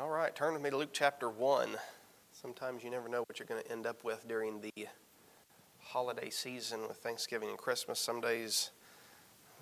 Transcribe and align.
All 0.00 0.08
right, 0.08 0.34
turn 0.34 0.54
with 0.54 0.62
me 0.62 0.70
to 0.70 0.78
Luke 0.78 0.94
chapter 0.94 1.28
1. 1.28 1.76
Sometimes 2.32 2.82
you 2.82 2.88
never 2.88 3.06
know 3.06 3.22
what 3.28 3.38
you're 3.38 3.44
going 3.44 3.62
to 3.62 3.70
end 3.70 3.86
up 3.86 4.02
with 4.02 4.26
during 4.26 4.62
the 4.62 4.88
holiday 5.78 6.30
season 6.30 6.88
with 6.88 6.96
Thanksgiving 6.96 7.50
and 7.50 7.58
Christmas. 7.58 8.00
Some 8.00 8.22
days 8.22 8.70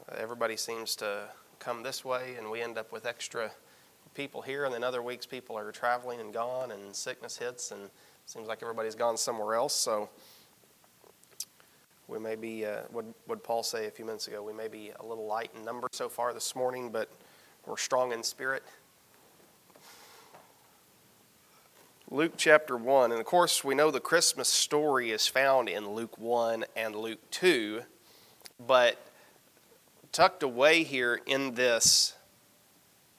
uh, 0.09 0.15
everybody 0.17 0.57
seems 0.57 0.95
to 0.97 1.23
come 1.59 1.83
this 1.83 2.05
way, 2.05 2.37
and 2.39 2.53
we 2.53 2.63
end 2.63 2.79
up 2.79 2.93
with 2.93 3.05
extra 3.05 3.51
people 4.15 4.41
here, 4.41 4.65
and 4.65 4.73
then 4.73 4.85
other 4.85 5.03
weeks 5.03 5.27
people 5.27 5.59
are 5.59 5.73
traveling 5.73 6.21
and 6.21 6.33
gone, 6.33 6.71
and 6.71 6.95
sickness 6.95 7.37
hits, 7.37 7.73
and 7.73 7.91
seems 8.25 8.47
like 8.47 8.63
everybody's 8.63 8.95
gone 8.95 9.17
somewhere 9.17 9.57
else. 9.57 9.75
So 9.75 10.09
we 12.07 12.21
may 12.21 12.37
be, 12.37 12.65
uh, 12.65 12.83
what 12.93 13.07
would 13.27 13.43
Paul 13.43 13.65
say 13.65 13.89
a 13.89 13.91
few 13.91 14.05
minutes 14.05 14.29
ago? 14.29 14.45
We 14.45 14.53
may 14.53 14.69
be 14.69 14.93
a 15.01 15.05
little 15.05 15.27
light 15.27 15.51
in 15.57 15.65
number 15.65 15.89
so 15.91 16.09
far 16.09 16.33
this 16.33 16.55
morning, 16.55 16.93
but 16.93 17.11
we're 17.67 17.77
strong 17.77 18.13
in 18.13 18.23
spirit. 18.23 18.63
Luke 22.11 22.33
chapter 22.39 22.75
1. 22.75 23.13
And 23.13 23.21
of 23.21 23.27
course, 23.27 23.63
we 23.63 23.75
know 23.75 23.91
the 23.91 24.01
Christmas 24.01 24.49
story 24.49 25.11
is 25.11 25.27
found 25.27 25.69
in 25.69 25.91
Luke 25.91 26.17
1 26.17 26.65
and 26.75 26.97
Luke 26.97 27.21
2, 27.31 27.83
but 28.67 28.99
tucked 30.11 30.43
away 30.43 30.85
here 30.85 31.21
in 31.27 31.53
this 31.53 32.15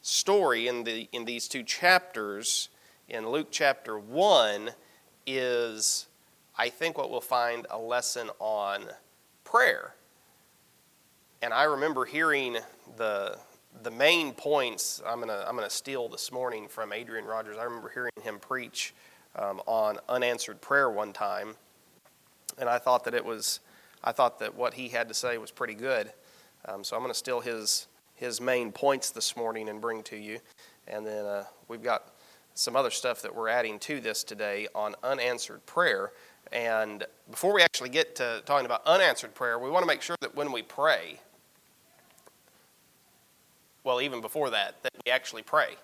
story, 0.01 0.67
in, 0.67 0.85
the, 0.85 1.07
in 1.11 1.25
these 1.25 1.47
two 1.47 1.61
chapters, 1.61 2.69
in 3.07 3.29
Luke 3.29 3.49
chapter 3.51 3.99
1, 3.99 4.71
is, 5.27 6.07
I 6.57 6.69
think, 6.69 6.97
what 6.97 7.11
we'll 7.11 7.21
find 7.21 7.67
a 7.69 7.77
lesson 7.77 8.31
on 8.39 8.85
prayer. 9.43 9.93
And 11.43 11.53
I 11.53 11.65
remember 11.65 12.05
hearing 12.05 12.57
the 12.97 13.37
the 13.83 13.91
main 13.91 14.33
points 14.33 15.01
I'm 15.05 15.17
going 15.17 15.29
to 15.29 15.47
I'm 15.47 15.55
gonna 15.55 15.69
steal 15.69 16.09
this 16.09 16.31
morning 16.31 16.67
from 16.67 16.91
Adrian 16.91 17.25
Rogers. 17.25 17.57
I 17.57 17.63
remember 17.63 17.89
hearing 17.89 18.11
him 18.21 18.39
preach 18.39 18.93
um, 19.35 19.61
on 19.65 19.97
unanswered 20.09 20.61
prayer 20.61 20.89
one 20.89 21.13
time, 21.13 21.55
and 22.57 22.67
I 22.67 22.77
thought 22.77 23.03
that 23.05 23.13
it 23.13 23.23
was, 23.23 23.59
I 24.03 24.11
thought 24.11 24.39
that 24.39 24.55
what 24.55 24.73
he 24.73 24.89
had 24.89 25.07
to 25.07 25.13
say 25.13 25.37
was 25.37 25.51
pretty 25.51 25.75
good. 25.75 26.11
Um, 26.65 26.83
so 26.83 26.95
I'm 26.95 27.01
going 27.01 27.13
to 27.13 27.17
steal 27.17 27.39
his, 27.39 27.87
his 28.15 28.41
main 28.41 28.71
points 28.71 29.11
this 29.11 29.37
morning 29.37 29.69
and 29.69 29.79
bring 29.79 30.03
to 30.03 30.17
you. 30.17 30.39
And 30.87 31.05
then 31.05 31.25
uh, 31.25 31.45
we've 31.67 31.83
got 31.83 32.13
some 32.53 32.75
other 32.75 32.89
stuff 32.89 33.21
that 33.21 33.33
we're 33.33 33.47
adding 33.47 33.79
to 33.79 34.01
this 34.01 34.23
today 34.23 34.67
on 34.75 34.95
unanswered 35.03 35.65
prayer. 35.65 36.11
And 36.51 37.05
before 37.29 37.53
we 37.53 37.61
actually 37.61 37.89
get 37.89 38.15
to 38.17 38.41
talking 38.45 38.65
about 38.65 38.85
unanswered 38.85 39.35
prayer, 39.35 39.57
we 39.57 39.69
want 39.69 39.83
to 39.83 39.87
make 39.87 40.01
sure 40.01 40.17
that 40.21 40.35
when 40.35 40.51
we 40.51 40.63
pray, 40.63 41.21
well, 43.83 44.01
even 44.01 44.21
before 44.21 44.49
that, 44.49 44.81
that 44.83 44.91
we 45.05 45.11
actually 45.11 45.43
pray. 45.43 45.75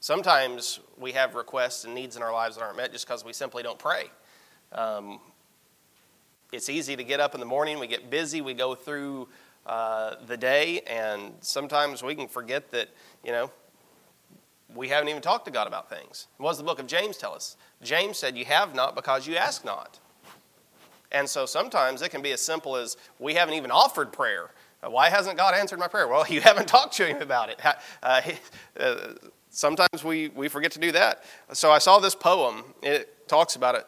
Sometimes 0.00 0.80
we 0.98 1.12
have 1.12 1.34
requests 1.34 1.84
and 1.84 1.94
needs 1.94 2.16
in 2.16 2.22
our 2.22 2.32
lives 2.32 2.56
that 2.56 2.62
aren't 2.62 2.76
met 2.76 2.92
just 2.92 3.06
because 3.06 3.24
we 3.24 3.32
simply 3.32 3.62
don't 3.62 3.78
pray. 3.78 4.04
Um, 4.72 5.20
it's 6.52 6.68
easy 6.68 6.96
to 6.96 7.04
get 7.04 7.20
up 7.20 7.34
in 7.34 7.40
the 7.40 7.46
morning, 7.46 7.78
we 7.78 7.86
get 7.86 8.10
busy, 8.10 8.40
we 8.40 8.54
go 8.54 8.74
through 8.74 9.28
uh, 9.66 10.14
the 10.26 10.36
day, 10.36 10.80
and 10.80 11.32
sometimes 11.40 12.02
we 12.02 12.14
can 12.14 12.28
forget 12.28 12.70
that, 12.70 12.88
you 13.24 13.30
know, 13.30 13.50
we 14.74 14.88
haven't 14.88 15.08
even 15.08 15.22
talked 15.22 15.44
to 15.46 15.50
God 15.50 15.66
about 15.66 15.90
things. 15.90 16.28
What 16.38 16.50
does 16.50 16.58
the 16.58 16.64
book 16.64 16.78
of 16.78 16.86
James 16.86 17.16
tell 17.16 17.34
us? 17.34 17.56
James 17.82 18.18
said, 18.18 18.36
You 18.36 18.44
have 18.44 18.74
not 18.74 18.94
because 18.94 19.26
you 19.26 19.36
ask 19.36 19.64
not. 19.64 19.98
And 21.12 21.28
so 21.28 21.44
sometimes 21.44 22.02
it 22.02 22.10
can 22.10 22.22
be 22.22 22.30
as 22.32 22.40
simple 22.40 22.76
as 22.76 22.96
we 23.18 23.34
haven't 23.34 23.54
even 23.54 23.70
offered 23.70 24.12
prayer. 24.12 24.50
Why 24.82 25.10
hasn't 25.10 25.36
God 25.36 25.54
answered 25.54 25.78
my 25.78 25.88
prayer? 25.88 26.08
Well, 26.08 26.26
you 26.28 26.40
haven't 26.40 26.68
talked 26.68 26.94
to 26.94 27.06
him 27.06 27.20
about 27.20 27.50
it. 27.50 27.60
Uh, 28.02 28.20
uh, 28.78 28.96
sometimes 29.50 30.04
we, 30.04 30.28
we 30.28 30.48
forget 30.48 30.72
to 30.72 30.78
do 30.78 30.92
that. 30.92 31.24
So 31.52 31.70
I 31.70 31.78
saw 31.78 31.98
this 31.98 32.14
poem. 32.14 32.64
It 32.82 33.28
talks 33.28 33.56
about 33.56 33.74
it. 33.74 33.86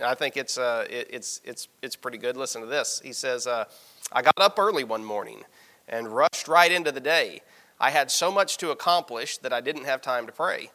I 0.00 0.14
think 0.14 0.36
it's, 0.36 0.58
uh, 0.58 0.86
it, 0.90 1.08
it's, 1.10 1.40
it's, 1.44 1.68
it's 1.80 1.94
pretty 1.94 2.18
good. 2.18 2.36
Listen 2.36 2.62
to 2.62 2.66
this. 2.66 3.00
He 3.04 3.12
says, 3.12 3.46
uh, 3.46 3.64
I 4.12 4.22
got 4.22 4.38
up 4.38 4.58
early 4.58 4.82
one 4.82 5.04
morning 5.04 5.42
and 5.88 6.08
rushed 6.08 6.48
right 6.48 6.70
into 6.70 6.90
the 6.90 7.00
day. 7.00 7.42
I 7.78 7.90
had 7.90 8.10
so 8.10 8.32
much 8.32 8.56
to 8.58 8.70
accomplish 8.70 9.38
that 9.38 9.52
I 9.52 9.60
didn't 9.60 9.84
have 9.84 10.00
time 10.00 10.26
to 10.26 10.32
pray. 10.32 10.70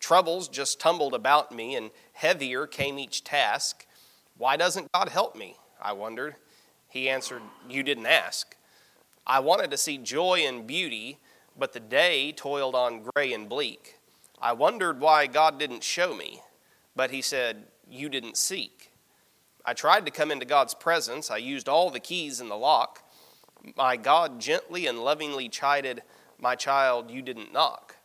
Troubles 0.00 0.48
just 0.48 0.78
tumbled 0.80 1.14
about 1.14 1.50
me, 1.50 1.74
and 1.74 1.90
heavier 2.12 2.66
came 2.66 2.98
each 2.98 3.24
task. 3.24 3.86
Why 4.36 4.56
doesn't 4.56 4.92
God 4.92 5.08
help 5.08 5.34
me? 5.34 5.56
I 5.80 5.92
wondered. 5.92 6.36
He 6.88 7.08
answered, 7.08 7.42
You 7.68 7.82
didn't 7.82 8.06
ask. 8.06 8.54
I 9.28 9.40
wanted 9.40 9.70
to 9.72 9.76
see 9.76 9.98
joy 9.98 10.40
and 10.46 10.66
beauty, 10.66 11.18
but 11.56 11.74
the 11.74 11.80
day 11.80 12.32
toiled 12.32 12.74
on 12.74 13.02
gray 13.02 13.34
and 13.34 13.46
bleak. 13.46 13.98
I 14.40 14.54
wondered 14.54 15.00
why 15.00 15.26
God 15.26 15.58
didn't 15.58 15.82
show 15.84 16.16
me, 16.16 16.40
but 16.96 17.10
He 17.10 17.20
said, 17.20 17.64
You 17.90 18.08
didn't 18.08 18.38
seek. 18.38 18.90
I 19.66 19.74
tried 19.74 20.06
to 20.06 20.12
come 20.12 20.30
into 20.30 20.46
God's 20.46 20.72
presence. 20.72 21.30
I 21.30 21.36
used 21.36 21.68
all 21.68 21.90
the 21.90 22.00
keys 22.00 22.40
in 22.40 22.48
the 22.48 22.56
lock. 22.56 23.02
My 23.76 23.96
God 23.96 24.40
gently 24.40 24.86
and 24.86 25.00
lovingly 25.00 25.50
chided, 25.50 26.02
My 26.40 26.54
child, 26.54 27.10
you 27.10 27.20
didn't 27.20 27.52
knock. 27.52 27.96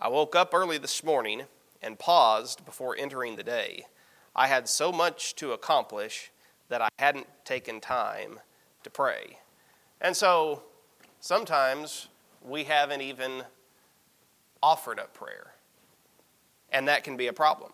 I 0.00 0.08
woke 0.08 0.34
up 0.34 0.52
early 0.52 0.78
this 0.78 1.04
morning 1.04 1.42
and 1.80 2.00
paused 2.00 2.64
before 2.64 2.96
entering 2.98 3.36
the 3.36 3.44
day. 3.44 3.84
I 4.34 4.48
had 4.48 4.68
so 4.68 4.90
much 4.90 5.36
to 5.36 5.52
accomplish 5.52 6.32
that 6.68 6.82
I 6.82 6.88
hadn't 6.98 7.28
taken 7.44 7.80
time 7.80 8.40
to 8.82 8.90
pray. 8.90 9.38
And 10.00 10.16
so 10.16 10.62
sometimes 11.20 12.08
we 12.42 12.64
haven't 12.64 13.00
even 13.00 13.44
offered 14.62 14.98
up 14.98 15.14
prayer. 15.14 15.54
And 16.70 16.86
that 16.88 17.04
can 17.04 17.16
be 17.16 17.26
a 17.26 17.32
problem. 17.32 17.72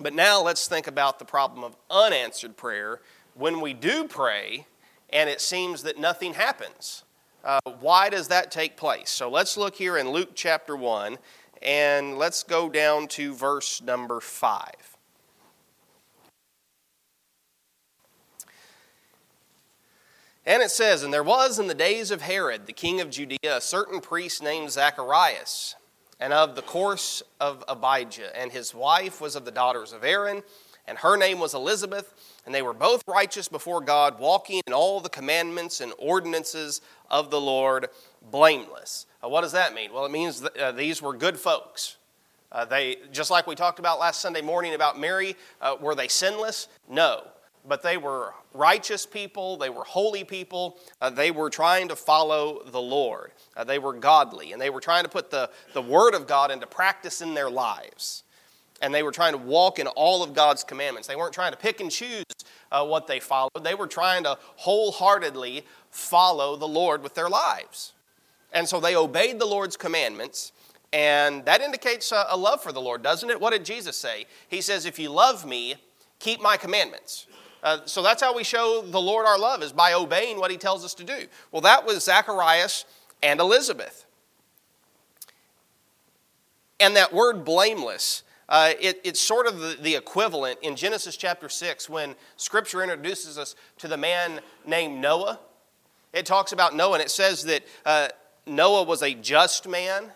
But 0.00 0.14
now 0.14 0.42
let's 0.42 0.66
think 0.66 0.86
about 0.86 1.18
the 1.18 1.24
problem 1.24 1.62
of 1.62 1.76
unanswered 1.90 2.56
prayer 2.56 3.00
when 3.34 3.60
we 3.60 3.74
do 3.74 4.08
pray 4.08 4.66
and 5.10 5.30
it 5.30 5.40
seems 5.40 5.82
that 5.84 5.98
nothing 5.98 6.34
happens. 6.34 7.04
Uh, 7.44 7.60
why 7.80 8.08
does 8.08 8.28
that 8.28 8.50
take 8.50 8.76
place? 8.76 9.10
So 9.10 9.30
let's 9.30 9.56
look 9.56 9.76
here 9.76 9.96
in 9.96 10.10
Luke 10.10 10.30
chapter 10.34 10.76
1 10.76 11.18
and 11.62 12.18
let's 12.18 12.42
go 12.42 12.68
down 12.68 13.06
to 13.08 13.34
verse 13.34 13.80
number 13.80 14.18
5. 14.18 14.93
And 20.46 20.62
it 20.62 20.70
says, 20.70 21.02
And 21.02 21.12
there 21.12 21.22
was 21.22 21.58
in 21.58 21.68
the 21.68 21.74
days 21.74 22.10
of 22.10 22.22
Herod, 22.22 22.66
the 22.66 22.72
king 22.72 23.00
of 23.00 23.10
Judea, 23.10 23.56
a 23.56 23.60
certain 23.60 24.00
priest 24.00 24.42
named 24.42 24.70
Zacharias, 24.70 25.74
and 26.20 26.32
of 26.32 26.54
the 26.54 26.62
course 26.62 27.22
of 27.40 27.64
Abijah. 27.66 28.36
And 28.38 28.52
his 28.52 28.74
wife 28.74 29.20
was 29.20 29.36
of 29.36 29.44
the 29.44 29.50
daughters 29.50 29.92
of 29.92 30.04
Aaron, 30.04 30.42
and 30.86 30.98
her 30.98 31.16
name 31.16 31.40
was 31.40 31.54
Elizabeth. 31.54 32.12
And 32.44 32.54
they 32.54 32.60
were 32.60 32.74
both 32.74 33.02
righteous 33.06 33.48
before 33.48 33.80
God, 33.80 34.18
walking 34.18 34.60
in 34.66 34.74
all 34.74 35.00
the 35.00 35.08
commandments 35.08 35.80
and 35.80 35.94
ordinances 35.98 36.82
of 37.10 37.30
the 37.30 37.40
Lord, 37.40 37.88
blameless. 38.30 39.06
Uh, 39.24 39.30
what 39.30 39.40
does 39.40 39.52
that 39.52 39.74
mean? 39.74 39.94
Well, 39.94 40.04
it 40.04 40.12
means 40.12 40.42
that, 40.42 40.56
uh, 40.58 40.72
these 40.72 41.00
were 41.00 41.16
good 41.16 41.38
folks. 41.38 41.96
Uh, 42.52 42.66
they, 42.66 42.96
just 43.12 43.30
like 43.30 43.46
we 43.46 43.54
talked 43.54 43.78
about 43.78 43.98
last 43.98 44.20
Sunday 44.20 44.42
morning 44.42 44.74
about 44.74 45.00
Mary, 45.00 45.36
uh, 45.62 45.74
were 45.80 45.94
they 45.94 46.06
sinless? 46.06 46.68
No 46.86 47.24
but 47.66 47.82
they 47.82 47.96
were 47.96 48.34
righteous 48.52 49.06
people, 49.06 49.56
they 49.56 49.70
were 49.70 49.84
holy 49.84 50.24
people, 50.24 50.78
uh, 51.00 51.10
they 51.10 51.30
were 51.30 51.50
trying 51.50 51.88
to 51.88 51.96
follow 51.96 52.62
the 52.64 52.80
Lord. 52.80 53.32
Uh, 53.56 53.64
they 53.64 53.78
were 53.78 53.92
godly, 53.92 54.52
and 54.52 54.60
they 54.60 54.70
were 54.70 54.80
trying 54.80 55.04
to 55.04 55.08
put 55.08 55.30
the, 55.30 55.50
the 55.72 55.82
Word 55.82 56.14
of 56.14 56.26
God 56.26 56.50
into 56.50 56.66
practice 56.66 57.20
in 57.20 57.34
their 57.34 57.50
lives. 57.50 58.22
And 58.82 58.94
they 58.94 59.02
were 59.02 59.12
trying 59.12 59.32
to 59.32 59.38
walk 59.38 59.78
in 59.78 59.86
all 59.86 60.22
of 60.22 60.34
God's 60.34 60.64
commandments. 60.64 61.08
They 61.08 61.16
weren't 61.16 61.32
trying 61.32 61.52
to 61.52 61.58
pick 61.58 61.80
and 61.80 61.90
choose 61.90 62.24
uh, 62.70 62.84
what 62.84 63.06
they 63.06 63.20
followed, 63.20 63.62
they 63.62 63.74
were 63.74 63.86
trying 63.86 64.24
to 64.24 64.36
wholeheartedly 64.56 65.64
follow 65.90 66.56
the 66.56 66.68
Lord 66.68 67.02
with 67.02 67.14
their 67.14 67.28
lives. 67.28 67.92
And 68.52 68.68
so 68.68 68.80
they 68.80 68.96
obeyed 68.96 69.38
the 69.38 69.46
Lord's 69.46 69.76
commandments. 69.76 70.52
And 70.92 71.44
that 71.44 71.60
indicates 71.60 72.12
a, 72.12 72.26
a 72.30 72.36
love 72.36 72.62
for 72.62 72.70
the 72.70 72.80
Lord, 72.80 73.02
doesn't 73.02 73.28
it? 73.28 73.40
What 73.40 73.50
did 73.50 73.64
Jesus 73.64 73.96
say? 73.96 74.26
He 74.48 74.60
says, 74.60 74.86
If 74.86 74.98
you 74.98 75.08
love 75.08 75.44
me, 75.44 75.74
keep 76.20 76.40
my 76.40 76.56
commandments. 76.56 77.26
Uh, 77.64 77.78
so 77.86 78.02
that's 78.02 78.22
how 78.22 78.34
we 78.34 78.44
show 78.44 78.84
the 78.86 79.00
Lord 79.00 79.24
our 79.24 79.38
love, 79.38 79.62
is 79.62 79.72
by 79.72 79.94
obeying 79.94 80.38
what 80.38 80.50
he 80.50 80.58
tells 80.58 80.84
us 80.84 80.92
to 80.94 81.04
do. 81.04 81.26
Well, 81.50 81.62
that 81.62 81.86
was 81.86 82.04
Zacharias 82.04 82.84
and 83.22 83.40
Elizabeth. 83.40 84.04
And 86.78 86.94
that 86.94 87.14
word 87.14 87.42
blameless, 87.42 88.22
uh, 88.50 88.72
it, 88.78 89.00
it's 89.02 89.18
sort 89.18 89.46
of 89.46 89.60
the, 89.60 89.78
the, 89.80 89.94
equivalent 89.94 90.58
in 90.60 90.76
Genesis 90.76 91.16
chapter 91.16 91.48
6 91.48 91.88
when 91.88 92.14
Scripture 92.36 92.82
introduces 92.82 93.38
us 93.38 93.56
to 93.78 93.88
the 93.88 93.96
man 93.96 94.40
named 94.66 95.00
Noah. 95.00 95.40
It 96.12 96.26
talks 96.26 96.52
about 96.52 96.76
Noah, 96.76 96.94
and 96.94 97.02
it 97.02 97.10
says 97.10 97.44
that 97.44 97.64
uh, 97.86 98.08
Noah 98.46 98.82
was 98.82 99.02
a 99.02 99.14
just 99.14 99.66
man, 99.66 100.12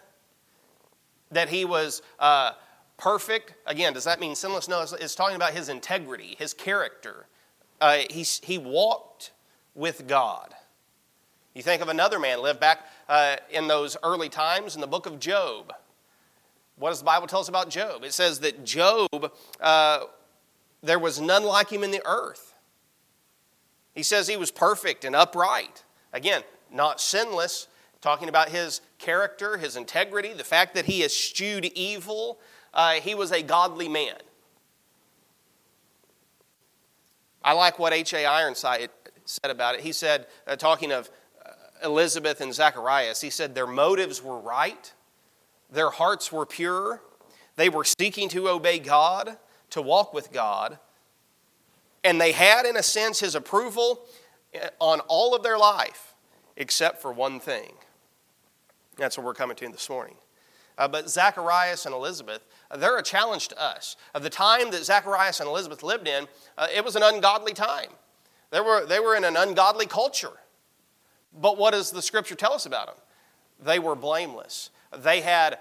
that 1.31 1.49
he 1.49 1.65
was 1.65 2.03
uh, 2.19 2.53
perfect. 2.99 3.55
Again, 3.65 3.95
does 3.95 4.05
that 4.05 4.21
mean 4.21 4.35
sinless? 4.35 4.69
No, 4.69 4.83
it's, 4.83 4.93
it's 4.93 5.15
talking 5.15 5.37
about 5.37 5.55
his 5.55 5.71
integrity, 5.71 6.37
his 6.39 6.53
character 6.53 7.25
uh, 7.81 7.99
he, 8.11 8.23
he 8.23 8.59
walked 8.59 9.33
with 9.75 10.07
God. 10.07 10.55
You 11.55 11.63
think 11.63 11.83
of 11.83 11.89
another 11.89 12.19
man 12.19 12.43
lived 12.43 12.61
back 12.61 12.87
uh, 13.09 13.37
in 13.51 13.69
those 13.69 13.97
early 14.03 14.29
times 14.29 14.75
in 14.75 14.81
the 14.81 14.87
book 14.87 15.07
of 15.07 15.19
Job. 15.19 15.73
what 16.77 16.91
does 16.91 17.01
the 17.01 17.05
Bible 17.05 17.27
tell 17.27 17.41
us 17.41 17.49
about 17.49 17.71
Job? 17.71 18.05
It 18.05 18.13
says 18.13 18.41
that 18.41 18.65
Job, 18.65 19.33
uh, 19.61 20.05
there 20.83 20.99
was 20.99 21.21
none 21.21 21.45
like 21.45 21.71
him 21.71 21.83
in 21.83 21.91
the 21.91 22.03
earth. 22.07 22.55
He 23.95 24.03
says 24.03 24.29
he 24.29 24.37
was 24.37 24.51
perfect 24.51 25.05
and 25.05 25.17
upright. 25.17 25.83
Again, 26.13 26.43
not 26.73 27.01
sinless, 27.01 27.67
talking 28.01 28.29
about 28.29 28.51
his 28.51 28.81
character, 28.99 29.57
his 29.57 29.77
integrity, 29.77 30.33
the 30.33 30.45
fact 30.45 30.75
that 30.75 30.85
he 30.85 31.03
eschewed 31.03 31.65
evil. 31.65 32.39
Uh, 32.73 32.95
he 32.95 33.15
was 33.15 33.33
a 33.33 33.43
godly 33.43 33.89
man. 33.89 34.15
I 37.43 37.53
like 37.53 37.79
what 37.79 37.93
H.A. 37.93 38.27
Ironside 38.27 38.91
said 39.25 39.51
about 39.51 39.75
it. 39.75 39.83
He 39.83 39.93
said, 39.93 40.27
uh, 40.47 40.57
talking 40.57 40.93
of 40.93 41.11
uh, 41.45 41.51
Elizabeth 41.85 42.41
and 42.41 42.53
Zacharias, 42.53 43.21
he 43.21 43.31
said, 43.31 43.55
Their 43.55 43.67
motives 43.67 44.23
were 44.23 44.39
right, 44.39 44.93
their 45.71 45.91
hearts 45.91 46.33
were 46.33 46.47
pure, 46.47 47.03
they 47.57 47.69
were 47.69 47.85
seeking 47.85 48.29
to 48.31 48.49
obey 48.49 48.79
God, 48.79 49.37
to 49.71 49.83
walk 49.83 50.15
with 50.15 50.33
God, 50.33 50.79
and 52.05 52.21
they 52.21 52.33
had, 52.33 52.65
in 52.65 52.77
a 52.77 52.83
sense, 52.83 53.21
his 53.21 53.35
approval 53.35 54.01
uh, 54.55 54.69
on 54.81 55.01
all 55.09 55.35
of 55.35 55.43
their 55.43 55.59
life, 55.59 56.15
except 56.57 57.03
for 57.03 57.13
one 57.13 57.41
thing. 57.41 57.73
That's 58.97 59.17
what 59.17 59.25
we're 59.25 59.35
coming 59.35 59.57
to 59.57 59.69
this 59.69 59.89
morning. 59.89 60.17
Uh, 60.77 60.89
but 60.89 61.11
Zacharias 61.11 61.87
and 61.87 61.95
Elizabeth, 61.95 62.43
they're 62.77 62.99
a 62.99 63.03
challenge 63.03 63.49
to 63.49 63.63
us. 63.63 63.97
Of 64.15 64.23
the 64.23 64.31
time 64.31 64.71
that 64.71 64.85
Zacharias 64.85 65.41
and 65.41 65.49
Elizabeth 65.49 65.83
lived 65.83 66.07
in, 66.07 66.27
uh, 66.57 66.67
it 66.75 66.85
was 66.85 66.97
an 66.97 67.03
ungodly 67.03 67.55
time. 67.55 67.91
They 68.51 68.61
were, 68.61 68.87
they 68.87 69.01
were 69.01 69.17
in 69.17 69.25
an 69.25 69.37
ungodly 69.37 69.87
culture. 69.87 70.33
But 71.33 71.59
what 71.59 71.73
does 71.73 71.91
the 71.91 72.03
scripture 72.03 72.35
tell 72.35 72.53
us 72.53 72.67
about 72.67 72.87
them? 72.87 72.97
They 73.61 73.79
were 73.79 73.95
blameless, 73.95 74.71
they 74.97 75.21
had 75.21 75.59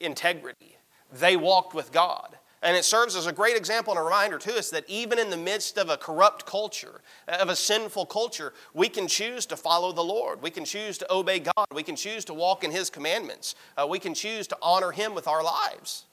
integrity, 0.00 0.76
they 1.12 1.36
walked 1.36 1.74
with 1.74 1.92
God. 1.92 2.36
And 2.60 2.76
it 2.76 2.84
serves 2.84 3.14
as 3.14 3.26
a 3.26 3.32
great 3.32 3.56
example 3.56 3.92
and 3.92 4.00
a 4.00 4.02
reminder 4.02 4.36
to 4.38 4.58
us 4.58 4.68
that 4.70 4.84
even 4.88 5.18
in 5.18 5.30
the 5.30 5.36
midst 5.36 5.78
of 5.78 5.90
a 5.90 5.96
corrupt 5.96 6.44
culture, 6.44 7.02
of 7.28 7.48
a 7.48 7.54
sinful 7.54 8.06
culture, 8.06 8.52
we 8.74 8.88
can 8.88 9.06
choose 9.06 9.46
to 9.46 9.56
follow 9.56 9.92
the 9.92 10.02
Lord. 10.02 10.42
We 10.42 10.50
can 10.50 10.64
choose 10.64 10.98
to 10.98 11.12
obey 11.12 11.38
God. 11.38 11.66
We 11.72 11.84
can 11.84 11.94
choose 11.94 12.24
to 12.24 12.34
walk 12.34 12.64
in 12.64 12.72
His 12.72 12.90
commandments. 12.90 13.54
Uh, 13.76 13.86
we 13.88 14.00
can 14.00 14.12
choose 14.12 14.48
to 14.48 14.58
honor 14.60 14.90
Him 14.90 15.14
with 15.14 15.28
our 15.28 15.44
lives. 15.44 16.06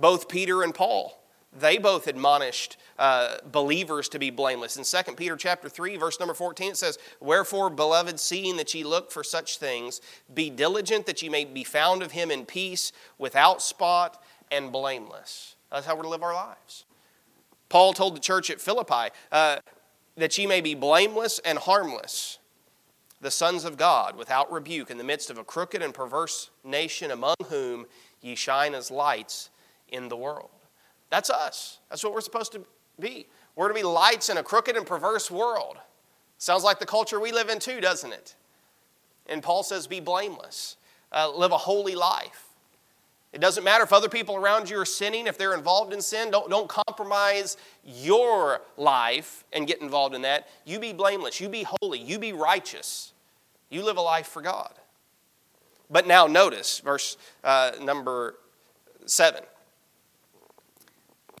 Both 0.00 0.28
Peter 0.28 0.62
and 0.62 0.74
Paul 0.74 1.20
they 1.52 1.78
both 1.78 2.06
admonished 2.06 2.76
uh, 2.98 3.38
believers 3.50 4.08
to 4.10 4.18
be 4.18 4.30
blameless. 4.30 4.76
In 4.76 4.84
2 4.84 5.14
Peter 5.14 5.36
chapter 5.36 5.68
3, 5.68 5.96
verse 5.96 6.20
number 6.20 6.34
14, 6.34 6.72
it 6.72 6.76
says, 6.76 6.98
Wherefore, 7.18 7.70
beloved, 7.70 8.20
seeing 8.20 8.56
that 8.58 8.72
ye 8.72 8.84
look 8.84 9.10
for 9.10 9.24
such 9.24 9.58
things, 9.58 10.00
be 10.32 10.48
diligent 10.48 11.06
that 11.06 11.22
ye 11.22 11.28
may 11.28 11.44
be 11.44 11.64
found 11.64 12.02
of 12.02 12.12
him 12.12 12.30
in 12.30 12.46
peace, 12.46 12.92
without 13.18 13.62
spot, 13.62 14.22
and 14.52 14.70
blameless. 14.70 15.56
That's 15.72 15.86
how 15.86 15.96
we're 15.96 16.04
to 16.04 16.08
live 16.08 16.22
our 16.22 16.34
lives. 16.34 16.84
Paul 17.68 17.92
told 17.94 18.16
the 18.16 18.20
church 18.20 18.50
at 18.50 18.60
Philippi 18.60 19.12
uh, 19.32 19.58
that 20.16 20.36
ye 20.38 20.46
may 20.46 20.60
be 20.60 20.74
blameless 20.74 21.40
and 21.44 21.58
harmless, 21.58 22.38
the 23.20 23.30
sons 23.30 23.64
of 23.64 23.76
God, 23.76 24.16
without 24.16 24.52
rebuke, 24.52 24.90
in 24.90 24.98
the 24.98 25.04
midst 25.04 25.30
of 25.30 25.38
a 25.38 25.44
crooked 25.44 25.82
and 25.82 25.92
perverse 25.92 26.50
nation, 26.62 27.10
among 27.10 27.34
whom 27.48 27.86
ye 28.20 28.36
shine 28.36 28.74
as 28.74 28.90
lights 28.90 29.49
in 29.92 30.08
the 30.08 30.16
world. 30.16 30.50
That's 31.10 31.30
us. 31.30 31.78
That's 31.88 32.04
what 32.04 32.12
we're 32.12 32.20
supposed 32.20 32.52
to 32.52 32.64
be. 32.98 33.26
We're 33.56 33.68
to 33.68 33.74
be 33.74 33.82
lights 33.82 34.28
in 34.28 34.38
a 34.38 34.42
crooked 34.42 34.76
and 34.76 34.86
perverse 34.86 35.30
world. 35.30 35.76
Sounds 36.38 36.64
like 36.64 36.78
the 36.78 36.86
culture 36.86 37.20
we 37.20 37.32
live 37.32 37.48
in 37.48 37.58
too, 37.58 37.80
doesn't 37.80 38.12
it? 38.12 38.34
And 39.26 39.42
Paul 39.42 39.62
says, 39.62 39.86
be 39.86 40.00
blameless, 40.00 40.76
uh, 41.12 41.30
live 41.30 41.52
a 41.52 41.58
holy 41.58 41.94
life. 41.94 42.46
It 43.32 43.40
doesn't 43.40 43.62
matter 43.62 43.84
if 43.84 43.92
other 43.92 44.08
people 44.08 44.34
around 44.34 44.68
you 44.68 44.78
are 44.80 44.84
sinning, 44.84 45.28
if 45.28 45.38
they're 45.38 45.54
involved 45.54 45.92
in 45.92 46.00
sin, 46.00 46.32
don't, 46.32 46.50
don't 46.50 46.68
compromise 46.68 47.56
your 47.84 48.60
life 48.76 49.44
and 49.52 49.68
get 49.68 49.80
involved 49.80 50.16
in 50.16 50.22
that. 50.22 50.48
You 50.64 50.80
be 50.80 50.92
blameless, 50.92 51.40
you 51.40 51.48
be 51.48 51.64
holy, 51.80 52.00
you 52.00 52.18
be 52.18 52.32
righteous. 52.32 53.12
You 53.68 53.84
live 53.84 53.98
a 53.98 54.02
life 54.02 54.26
for 54.26 54.42
God. 54.42 54.72
But 55.88 56.06
now 56.06 56.26
notice 56.26 56.80
verse 56.80 57.16
uh, 57.44 57.72
number 57.80 58.36
seven 59.06 59.42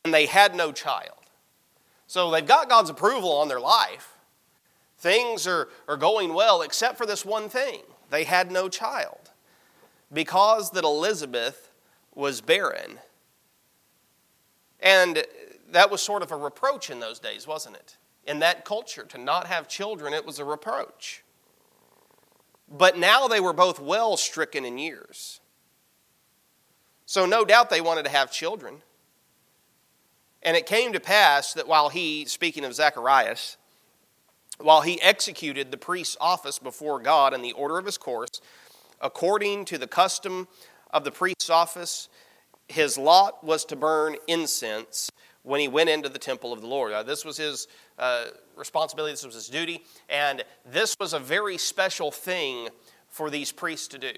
and 0.04 0.14
they 0.14 0.26
had 0.26 0.54
no 0.54 0.72
child. 0.72 1.18
So 2.06 2.30
they've 2.30 2.46
got 2.46 2.68
God's 2.68 2.90
approval 2.90 3.32
on 3.32 3.48
their 3.48 3.60
life. 3.60 4.16
Things 4.98 5.46
are, 5.46 5.68
are 5.88 5.96
going 5.96 6.34
well, 6.34 6.62
except 6.62 6.98
for 6.98 7.06
this 7.06 7.24
one 7.24 7.48
thing 7.48 7.82
they 8.10 8.24
had 8.24 8.50
no 8.50 8.68
child. 8.68 9.30
Because 10.12 10.72
that 10.72 10.84
Elizabeth 10.84 11.70
was 12.14 12.40
barren. 12.40 12.98
And 14.80 15.24
that 15.70 15.90
was 15.90 16.02
sort 16.02 16.22
of 16.22 16.32
a 16.32 16.36
reproach 16.36 16.90
in 16.90 17.00
those 17.00 17.20
days, 17.20 17.46
wasn't 17.46 17.76
it? 17.76 17.96
In 18.26 18.40
that 18.40 18.64
culture, 18.64 19.04
to 19.04 19.18
not 19.18 19.46
have 19.46 19.68
children, 19.68 20.12
it 20.12 20.26
was 20.26 20.38
a 20.38 20.44
reproach. 20.44 21.22
But 22.68 22.98
now 22.98 23.28
they 23.28 23.40
were 23.40 23.52
both 23.52 23.80
well 23.80 24.16
stricken 24.16 24.64
in 24.64 24.78
years. 24.78 25.40
So, 27.06 27.26
no 27.26 27.44
doubt 27.44 27.70
they 27.70 27.80
wanted 27.80 28.04
to 28.04 28.10
have 28.10 28.30
children. 28.30 28.82
And 30.42 30.56
it 30.56 30.66
came 30.66 30.92
to 30.92 31.00
pass 31.00 31.52
that 31.54 31.68
while 31.68 31.88
he, 31.88 32.24
speaking 32.24 32.64
of 32.64 32.74
Zacharias, 32.74 33.56
while 34.58 34.80
he 34.80 35.00
executed 35.02 35.70
the 35.70 35.76
priest's 35.76 36.16
office 36.20 36.58
before 36.58 37.00
God 37.00 37.34
in 37.34 37.42
the 37.42 37.52
order 37.52 37.78
of 37.78 37.86
his 37.86 37.98
course, 37.98 38.40
according 39.00 39.64
to 39.66 39.78
the 39.78 39.86
custom 39.86 40.48
of 40.92 41.04
the 41.04 41.10
priest's 41.10 41.50
office, 41.50 42.08
his 42.68 42.96
lot 42.96 43.42
was 43.44 43.64
to 43.66 43.76
burn 43.76 44.16
incense 44.28 45.10
when 45.42 45.60
he 45.60 45.68
went 45.68 45.88
into 45.88 46.08
the 46.08 46.18
temple 46.18 46.52
of 46.52 46.60
the 46.60 46.66
Lord. 46.66 46.92
Uh, 46.92 47.02
this 47.02 47.24
was 47.24 47.36
his 47.36 47.68
uh, 47.98 48.26
responsibility, 48.56 49.12
this 49.12 49.24
was 49.24 49.34
his 49.34 49.48
duty, 49.48 49.82
and 50.08 50.44
this 50.70 50.94
was 51.00 51.14
a 51.14 51.18
very 51.18 51.56
special 51.58 52.10
thing 52.10 52.68
for 53.08 53.30
these 53.30 53.52
priests 53.52 53.88
to 53.88 53.98
do 53.98 54.12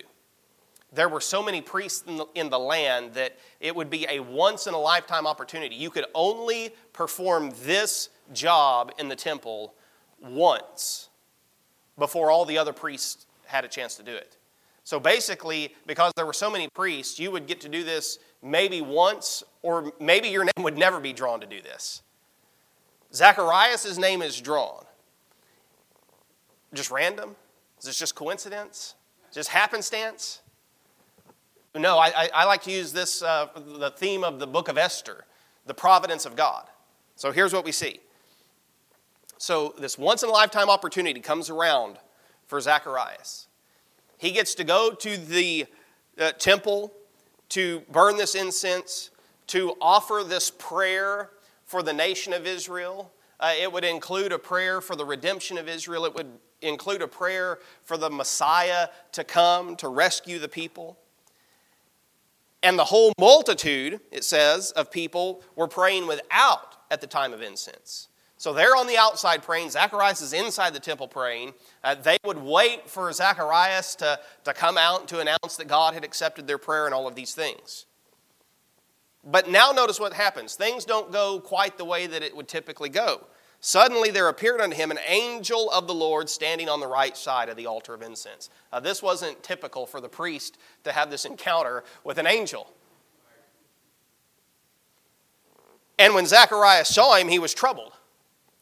there 0.94 1.08
were 1.08 1.20
so 1.20 1.42
many 1.42 1.60
priests 1.60 2.04
in 2.06 2.16
the, 2.18 2.26
in 2.34 2.50
the, 2.50 2.58
land 2.58 3.14
that 3.14 3.38
it 3.60 3.74
would 3.74 3.88
be 3.88 4.06
a 4.08 4.20
once 4.20 4.66
in 4.66 4.74
a 4.74 4.78
lifetime 4.78 5.26
opportunity. 5.26 5.74
You 5.74 5.90
could 5.90 6.04
only 6.14 6.74
perform 6.92 7.52
this 7.62 8.10
job 8.32 8.92
in 8.98 9.08
the 9.08 9.16
temple 9.16 9.74
once 10.20 11.08
before 11.98 12.30
all 12.30 12.44
the 12.44 12.58
other 12.58 12.72
priests 12.72 13.26
had 13.46 13.64
a 13.64 13.68
chance 13.68 13.96
to 13.96 14.02
do 14.02 14.14
it. 14.14 14.36
So 14.84 15.00
basically, 15.00 15.74
because 15.86 16.12
there 16.16 16.26
were 16.26 16.32
so 16.32 16.50
many 16.50 16.68
priests, 16.68 17.18
you 17.18 17.30
would 17.30 17.46
get 17.46 17.60
to 17.62 17.68
do 17.68 17.84
this 17.84 18.18
maybe 18.42 18.80
once, 18.80 19.42
or 19.62 19.92
maybe 20.00 20.28
your 20.28 20.44
name 20.44 20.64
would 20.64 20.76
never 20.76 21.00
be 21.00 21.12
drawn 21.12 21.40
to 21.40 21.46
do 21.46 21.62
this. 21.62 22.02
Zacharias' 23.14 23.98
name 23.98 24.22
is 24.22 24.40
drawn. 24.40 24.84
Just 26.74 26.90
random? 26.90 27.36
Is 27.78 27.86
this 27.86 27.98
just 27.98 28.14
coincidence? 28.14 28.94
Just 29.32 29.50
happenstance? 29.50 30.41
No, 31.74 31.98
I, 31.98 32.28
I, 32.34 32.44
like 32.44 32.62
to 32.64 32.70
use 32.70 32.92
this, 32.92 33.22
uh, 33.22 33.48
the 33.54 33.90
theme 33.90 34.24
of 34.24 34.38
the 34.38 34.46
book 34.46 34.68
of 34.68 34.76
Esther, 34.76 35.24
the 35.64 35.72
providence 35.72 36.26
of 36.26 36.36
God. 36.36 36.66
So 37.16 37.32
here's 37.32 37.54
what 37.54 37.64
we 37.64 37.72
see. 37.72 38.00
So 39.38 39.74
this 39.78 39.96
once 39.96 40.22
in 40.22 40.28
a 40.28 40.32
lifetime 40.32 40.68
opportunity 40.68 41.20
comes 41.20 41.48
around 41.48 41.96
for 42.46 42.60
Zacharias. 42.60 43.48
He 44.18 44.32
gets 44.32 44.54
to 44.56 44.64
go 44.64 44.92
to 44.92 45.16
the 45.16 45.66
uh, 46.20 46.32
temple 46.32 46.92
to 47.48 47.80
burn 47.90 48.18
this 48.18 48.34
incense, 48.34 49.10
to 49.48 49.74
offer 49.80 50.22
this 50.26 50.50
prayer 50.50 51.30
for 51.64 51.82
the 51.82 51.92
nation 51.92 52.34
of 52.34 52.46
Israel. 52.46 53.12
Uh, 53.40 53.54
it 53.58 53.72
would 53.72 53.84
include 53.84 54.30
a 54.30 54.38
prayer 54.38 54.80
for 54.80 54.94
the 54.94 55.04
redemption 55.04 55.56
of 55.56 55.68
Israel. 55.68 56.04
It 56.04 56.14
would 56.14 56.38
include 56.60 57.02
a 57.02 57.08
prayer 57.08 57.58
for 57.82 57.96
the 57.96 58.10
Messiah 58.10 58.88
to 59.12 59.24
come 59.24 59.74
to 59.76 59.88
rescue 59.88 60.38
the 60.38 60.48
people. 60.48 60.98
And 62.62 62.78
the 62.78 62.84
whole 62.84 63.12
multitude, 63.18 64.00
it 64.10 64.24
says, 64.24 64.70
of 64.72 64.90
people 64.90 65.42
were 65.56 65.68
praying 65.68 66.06
without 66.06 66.76
at 66.90 67.00
the 67.00 67.06
time 67.06 67.32
of 67.32 67.42
incense. 67.42 68.08
So 68.36 68.52
they're 68.52 68.76
on 68.76 68.88
the 68.88 68.96
outside 68.96 69.42
praying. 69.42 69.70
Zacharias 69.70 70.20
is 70.20 70.32
inside 70.32 70.74
the 70.74 70.80
temple 70.80 71.06
praying. 71.06 71.54
Uh, 71.84 71.94
they 71.94 72.18
would 72.24 72.38
wait 72.38 72.90
for 72.90 73.12
Zacharias 73.12 73.94
to, 73.96 74.18
to 74.44 74.52
come 74.52 74.76
out 74.76 75.06
to 75.08 75.20
announce 75.20 75.56
that 75.58 75.68
God 75.68 75.94
had 75.94 76.02
accepted 76.02 76.46
their 76.46 76.58
prayer 76.58 76.86
and 76.86 76.94
all 76.94 77.06
of 77.06 77.14
these 77.14 77.34
things. 77.34 77.86
But 79.24 79.48
now 79.48 79.70
notice 79.70 80.00
what 80.00 80.12
happens. 80.12 80.56
Things 80.56 80.84
don't 80.84 81.12
go 81.12 81.38
quite 81.38 81.78
the 81.78 81.84
way 81.84 82.08
that 82.08 82.22
it 82.22 82.34
would 82.34 82.48
typically 82.48 82.88
go. 82.88 83.26
Suddenly 83.64 84.10
there 84.10 84.28
appeared 84.28 84.60
unto 84.60 84.74
him 84.74 84.90
an 84.90 84.98
angel 85.06 85.70
of 85.70 85.86
the 85.86 85.94
Lord 85.94 86.28
standing 86.28 86.68
on 86.68 86.80
the 86.80 86.88
right 86.88 87.16
side 87.16 87.48
of 87.48 87.56
the 87.56 87.66
altar 87.66 87.94
of 87.94 88.02
incense. 88.02 88.50
This 88.82 89.00
wasn't 89.00 89.40
typical 89.44 89.86
for 89.86 90.00
the 90.00 90.08
priest 90.08 90.58
to 90.82 90.90
have 90.90 91.10
this 91.10 91.24
encounter 91.24 91.84
with 92.02 92.18
an 92.18 92.26
angel. 92.26 92.68
And 95.96 96.12
when 96.12 96.26
Zacharias 96.26 96.92
saw 96.92 97.14
him, 97.14 97.28
he 97.28 97.38
was 97.38 97.54
troubled. 97.54 97.92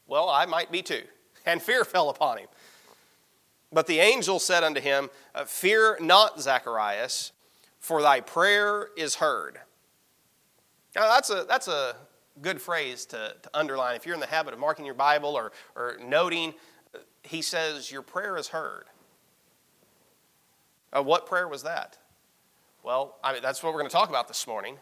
Well, 0.07 0.29
I 0.29 0.45
might 0.45 0.71
be 0.71 0.83
too. 0.83 1.03
And 1.47 1.63
fear 1.63 1.87
fell 1.87 2.11
upon 2.11 2.37
him. 2.37 2.49
But 3.73 3.87
the 3.87 3.99
angel 3.99 4.39
said 4.39 4.63
unto 4.63 4.79
him, 4.79 5.09
uh, 5.35 5.47
Fear 5.47 5.97
not, 5.99 6.39
Zacharias, 6.39 7.33
for 7.79 8.03
thy 8.03 8.21
prayer 8.21 8.89
is 8.95 9.15
heard. 9.15 9.59
Now, 10.95 11.09
that's 11.09 11.31
a, 11.31 11.47
that's 11.49 11.67
a 11.67 11.97
good 12.43 12.61
phrase 12.61 13.05
to, 13.07 13.35
to 13.43 13.51
underline. 13.55 13.97
If 13.97 14.07
you're 14.07 14.15
in 14.15 14.21
the 14.21 14.27
habit 14.27 14.55
of 14.55 14.61
marking 14.61 14.85
your 14.85 14.95
Bible 14.95 15.37
or, 15.37 15.53
or 15.77 15.97
noting, 16.03 16.55
he 17.23 17.43
says, 17.43 17.91
Your 17.91 18.03
prayer 18.03 18.37
is 18.37 18.49
heard. 18.49 18.85
Uh, 20.93 21.03
what 21.03 21.27
prayer 21.27 21.47
was 21.47 21.63
that? 21.63 21.99
Well, 22.83 23.17
I 23.23 23.33
mean, 23.33 23.43
that's 23.43 23.63
what 23.63 23.73
we're 23.73 23.81
going 23.81 23.91
to 23.91 23.97
talk 23.97 24.09
about 24.09 24.27
this 24.29 24.47
morning. 24.47 24.79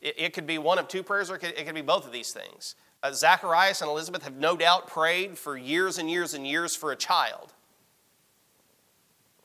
It, 0.00 0.14
it 0.18 0.32
could 0.32 0.46
be 0.46 0.58
one 0.58 0.78
of 0.78 0.88
two 0.88 1.02
prayers, 1.02 1.30
or 1.30 1.36
it 1.36 1.38
could, 1.40 1.54
it 1.58 1.64
could 1.64 1.74
be 1.74 1.82
both 1.82 2.06
of 2.06 2.12
these 2.12 2.32
things. 2.32 2.74
Uh, 3.02 3.12
Zacharias 3.12 3.80
and 3.80 3.90
Elizabeth 3.90 4.22
have 4.22 4.36
no 4.36 4.56
doubt 4.56 4.86
prayed 4.86 5.36
for 5.36 5.56
years 5.56 5.98
and 5.98 6.10
years 6.10 6.34
and 6.34 6.46
years 6.46 6.76
for 6.76 6.92
a 6.92 6.96
child. 6.96 7.52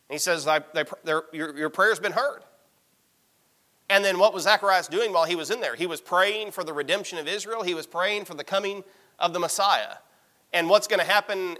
he 0.09 0.17
says, 0.17 0.47
I, 0.47 0.61
they, 0.73 0.83
your, 1.33 1.57
your 1.57 1.69
prayer's 1.69 1.99
been 1.99 2.11
heard. 2.11 2.43
And 3.89 4.05
then 4.05 4.19
what 4.19 4.33
was 4.33 4.43
Zacharias 4.43 4.87
doing 4.87 5.11
while 5.11 5.25
he 5.25 5.35
was 5.35 5.49
in 5.49 5.61
there? 5.61 5.75
He 5.75 5.87
was 5.87 5.99
praying 5.99 6.51
for 6.51 6.63
the 6.63 6.73
redemption 6.73 7.17
of 7.17 7.27
Israel, 7.27 7.63
he 7.63 7.73
was 7.73 7.87
praying 7.87 8.25
for 8.25 8.35
the 8.35 8.43
coming 8.43 8.83
of 9.17 9.33
the 9.33 9.39
Messiah. 9.39 9.95
And 10.53 10.69
what's 10.69 10.87
going 10.87 10.99
to 10.99 11.05
happen 11.05 11.57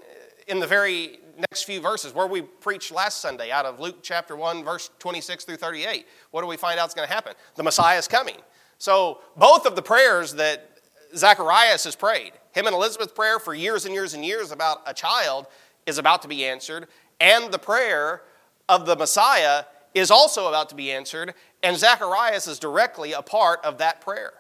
in 0.48 0.60
the 0.60 0.68
very 0.68 1.20
next 1.38 1.64
few 1.64 1.80
verses, 1.80 2.14
where 2.14 2.28
we 2.28 2.42
preached 2.42 2.92
last 2.92 3.22
Sunday 3.22 3.52
out 3.52 3.66
of 3.66 3.80
Luke 3.80 4.00
chapter 4.02 4.36
1, 4.36 4.64
verse 4.64 4.90
26 5.00 5.46
through 5.46 5.58
38, 5.58 6.06
what 6.32 6.42
do 6.42 6.48
we 6.48 6.58
find 6.58 6.80
out 6.80 6.88
is 6.88 6.94
going 6.94 7.08
to 7.08 7.14
happen? 7.14 7.34
The 7.56 7.64
Messiah 7.64 7.98
is 7.98 8.08
coming. 8.08 8.36
So 8.78 9.20
both 9.38 9.66
of 9.66 9.76
the 9.76 9.82
prayers 9.82 10.34
that 10.34 10.70
Zacharias 11.16 11.84
has 11.86 11.96
prayed, 11.96 12.34
him 12.52 12.66
and 12.66 12.76
Elizabeth's 12.76 13.14
prayer 13.14 13.40
for 13.40 13.54
years 13.54 13.86
and 13.86 13.94
years 13.94 14.14
and 14.14 14.26
years 14.26 14.52
about 14.52 14.82
a 14.86 14.94
child 14.94 15.48
is 15.86 15.98
about 15.98 16.22
to 16.24 16.28
be 16.28 16.46
answered, 16.46 16.88
and 17.20 17.52
the 17.52 17.60
prayer 17.60 18.22
of 18.68 18.86
the 18.86 18.96
Messiah 18.96 19.64
is 19.94 20.12
also 20.12 20.48
about 20.48 20.70
to 20.70 20.76
be 20.76 20.92
answered, 20.92 21.34
and 21.64 21.78
Zacharias 21.78 22.48
is 22.48 22.60
directly 22.60 23.14
a 23.14 23.22
part 23.22 23.64
of 23.64 23.80
that 23.80 24.02
prayer. 24.02 24.34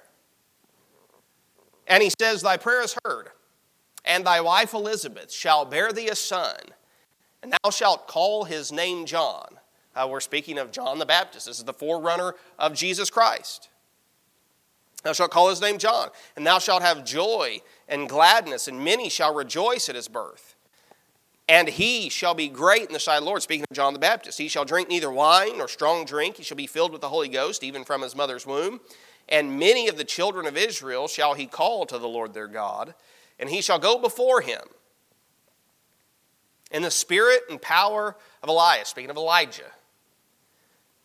And 1.87 2.03
he 2.03 2.11
says, 2.19 2.41
Thy 2.41 2.57
prayer 2.57 2.83
is 2.83 2.95
heard, 3.03 3.29
and 4.05 4.25
thy 4.25 4.41
wife 4.41 4.73
Elizabeth 4.73 5.31
shall 5.31 5.65
bear 5.65 5.91
thee 5.91 6.09
a 6.09 6.15
son, 6.15 6.57
and 7.41 7.53
thou 7.63 7.71
shalt 7.71 8.07
call 8.07 8.43
his 8.43 8.71
name 8.71 9.05
John. 9.05 9.57
Uh, 9.95 10.07
we're 10.09 10.19
speaking 10.19 10.57
of 10.57 10.71
John 10.71 10.99
the 10.99 11.05
Baptist. 11.05 11.47
This 11.47 11.57
is 11.57 11.65
the 11.65 11.73
forerunner 11.73 12.35
of 12.59 12.73
Jesus 12.73 13.09
Christ. 13.09 13.69
Thou 15.03 15.13
shalt 15.13 15.31
call 15.31 15.49
his 15.49 15.61
name 15.61 15.77
John, 15.77 16.09
and 16.35 16.45
thou 16.45 16.59
shalt 16.59 16.83
have 16.83 17.05
joy 17.05 17.61
and 17.87 18.07
gladness, 18.07 18.67
and 18.67 18.83
many 18.83 19.09
shall 19.09 19.33
rejoice 19.33 19.89
at 19.89 19.95
his 19.95 20.07
birth. 20.07 20.55
And 21.49 21.67
he 21.67 22.09
shall 22.09 22.35
be 22.35 22.47
great 22.47 22.85
in 22.85 22.93
the 22.93 22.99
sight 22.99 23.17
of 23.17 23.23
the 23.23 23.27
Lord. 23.27 23.41
Speaking 23.41 23.65
of 23.69 23.75
John 23.75 23.93
the 23.93 23.99
Baptist, 23.99 24.37
he 24.37 24.47
shall 24.47 24.65
drink 24.65 24.87
neither 24.87 25.11
wine 25.11 25.57
nor 25.57 25.67
strong 25.67 26.05
drink. 26.05 26.37
He 26.37 26.43
shall 26.43 26.55
be 26.55 26.67
filled 26.67 26.91
with 26.91 27.01
the 27.01 27.09
Holy 27.09 27.27
Ghost, 27.27 27.63
even 27.63 27.83
from 27.83 28.03
his 28.03 28.15
mother's 28.15 28.45
womb. 28.45 28.79
And 29.27 29.57
many 29.57 29.87
of 29.87 29.97
the 29.97 30.03
children 30.03 30.45
of 30.45 30.55
Israel 30.55 31.07
shall 31.07 31.33
he 31.33 31.47
call 31.47 31.87
to 31.87 31.97
the 31.97 32.07
Lord 32.07 32.35
their 32.35 32.47
God, 32.47 32.93
and 33.39 33.49
he 33.49 33.61
shall 33.61 33.79
go 33.79 33.97
before 33.97 34.41
him 34.41 34.61
in 36.71 36.83
the 36.83 36.91
spirit 36.91 37.41
and 37.49 37.59
power 37.59 38.15
of 38.43 38.49
Elias, 38.49 38.89
speaking 38.89 39.09
of 39.09 39.17
Elijah, 39.17 39.71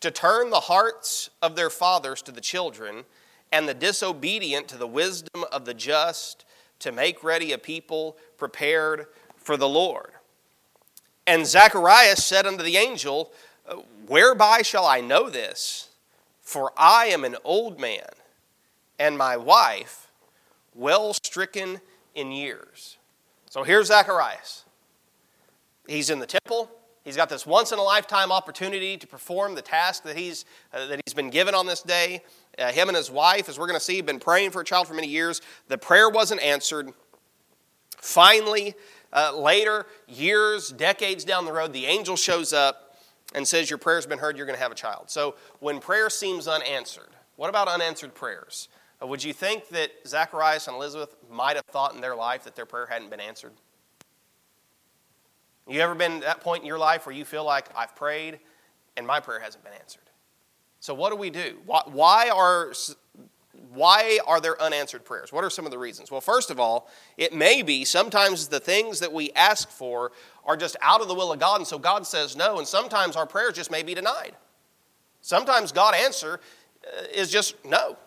to 0.01 0.11
turn 0.11 0.51
the 0.51 0.59
hearts 0.59 1.31
of 1.41 1.55
their 1.55 1.71
fathers 1.71 2.21
to 2.21 2.31
the 2.31 2.39
children, 2.39 3.05
and 3.51 3.67
the 3.67 3.73
disobedient 3.73 4.67
to 4.67 4.77
the 4.77 4.85
wisdom 4.85 5.43
of 5.51 5.65
the 5.65 5.73
just, 5.73 6.45
to 6.77 6.91
make 6.91 7.23
ready 7.23 7.51
a 7.51 7.57
people 7.57 8.15
prepared 8.37 9.07
for 9.37 9.57
the 9.57 9.69
Lord. 9.69 10.11
And 11.27 11.45
Zacharias 11.45 12.23
said 12.23 12.45
unto 12.45 12.63
the 12.63 12.77
angel, 12.77 13.31
Whereby 14.07 14.61
shall 14.61 14.85
I 14.85 15.01
know 15.01 15.29
this? 15.29 15.89
For 16.41 16.71
I 16.77 17.07
am 17.07 17.23
an 17.23 17.35
old 17.43 17.79
man, 17.79 18.07
and 18.99 19.17
my 19.17 19.35
wife 19.35 20.11
well 20.75 21.13
stricken 21.13 21.81
in 22.13 22.31
years. 22.31 22.97
So 23.49 23.63
here's 23.63 23.87
Zacharias. 23.87 24.65
He's 25.87 26.09
in 26.09 26.19
the 26.19 26.27
temple. 26.27 26.69
He's 27.03 27.15
got 27.15 27.29
this 27.29 27.45
once 27.45 27.71
in 27.71 27.79
a 27.79 27.83
lifetime 27.83 28.31
opportunity 28.31 28.97
to 28.97 29.07
perform 29.07 29.55
the 29.55 29.61
task 29.61 30.03
that 30.03 30.17
he's, 30.17 30.45
uh, 30.73 30.87
that 30.87 31.01
he's 31.05 31.13
been 31.13 31.29
given 31.29 31.53
on 31.53 31.65
this 31.65 31.81
day. 31.81 32.23
Uh, 32.57 32.71
him 32.71 32.89
and 32.89 32.97
his 32.97 33.11
wife, 33.11 33.47
as 33.47 33.59
we're 33.59 33.67
going 33.67 33.79
to 33.79 33.83
see, 33.83 33.97
have 33.97 34.05
been 34.05 34.19
praying 34.19 34.51
for 34.51 34.61
a 34.61 34.65
child 34.65 34.87
for 34.87 34.93
many 34.93 35.07
years. 35.07 35.41
The 35.67 35.77
prayer 35.77 36.09
wasn't 36.09 36.41
answered. 36.41 36.91
Finally, 37.97 38.75
uh, 39.15 39.35
later, 39.35 39.87
years, 40.07 40.69
decades 40.71 41.23
down 41.23 41.45
the 41.45 41.53
road, 41.53 41.71
the 41.73 41.85
angel 41.85 42.17
shows 42.17 42.51
up 42.53 42.97
and 43.33 43.47
says, 43.47 43.69
Your 43.69 43.79
prayer's 43.79 44.05
been 44.05 44.19
heard, 44.19 44.37
you're 44.37 44.45
going 44.45 44.57
to 44.57 44.61
have 44.61 44.71
a 44.71 44.75
child. 44.75 45.09
So 45.09 45.35
when 45.59 45.79
prayer 45.79 46.09
seems 46.09 46.47
unanswered, 46.47 47.09
what 47.37 47.49
about 47.49 47.67
unanswered 47.67 48.13
prayers? 48.13 48.67
Uh, 49.01 49.07
would 49.07 49.23
you 49.23 49.33
think 49.33 49.69
that 49.69 49.91
Zacharias 50.05 50.67
and 50.67 50.75
Elizabeth 50.75 51.15
might 51.31 51.55
have 51.55 51.65
thought 51.65 51.95
in 51.95 52.01
their 52.01 52.15
life 52.15 52.43
that 52.43 52.55
their 52.55 52.65
prayer 52.65 52.85
hadn't 52.85 53.09
been 53.09 53.21
answered? 53.21 53.53
You 55.67 55.79
ever 55.79 55.95
been 55.95 56.13
at 56.13 56.21
that 56.21 56.41
point 56.41 56.61
in 56.61 56.67
your 56.67 56.77
life 56.77 57.05
where 57.05 57.15
you 57.15 57.25
feel 57.25 57.43
like 57.43 57.67
I've 57.75 57.95
prayed 57.95 58.39
and 58.97 59.07
my 59.07 59.19
prayer 59.19 59.39
hasn't 59.39 59.63
been 59.63 59.73
answered? 59.73 60.01
So, 60.79 60.93
what 60.93 61.09
do 61.09 61.15
we 61.15 61.29
do? 61.29 61.57
Why, 61.65 61.81
why 61.85 62.29
are 62.29 62.73
why 63.75 64.19
are 64.25 64.39
there 64.41 64.59
unanswered 64.61 65.05
prayers? 65.05 65.31
What 65.31 65.43
are 65.43 65.49
some 65.49 65.65
of 65.65 65.71
the 65.71 65.77
reasons? 65.77 66.09
Well, 66.09 66.21
first 66.21 66.49
of 66.49 66.59
all, 66.59 66.89
it 67.17 67.33
may 67.33 67.61
be 67.61 67.85
sometimes 67.85 68.47
the 68.47 68.59
things 68.59 68.99
that 68.99 69.13
we 69.13 69.31
ask 69.33 69.69
for 69.69 70.11
are 70.45 70.57
just 70.57 70.75
out 70.81 71.01
of 71.01 71.07
the 71.07 71.15
will 71.15 71.31
of 71.31 71.39
God, 71.39 71.57
and 71.57 71.67
so 71.67 71.77
God 71.77 72.07
says 72.07 72.35
no, 72.35 72.57
and 72.57 72.67
sometimes 72.67 73.15
our 73.15 73.25
prayers 73.25 73.53
just 73.53 73.69
may 73.71 73.83
be 73.83 73.93
denied. 73.93 74.35
Sometimes 75.21 75.71
God 75.71 75.95
answer 75.95 76.39
uh, 76.85 77.03
is 77.13 77.31
just 77.31 77.55
no. 77.65 77.97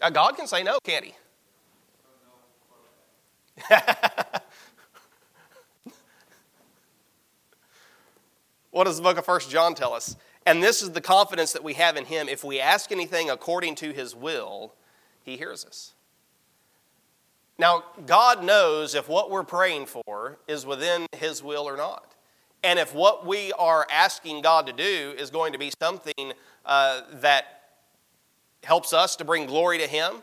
Uh, 0.00 0.10
God 0.10 0.36
can 0.36 0.46
say 0.46 0.62
no, 0.62 0.78
can't 0.84 1.04
he? 1.04 1.14
what 8.70 8.84
does 8.84 8.96
the 8.96 9.02
book 9.02 9.18
of 9.18 9.24
First 9.24 9.50
John 9.50 9.74
tell 9.74 9.92
us? 9.92 10.16
And 10.48 10.62
this 10.62 10.80
is 10.80 10.92
the 10.92 11.02
confidence 11.02 11.52
that 11.52 11.62
we 11.62 11.74
have 11.74 11.98
in 11.98 12.06
Him. 12.06 12.26
If 12.26 12.42
we 12.42 12.58
ask 12.58 12.90
anything 12.90 13.28
according 13.28 13.74
to 13.76 13.92
His 13.92 14.16
will, 14.16 14.72
He 15.22 15.36
hears 15.36 15.62
us. 15.62 15.92
Now, 17.58 17.84
God 18.06 18.42
knows 18.42 18.94
if 18.94 19.10
what 19.10 19.30
we're 19.30 19.44
praying 19.44 19.84
for 19.84 20.38
is 20.48 20.64
within 20.64 21.06
His 21.14 21.42
will 21.42 21.68
or 21.68 21.76
not. 21.76 22.14
And 22.64 22.78
if 22.78 22.94
what 22.94 23.26
we 23.26 23.52
are 23.58 23.86
asking 23.92 24.40
God 24.40 24.66
to 24.68 24.72
do 24.72 25.14
is 25.18 25.28
going 25.28 25.52
to 25.52 25.58
be 25.58 25.70
something 25.78 26.32
uh, 26.64 27.02
that 27.20 27.44
helps 28.64 28.94
us 28.94 29.16
to 29.16 29.26
bring 29.26 29.44
glory 29.44 29.76
to 29.76 29.86
Him, 29.86 30.22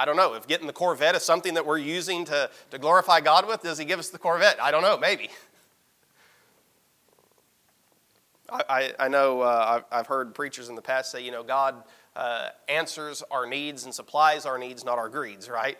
I 0.00 0.06
don't 0.06 0.16
know. 0.16 0.32
If 0.32 0.46
getting 0.46 0.66
the 0.66 0.72
Corvette 0.72 1.14
is 1.14 1.24
something 1.24 1.52
that 1.52 1.66
we're 1.66 1.76
using 1.76 2.24
to, 2.24 2.48
to 2.70 2.78
glorify 2.78 3.20
God 3.20 3.46
with, 3.46 3.62
does 3.62 3.76
He 3.76 3.84
give 3.84 3.98
us 3.98 4.08
the 4.08 4.18
Corvette? 4.18 4.56
I 4.62 4.70
don't 4.70 4.82
know, 4.82 4.96
maybe. 4.96 5.28
I, 8.52 8.92
I 8.98 9.08
know 9.08 9.40
uh, 9.40 9.82
I've, 9.90 10.06
heard 10.06 10.34
preachers 10.34 10.68
in 10.68 10.74
the 10.74 10.82
past 10.82 11.10
say, 11.10 11.24
you 11.24 11.30
know, 11.30 11.42
God 11.42 11.82
uh, 12.14 12.48
answers 12.68 13.22
our 13.30 13.46
needs 13.46 13.84
and 13.84 13.94
supplies 13.94 14.44
our 14.44 14.58
needs, 14.58 14.84
not 14.84 14.98
our 14.98 15.08
greeds, 15.08 15.48
right? 15.48 15.78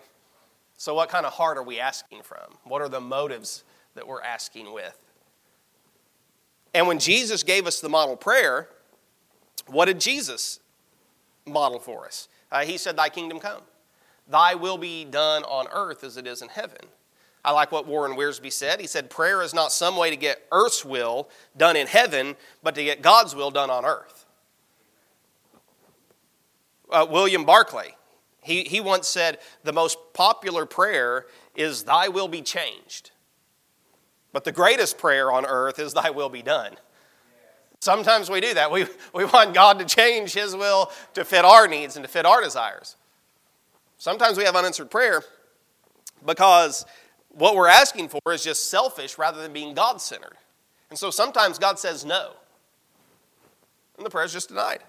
So, 0.79 0.95
what 0.95 1.09
kind 1.09 1.26
of 1.26 1.35
heart 1.35 1.59
are 1.59 1.62
we 1.62 1.79
asking 1.79 2.23
from? 2.23 2.59
What 2.64 2.81
are 2.81 2.88
the 2.88 3.00
motives 3.00 3.64
that 3.95 4.07
we're 4.07 4.23
asking 4.23 4.73
with? 4.73 4.99
And 6.75 6.87
when 6.87 6.99
Jesus 6.99 7.43
gave 7.43 7.67
us 7.67 7.81
the 7.81 7.88
model 7.88 8.17
prayer, 8.17 8.69
what 9.67 9.85
did 9.85 10.00
Jesus 10.00 10.61
model 11.47 11.79
for 11.79 12.07
us? 12.07 12.29
Uh, 12.50 12.64
he 12.64 12.79
said, 12.79 12.97
Thy 12.97 13.11
kingdom 13.11 13.38
come, 13.38 13.62
Thy 14.29 14.55
will 14.55 14.79
be 14.79 15.05
done 15.05 15.45
on 15.45 15.67
earth 15.73 16.05
as 16.05 16.17
it 16.17 16.26
is 16.26 16.41
in 16.43 16.49
heaven. 16.49 16.87
I 17.44 17.50
like 17.52 17.72
what 17.72 17.87
Warren 17.87 18.16
Wiersbe 18.16 18.52
said. 18.52 18.80
He 18.80 18.87
said, 18.87 19.11
Prayer 19.11 19.42
is 19.42 19.52
not 19.52 19.72
some 19.72 19.96
way 19.96 20.11
to 20.11 20.16
get 20.16 20.42
earth's 20.52 20.84
will 20.84 21.28
done 21.56 21.76
in 21.76 21.87
heaven, 21.87 22.37
but 22.62 22.75
to 22.76 22.84
get 22.84 23.02
God's 23.02 23.34
will 23.34 23.50
done 23.50 23.68
on 23.68 23.84
earth. 23.84 24.26
Uh, 26.90 27.06
William 27.08 27.44
Barclay, 27.44 27.96
he, 28.42 28.64
he 28.64 28.80
once 28.80 29.08
said, 29.08 29.38
The 29.64 29.72
most 29.72 29.99
popular 30.12 30.66
prayer 30.66 31.26
is, 31.56 31.84
Thy 31.84 32.08
will 32.08 32.28
be 32.28 32.42
changed. 32.42 33.11
But 34.32 34.44
the 34.44 34.52
greatest 34.52 34.99
prayer 34.99 35.32
on 35.32 35.44
earth 35.44 35.78
is, 35.78 35.94
Thy 35.94 36.11
will 36.11 36.28
be 36.28 36.42
done. 36.42 36.76
Sometimes 37.80 38.30
we 38.30 38.40
do 38.40 38.54
that. 38.54 38.70
We, 38.70 38.87
we 39.12 39.25
want 39.25 39.54
God 39.54 39.80
to 39.80 39.84
change 39.84 40.32
His 40.32 40.54
will 40.54 40.92
to 41.14 41.25
fit 41.25 41.44
our 41.44 41.66
needs 41.66 41.96
and 41.96 42.04
to 42.04 42.08
fit 42.11 42.25
our 42.25 42.40
desires. 42.40 42.96
Sometimes 43.99 44.38
we 44.38 44.44
have 44.44 44.54
unanswered 44.54 44.90
prayer 44.90 45.22
because 46.25 46.87
what 47.32 47.54
we're 47.56 47.68
asking 47.68 48.08
for 48.08 48.20
is 48.32 48.44
just 48.44 48.70
selfish 48.70 49.18
rather 49.18 49.42
than 49.42 49.52
being 49.52 49.74
God 49.74 50.00
centered. 50.00 50.36
And 50.90 50.98
so 50.98 51.10
sometimes 51.10 51.58
God 51.58 51.78
says 51.78 52.04
no, 52.04 52.32
and 53.96 54.04
the 54.06 54.10
prayer 54.10 54.24
is 54.26 54.32
just 54.32 54.48
denied. 54.48 54.80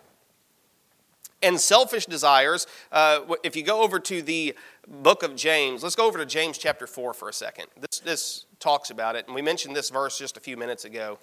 and 1.42 1.60
selfish 1.60 2.06
desires. 2.06 2.68
Uh, 2.92 3.22
if 3.44 3.56
you 3.56 3.64
go 3.64 3.82
over 3.84 4.00
to 4.00 4.22
the 4.22 4.56
book 4.88 5.24
of 5.24 5.36
James, 5.36 5.84
let's 5.84 5.96
go 5.96 6.08
over 6.08 6.18
to 6.18 6.26
James 6.26 6.58
chapter 6.58 6.88
4 6.88 7.14
for 7.14 7.30
a 7.30 7.34
second. 7.34 7.68
This, 7.80 8.00
this 8.00 8.46
talks 8.60 8.90
about 8.90 9.16
it, 9.16 9.26
and 9.28 9.36
we 9.36 9.42
mentioned 9.42 9.76
this 9.76 9.90
verse 9.90 10.18
just 10.18 10.38
a 10.38 10.40
few 10.40 10.58
minutes 10.58 10.86
ago. 10.86 11.20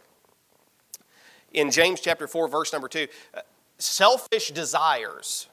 In 1.52 1.70
James 1.70 2.00
chapter 2.00 2.28
4, 2.28 2.48
verse 2.48 2.72
number 2.72 2.88
2, 2.88 3.08
uh, 3.34 3.40
selfish 3.78 4.50
desires. 4.50 5.48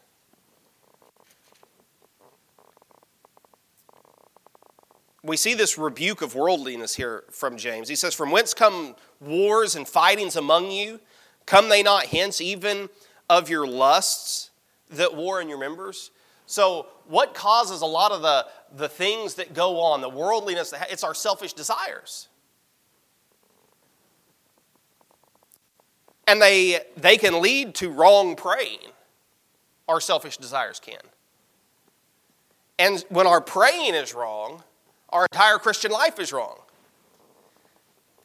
We 5.27 5.35
see 5.35 5.53
this 5.53 5.77
rebuke 5.77 6.21
of 6.21 6.35
worldliness 6.35 6.95
here 6.95 7.25
from 7.29 7.57
James. 7.57 7.89
He 7.89 7.95
says, 7.95 8.13
From 8.13 8.31
whence 8.31 8.53
come 8.53 8.95
wars 9.19 9.75
and 9.75 9.85
fightings 9.85 10.37
among 10.37 10.71
you? 10.71 11.01
Come 11.45 11.67
they 11.67 11.83
not 11.83 12.05
hence, 12.05 12.39
even 12.39 12.89
of 13.29 13.49
your 13.49 13.67
lusts 13.67 14.51
that 14.89 15.15
war 15.15 15.41
in 15.41 15.49
your 15.49 15.57
members? 15.57 16.11
So, 16.45 16.87
what 17.07 17.33
causes 17.33 17.81
a 17.81 17.85
lot 17.85 18.13
of 18.13 18.21
the, 18.21 18.47
the 18.77 18.87
things 18.87 19.35
that 19.35 19.53
go 19.53 19.81
on, 19.81 19.99
the 19.99 20.09
worldliness, 20.09 20.73
it's 20.89 21.03
our 21.03 21.13
selfish 21.13 21.51
desires. 21.51 22.29
And 26.25 26.41
they, 26.41 26.79
they 26.95 27.17
can 27.17 27.41
lead 27.41 27.75
to 27.75 27.89
wrong 27.89 28.37
praying. 28.37 28.79
Our 29.89 29.99
selfish 29.99 30.37
desires 30.37 30.79
can. 30.79 30.99
And 32.79 33.03
when 33.09 33.27
our 33.27 33.41
praying 33.41 33.95
is 33.95 34.13
wrong, 34.13 34.63
our 35.09 35.25
entire 35.31 35.57
Christian 35.57 35.91
life 35.91 36.19
is 36.19 36.33
wrong. 36.33 36.59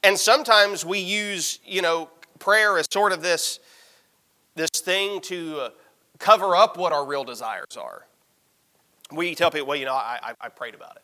And 0.03 0.19
sometimes 0.19 0.85
we 0.85 0.99
use, 0.99 1.61
you 1.65 1.81
know, 1.81 2.11
prayer 2.39 2.79
as 2.79 2.87
sort 2.91 3.13
of 3.13 3.23
this, 3.23 3.61
this 4.57 4.71
thing 4.71 5.21
to 5.23 5.61
uh, 5.61 5.71
cover 6.19 6.57
up 6.57 6.77
what 6.77 6.93
our 6.93 7.07
real 7.07 7.25
desires 7.25 7.77
are. 7.81 8.07
We 9.13 9.35
tell 9.35 9.51
people, 9.51 9.69
well, 9.69 9.77
you 9.77 9.85
know, 9.85 9.95
I, 9.95 10.19
I, 10.23 10.35
I 10.41 10.49
prayed 10.49 10.75
about 10.75 10.97
it. 10.97 11.03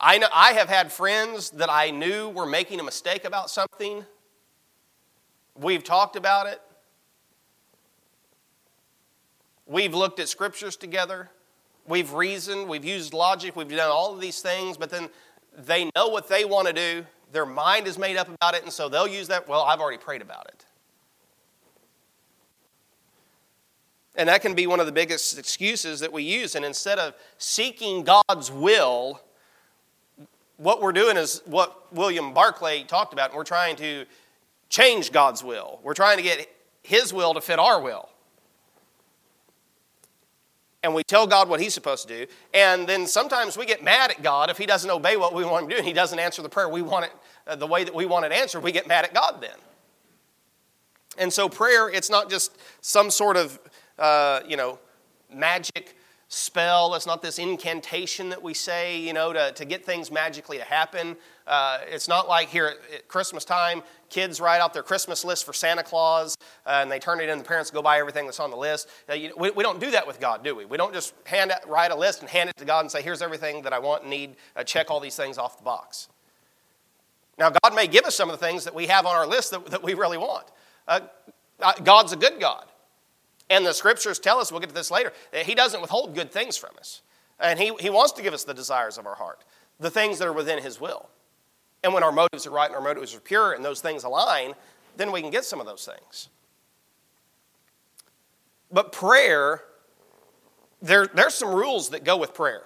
I, 0.00 0.18
know, 0.18 0.28
I 0.32 0.52
have 0.52 0.68
had 0.68 0.92
friends 0.92 1.50
that 1.50 1.70
I 1.70 1.90
knew 1.90 2.28
were 2.28 2.46
making 2.46 2.80
a 2.80 2.84
mistake 2.84 3.24
about 3.24 3.50
something. 3.50 4.04
We've 5.56 5.82
talked 5.82 6.16
about 6.16 6.46
it. 6.46 6.60
We've 9.66 9.94
looked 9.94 10.18
at 10.20 10.28
scriptures 10.28 10.76
together. 10.76 11.30
We've 11.88 12.12
reasoned. 12.12 12.68
We've 12.68 12.84
used 12.84 13.14
logic. 13.14 13.56
We've 13.56 13.68
done 13.68 13.90
all 13.90 14.14
of 14.14 14.20
these 14.20 14.40
things, 14.40 14.76
but 14.76 14.90
then 14.90 15.08
they 15.56 15.90
know 15.96 16.08
what 16.08 16.28
they 16.28 16.44
want 16.44 16.66
to 16.68 16.72
do. 16.72 17.06
Their 17.32 17.46
mind 17.46 17.86
is 17.86 17.98
made 17.98 18.16
up 18.16 18.28
about 18.28 18.54
it, 18.54 18.62
and 18.62 18.72
so 18.72 18.88
they'll 18.88 19.08
use 19.08 19.28
that. 19.28 19.48
Well, 19.48 19.62
I've 19.62 19.80
already 19.80 19.98
prayed 19.98 20.22
about 20.22 20.46
it. 20.48 20.64
And 24.14 24.28
that 24.28 24.42
can 24.42 24.54
be 24.54 24.66
one 24.66 24.80
of 24.80 24.86
the 24.86 24.92
biggest 24.92 25.38
excuses 25.38 26.00
that 26.00 26.12
we 26.12 26.24
use. 26.24 26.54
And 26.54 26.64
instead 26.64 26.98
of 26.98 27.14
seeking 27.38 28.04
God's 28.04 28.50
will, 28.50 29.20
what 30.56 30.82
we're 30.82 30.92
doing 30.92 31.16
is 31.16 31.40
what 31.46 31.92
William 31.94 32.34
Barclay 32.34 32.82
talked 32.82 33.12
about, 33.12 33.30
and 33.30 33.36
we're 33.36 33.44
trying 33.44 33.76
to 33.76 34.04
change 34.68 35.12
God's 35.12 35.42
will. 35.42 35.78
We're 35.82 35.94
trying 35.94 36.16
to 36.16 36.22
get 36.22 36.48
His 36.82 37.14
will 37.14 37.32
to 37.34 37.40
fit 37.40 37.58
our 37.58 37.80
will. 37.80 38.08
And 40.88 40.94
we 40.94 41.04
tell 41.04 41.26
God 41.26 41.50
what 41.50 41.60
He's 41.60 41.74
supposed 41.74 42.08
to 42.08 42.26
do. 42.26 42.32
And 42.54 42.88
then 42.88 43.06
sometimes 43.06 43.58
we 43.58 43.66
get 43.66 43.84
mad 43.84 44.10
at 44.10 44.22
God 44.22 44.48
if 44.48 44.56
He 44.56 44.64
doesn't 44.64 44.88
obey 44.90 45.18
what 45.18 45.34
we 45.34 45.44
want 45.44 45.64
Him 45.64 45.68
to 45.68 45.74
do 45.74 45.78
and 45.80 45.86
He 45.86 45.92
doesn't 45.92 46.18
answer 46.18 46.40
the 46.40 46.48
prayer 46.48 46.66
we 46.66 46.80
want 46.80 47.04
it 47.04 47.12
uh, 47.46 47.56
the 47.56 47.66
way 47.66 47.84
that 47.84 47.94
we 47.94 48.06
want 48.06 48.24
it 48.24 48.32
answered. 48.32 48.62
We 48.62 48.72
get 48.72 48.88
mad 48.88 49.04
at 49.04 49.12
God 49.12 49.42
then. 49.42 49.50
And 51.18 51.30
so 51.30 51.46
prayer, 51.46 51.90
it's 51.90 52.08
not 52.08 52.30
just 52.30 52.56
some 52.80 53.10
sort 53.10 53.36
of 53.36 53.60
uh, 53.98 54.40
you 54.48 54.56
know, 54.56 54.78
magic 55.30 55.94
spell. 56.28 56.94
It's 56.94 57.06
not 57.06 57.20
this 57.20 57.38
incantation 57.38 58.30
that 58.30 58.42
we 58.42 58.54
say, 58.54 58.98
you 58.98 59.12
know, 59.12 59.34
to, 59.34 59.52
to 59.52 59.64
get 59.66 59.84
things 59.84 60.10
magically 60.10 60.56
to 60.56 60.64
happen. 60.64 61.16
Uh, 61.48 61.78
it's 61.88 62.08
not 62.08 62.28
like 62.28 62.50
here 62.50 62.66
at, 62.66 62.76
at, 62.94 63.08
Christmas 63.08 63.42
time, 63.42 63.82
kids 64.10 64.38
write 64.38 64.60
out 64.60 64.74
their 64.74 64.82
Christmas 64.82 65.24
list 65.24 65.46
for 65.46 65.54
Santa 65.54 65.82
Claus 65.82 66.36
uh, 66.66 66.80
and 66.82 66.90
they 66.90 66.98
turn 66.98 67.20
it 67.20 67.30
in, 67.30 67.38
the 67.38 67.44
parents 67.44 67.70
go 67.70 67.80
buy 67.80 67.98
everything 67.98 68.26
that's 68.26 68.38
on 68.38 68.50
the 68.50 68.56
list. 68.56 68.86
Uh, 69.08 69.14
you, 69.14 69.32
we, 69.34 69.50
we, 69.52 69.62
don't 69.62 69.80
do 69.80 69.90
that 69.92 70.06
with 70.06 70.20
God, 70.20 70.44
do 70.44 70.54
we? 70.54 70.66
We 70.66 70.76
don't 70.76 70.92
just 70.92 71.14
hand 71.24 71.50
it, 71.50 71.58
write 71.66 71.90
a 71.90 71.96
list 71.96 72.20
and 72.20 72.28
hand 72.28 72.50
it 72.50 72.56
to 72.58 72.66
God 72.66 72.80
and 72.80 72.92
say, 72.92 73.00
here's 73.00 73.22
everything 73.22 73.62
that 73.62 73.72
I 73.72 73.78
want 73.78 74.02
and 74.02 74.10
need, 74.10 74.36
uh, 74.56 74.62
check 74.62 74.90
all 74.90 75.00
these 75.00 75.16
things 75.16 75.38
off 75.38 75.56
the 75.56 75.64
box. 75.64 76.08
Now, 77.38 77.48
God 77.48 77.74
may 77.74 77.86
give 77.86 78.04
us 78.04 78.14
some 78.14 78.28
of 78.28 78.38
the 78.38 78.44
things 78.44 78.64
that 78.64 78.74
we 78.74 78.86
have 78.88 79.06
on 79.06 79.16
our 79.16 79.26
list 79.26 79.52
that, 79.52 79.64
that 79.66 79.82
we 79.82 79.94
really 79.94 80.18
want. 80.18 80.44
Uh, 80.86 81.00
God's 81.82 82.12
a 82.12 82.16
good 82.16 82.38
God. 82.38 82.66
And 83.48 83.64
the 83.64 83.72
scriptures 83.72 84.18
tell 84.18 84.38
us, 84.38 84.52
we'll 84.52 84.60
get 84.60 84.68
to 84.68 84.74
this 84.74 84.90
later, 84.90 85.14
that 85.32 85.46
He 85.46 85.54
doesn't 85.54 85.80
withhold 85.80 86.14
good 86.14 86.30
things 86.30 86.58
from 86.58 86.70
us. 86.78 87.00
And 87.40 87.58
He, 87.58 87.72
he 87.80 87.88
wants 87.88 88.12
to 88.12 88.22
give 88.22 88.34
us 88.34 88.44
the 88.44 88.52
desires 88.52 88.98
of 88.98 89.06
our 89.06 89.14
heart, 89.14 89.44
the 89.80 89.90
things 89.90 90.18
that 90.18 90.28
are 90.28 90.32
within 90.32 90.62
His 90.62 90.78
will. 90.78 91.08
And 91.82 91.94
when 91.94 92.02
our 92.02 92.12
motives 92.12 92.46
are 92.46 92.50
right 92.50 92.66
and 92.66 92.76
our 92.76 92.82
motives 92.82 93.14
are 93.14 93.20
pure 93.20 93.52
and 93.52 93.64
those 93.64 93.80
things 93.80 94.04
align, 94.04 94.54
then 94.96 95.12
we 95.12 95.20
can 95.20 95.30
get 95.30 95.44
some 95.44 95.60
of 95.60 95.66
those 95.66 95.84
things. 95.86 96.28
But 98.70 98.92
prayer, 98.92 99.62
there, 100.82 101.06
there's 101.06 101.34
some 101.34 101.54
rules 101.54 101.90
that 101.90 102.04
go 102.04 102.16
with 102.16 102.34
prayer. 102.34 102.62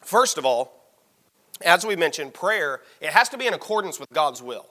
First 0.00 0.38
of 0.38 0.44
all, 0.44 0.72
as 1.62 1.84
we 1.84 1.96
mentioned, 1.96 2.34
prayer, 2.34 2.82
it 3.00 3.10
has 3.10 3.28
to 3.30 3.38
be 3.38 3.46
in 3.46 3.54
accordance 3.54 3.98
with 3.98 4.10
God's 4.10 4.42
will. 4.42 4.66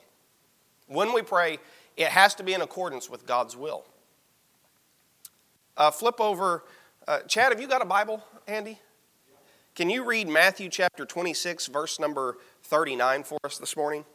When 0.87 1.13
we 1.13 1.23
pray, 1.23 1.57
it 1.97 2.07
has 2.07 2.35
to 2.35 2.43
be 2.43 2.53
in 2.53 2.61
accordance 2.61 3.09
with 3.09 3.25
God's 3.25 3.57
will. 3.57 3.83
Uh, 5.75 5.91
flip 5.91 6.21
over. 6.21 6.63
Uh, 7.07 7.19
Chad, 7.21 7.51
have 7.51 7.59
you 7.59 7.67
got 7.67 7.81
a 7.81 7.85
Bible 7.85 8.23
handy? 8.47 8.79
Can 9.75 9.89
you 9.89 10.05
read 10.05 10.29
Matthew 10.29 10.69
chapter 10.69 11.05
26, 11.05 11.67
verse 11.67 11.99
number 11.99 12.37
39 12.63 13.23
for 13.23 13.37
us 13.43 13.57
this 13.57 13.75
morning? 13.75 14.05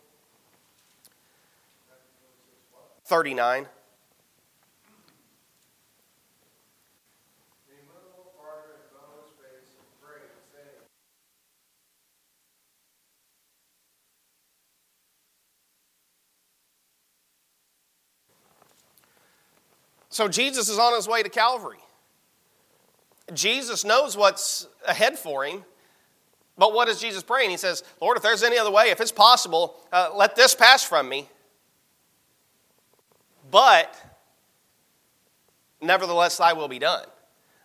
39. 3.04 3.66
So 20.08 20.26
Jesus 20.26 20.70
is 20.70 20.78
on 20.78 20.94
his 20.94 21.06
way 21.06 21.22
to 21.22 21.28
Calvary. 21.28 21.78
Jesus 23.34 23.84
knows 23.84 24.16
what's 24.16 24.66
ahead 24.86 25.18
for 25.18 25.44
him. 25.44 25.64
But 26.58 26.74
what 26.74 26.88
is 26.88 27.00
Jesus 27.00 27.22
praying? 27.22 27.50
He 27.50 27.56
says, 27.56 27.82
Lord, 28.00 28.16
if 28.16 28.22
there's 28.22 28.42
any 28.42 28.58
other 28.58 28.70
way, 28.70 28.90
if 28.90 29.00
it's 29.00 29.12
possible, 29.12 29.76
uh, 29.92 30.10
let 30.14 30.36
this 30.36 30.54
pass 30.54 30.84
from 30.84 31.08
me. 31.08 31.28
But 33.50 33.94
nevertheless, 35.80 36.36
thy 36.36 36.52
will 36.52 36.68
be 36.68 36.78
done. 36.78 37.06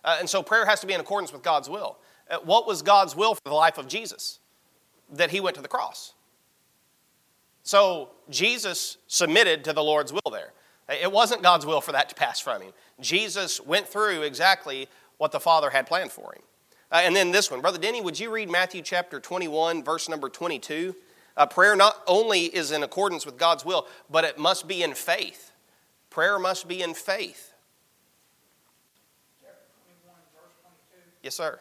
Uh, 0.04 0.16
and 0.20 0.30
so 0.30 0.42
prayer 0.42 0.64
has 0.64 0.80
to 0.80 0.86
be 0.86 0.94
in 0.94 1.00
accordance 1.00 1.32
with 1.32 1.42
God's 1.42 1.68
will. 1.68 1.98
Uh, 2.30 2.38
what 2.44 2.66
was 2.66 2.82
God's 2.82 3.14
will 3.14 3.34
for 3.34 3.42
the 3.44 3.54
life 3.54 3.76
of 3.76 3.86
Jesus? 3.86 4.38
That 5.12 5.30
he 5.30 5.40
went 5.40 5.56
to 5.56 5.62
the 5.62 5.68
cross. 5.68 6.14
So 7.62 8.10
Jesus 8.30 8.96
submitted 9.08 9.64
to 9.64 9.72
the 9.72 9.82
Lord's 9.82 10.12
will 10.12 10.30
there. 10.30 10.52
It 10.88 11.10
wasn't 11.10 11.42
God's 11.42 11.66
will 11.66 11.80
for 11.80 11.92
that 11.92 12.08
to 12.10 12.14
pass 12.14 12.38
from 12.38 12.62
him. 12.62 12.72
Jesus 13.00 13.60
went 13.60 13.88
through 13.88 14.22
exactly 14.22 14.88
what 15.18 15.32
the 15.32 15.40
Father 15.40 15.70
had 15.70 15.86
planned 15.86 16.12
for 16.12 16.32
him. 16.34 16.42
Uh, 16.90 17.00
and 17.02 17.16
then 17.16 17.32
this 17.32 17.50
one, 17.50 17.60
Brother 17.60 17.78
Denny, 17.78 18.00
would 18.00 18.18
you 18.18 18.30
read 18.30 18.50
Matthew 18.50 18.82
chapter 18.82 19.18
21, 19.18 19.82
verse 19.82 20.08
number 20.08 20.28
22? 20.28 20.94
Uh, 21.36 21.46
prayer 21.46 21.76
not 21.76 22.02
only 22.06 22.44
is 22.44 22.70
in 22.70 22.82
accordance 22.82 23.26
with 23.26 23.36
God's 23.36 23.64
will, 23.64 23.86
but 24.08 24.24
it 24.24 24.38
must 24.38 24.66
be 24.66 24.82
in 24.82 24.94
faith. 24.94 25.52
Prayer 26.10 26.38
must 26.38 26.66
be 26.68 26.82
in 26.82 26.94
faith. 26.94 27.52
Yes, 31.22 31.34
sir. 31.34 31.58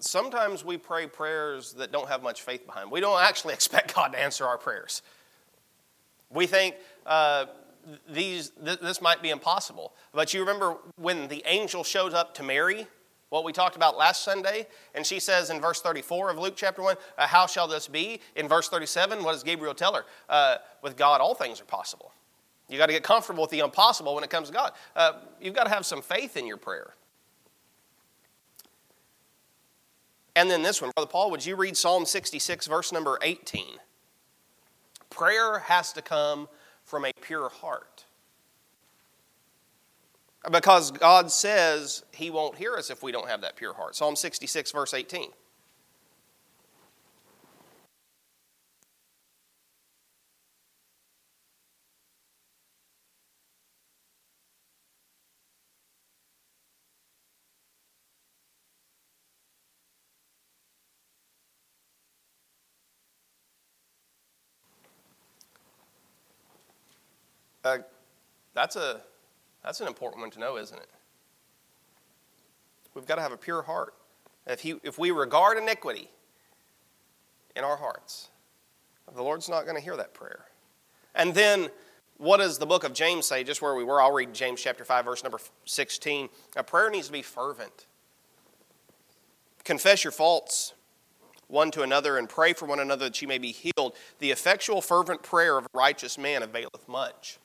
Sometimes 0.00 0.64
we 0.64 0.76
pray 0.76 1.06
prayers 1.06 1.72
that 1.74 1.92
don't 1.92 2.08
have 2.08 2.22
much 2.22 2.42
faith 2.42 2.66
behind. 2.66 2.90
We 2.90 3.00
don't 3.00 3.20
actually 3.20 3.54
expect 3.58 3.94
God 3.94 4.12
to 4.12 4.20
answer 4.20 4.44
our 4.46 4.58
prayers. 4.58 5.02
We 6.30 6.46
think 6.46 6.76
uh, 7.06 7.46
these 8.08 8.52
th- 8.64 8.80
this 8.80 9.00
might 9.00 9.22
be 9.22 9.30
impossible. 9.30 9.94
But 10.12 10.34
you 10.34 10.40
remember 10.40 10.76
when 10.96 11.28
the 11.28 11.42
angel 11.46 11.84
showed 11.84 12.14
up 12.14 12.34
to 12.34 12.42
Mary, 12.42 12.86
what 13.30 13.44
we 13.44 13.52
talked 13.52 13.76
about 13.76 13.96
last 13.96 14.22
Sunday, 14.22 14.66
and 14.94 15.04
she 15.04 15.20
says 15.20 15.50
in 15.50 15.60
verse 15.60 15.80
34 15.80 16.30
of 16.30 16.38
Luke 16.38 16.54
chapter 16.56 16.82
1, 16.82 16.96
uh, 17.18 17.26
How 17.26 17.46
shall 17.46 17.68
this 17.68 17.88
be? 17.88 18.20
In 18.36 18.48
verse 18.48 18.68
37, 18.68 19.22
what 19.22 19.32
does 19.32 19.42
Gabriel 19.42 19.74
tell 19.74 19.94
her? 19.94 20.04
Uh, 20.28 20.56
with 20.82 20.96
God, 20.96 21.20
all 21.20 21.34
things 21.34 21.60
are 21.60 21.64
possible. 21.64 22.12
You 22.68 22.78
got 22.78 22.86
to 22.86 22.92
get 22.92 23.02
comfortable 23.02 23.42
with 23.42 23.50
the 23.50 23.60
impossible 23.60 24.14
when 24.14 24.24
it 24.24 24.30
comes 24.30 24.48
to 24.48 24.54
God. 24.54 24.72
Uh, 24.94 25.12
you've 25.40 25.54
got 25.54 25.64
to 25.64 25.70
have 25.70 25.86
some 25.86 26.02
faith 26.02 26.36
in 26.36 26.46
your 26.46 26.58
prayer. 26.58 26.94
And 30.38 30.48
then 30.48 30.62
this 30.62 30.80
one, 30.80 30.92
Brother 30.94 31.10
Paul, 31.10 31.32
would 31.32 31.44
you 31.44 31.56
read 31.56 31.76
Psalm 31.76 32.06
66, 32.06 32.68
verse 32.68 32.92
number 32.92 33.18
18? 33.22 33.64
Prayer 35.10 35.58
has 35.58 35.92
to 35.94 36.00
come 36.00 36.48
from 36.84 37.04
a 37.04 37.10
pure 37.20 37.48
heart. 37.48 38.04
Because 40.48 40.92
God 40.92 41.32
says 41.32 42.04
He 42.12 42.30
won't 42.30 42.54
hear 42.54 42.76
us 42.76 42.88
if 42.88 43.02
we 43.02 43.10
don't 43.10 43.28
have 43.28 43.40
that 43.40 43.56
pure 43.56 43.74
heart. 43.74 43.96
Psalm 43.96 44.14
66, 44.14 44.70
verse 44.70 44.94
18. 44.94 45.30
Uh, 67.68 67.78
that's, 68.54 68.76
a, 68.76 69.00
that's 69.62 69.80
an 69.80 69.88
important 69.88 70.22
one 70.22 70.30
to 70.30 70.40
know, 70.40 70.56
isn't 70.56 70.76
it? 70.76 70.88
We've 72.94 73.06
got 73.06 73.16
to 73.16 73.22
have 73.22 73.32
a 73.32 73.36
pure 73.36 73.62
heart. 73.62 73.94
If, 74.46 74.60
he, 74.60 74.76
if 74.82 74.98
we 74.98 75.10
regard 75.10 75.58
iniquity 75.58 76.08
in 77.54 77.64
our 77.64 77.76
hearts, 77.76 78.30
the 79.14 79.22
Lord's 79.22 79.48
not 79.48 79.64
going 79.64 79.76
to 79.76 79.82
hear 79.82 79.96
that 79.96 80.14
prayer. 80.14 80.46
And 81.14 81.34
then, 81.34 81.68
what 82.16 82.38
does 82.38 82.58
the 82.58 82.66
book 82.66 82.84
of 82.84 82.94
James 82.94 83.26
say? 83.26 83.44
Just 83.44 83.60
where 83.60 83.74
we 83.74 83.84
were, 83.84 84.00
I'll 84.00 84.12
read 84.12 84.32
James 84.32 84.62
chapter 84.62 84.84
5, 84.84 85.04
verse 85.04 85.22
number 85.22 85.38
16. 85.66 86.30
A 86.56 86.64
prayer 86.64 86.88
needs 86.88 87.08
to 87.08 87.12
be 87.12 87.22
fervent. 87.22 87.86
Confess 89.64 90.04
your 90.04 90.12
faults 90.12 90.72
one 91.48 91.70
to 91.72 91.82
another 91.82 92.18
and 92.18 92.28
pray 92.28 92.52
for 92.52 92.66
one 92.66 92.78
another 92.78 93.06
that 93.06 93.20
you 93.20 93.28
may 93.28 93.38
be 93.38 93.52
healed. 93.52 93.94
The 94.18 94.30
effectual, 94.30 94.80
fervent 94.80 95.22
prayer 95.22 95.58
of 95.58 95.64
a 95.64 95.68
righteous 95.74 96.16
man 96.16 96.42
availeth 96.42 96.86
much. 96.86 97.38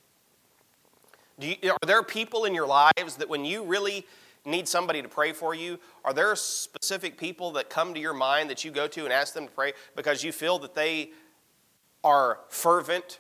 You, 1.40 1.56
are 1.72 1.88
there 1.88 2.04
people 2.04 2.46
in 2.46 2.54
your 2.54 2.68
lives 2.68 3.16
that 3.18 3.28
when 3.28 3.44
you 3.46 3.64
really 3.64 4.06
need 4.46 4.68
somebody 4.68 5.02
to 5.02 5.08
pray 5.08 5.32
for 5.32 5.56
you, 5.56 5.80
are 6.04 6.14
there 6.14 6.36
specific 6.36 7.18
people 7.18 7.52
that 7.54 7.70
come 7.70 7.94
to 7.94 8.00
your 8.00 8.14
mind 8.14 8.50
that 8.50 8.64
you 8.64 8.72
go 8.72 8.88
to 8.88 9.04
and 9.04 9.14
ask 9.14 9.34
them 9.34 9.48
to 9.48 9.52
pray 9.52 9.74
because 9.96 10.24
you 10.24 10.32
feel 10.32 10.60
that 10.60 10.76
they 10.76 11.12
are 12.04 12.40
fervent 12.50 13.20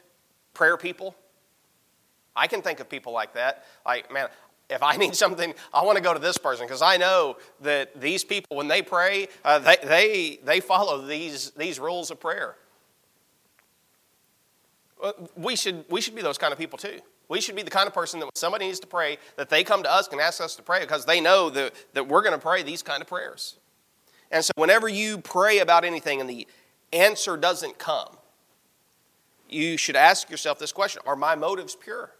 prayer 0.54 0.78
people? 0.78 1.15
I 2.36 2.47
can 2.47 2.62
think 2.62 2.80
of 2.80 2.89
people 2.89 3.13
like 3.13 3.34
that. 3.34 3.63
Like, 3.86 4.12
man, 4.12 4.28
if 4.69 4.84
I 4.84 4.95
need 4.97 5.15
something, 5.15 5.54
I 5.73 5.84
want 5.84 5.97
to 5.97 6.04
go 6.04 6.13
to 6.13 6.19
this 6.19 6.38
person 6.38 6.65
because 6.65 6.82
I 6.82 6.97
know 6.97 7.38
that 7.62 7.99
these 7.99 8.23
people, 8.23 8.58
when 8.58 8.67
they 8.67 8.82
pray, 8.82 9.28
uh, 9.43 9.60
they, 9.60 9.78
they, 9.84 10.39
they 10.43 10.60
follow 10.60 11.06
these, 11.06 11.52
these 11.52 11.80
rules 11.80 12.12
of 12.12 12.19
prayer. 12.19 12.56
We 15.36 15.56
should, 15.56 15.84
we 15.89 15.99
should 15.99 16.15
be 16.15 16.21
those 16.21 16.38
kind 16.38 16.54
of 16.54 16.60
people 16.60 16.78
too. 16.78 16.99
We 17.34 17.41
should 17.41 17.56
be 17.56 17.63
the 17.63 17.72
kind 17.72 17.88
of 17.88 17.96
person 17.96 18.19
that 18.19 18.28
when 18.28 18.36
somebody 18.36 18.67
needs 18.67 18.80
to 18.82 18.86
pray, 18.86 19.17
that 19.38 19.50
they 19.50 19.63
come 19.63 19.82
to 19.82 19.91
us 19.91 20.08
and 20.10 20.22
ask 20.22 20.39
us 20.39 20.56
to 20.58 20.62
pray 20.62 20.82
because 20.82 21.06
they 21.06 21.19
know 21.19 21.50
that, 21.50 21.74
that 21.93 22.08
we're 22.08 22.22
going 22.22 22.36
to 22.36 22.39
pray 22.39 22.62
these 22.62 22.84
kind 22.84 23.02
of 23.02 23.08
prayers. 23.08 23.56
And 24.30 24.46
so 24.46 24.52
whenever 24.56 24.88
you 24.88 25.17
pray 25.17 25.58
about 25.58 25.84
anything 25.84 26.22
and 26.22 26.30
the 26.30 26.48
answer 26.91 27.36
doesn't 27.36 27.80
come, 27.80 28.17
you 29.50 29.78
should 29.78 29.96
ask 29.96 30.30
yourself 30.30 30.60
this 30.60 30.72
question 30.72 31.02
Are 31.08 31.15
my 31.15 31.34
motives 31.34 31.76
pure? 31.76 32.12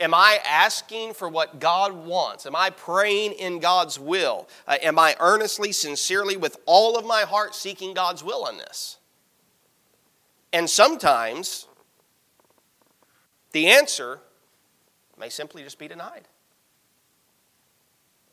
Am 0.00 0.12
I 0.12 0.40
asking 0.46 1.14
for 1.14 1.30
what 1.30 1.58
God 1.58 1.94
wants? 1.94 2.44
Am 2.44 2.54
I 2.54 2.68
praying 2.68 3.32
in 3.32 3.58
God's 3.58 3.98
will? 3.98 4.50
Uh, 4.68 4.76
am 4.82 4.98
I 4.98 5.16
earnestly, 5.18 5.72
sincerely, 5.72 6.36
with 6.36 6.58
all 6.66 6.98
of 6.98 7.06
my 7.06 7.22
heart 7.22 7.54
seeking 7.54 7.94
God's 7.94 8.22
will 8.22 8.44
on 8.44 8.58
this? 8.58 8.98
And 10.52 10.68
sometimes 10.68 11.68
the 13.52 13.68
answer 13.68 14.20
may 15.18 15.28
simply 15.28 15.62
just 15.62 15.78
be 15.78 15.88
denied. 15.88 16.28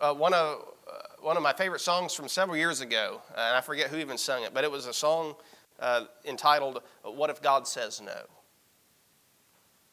Uh, 0.02 0.14
one, 0.14 0.34
of, 0.34 0.66
uh, 0.88 0.94
one 1.20 1.36
of 1.36 1.44
my 1.44 1.54
favorite 1.54 1.82
songs 1.82 2.14
from 2.14 2.28
several 2.28 2.56
years 2.56 2.82
ago, 2.82 3.22
uh, 3.32 3.40
and 3.40 3.58
I 3.58 3.62
forget 3.62 3.90
who 3.90 3.98
even 3.98 4.18
sung 4.18 4.44
it, 4.44 4.54
but 4.54 4.64
it 4.64 4.72
was 4.72 4.86
a 4.86 4.94
song 4.94 5.36
uh, 5.80 6.06
entitled, 6.26 6.82
What 7.04 7.30
If 7.30 7.42
God 7.42 7.68
Says 7.68 8.02
No? 8.02 8.26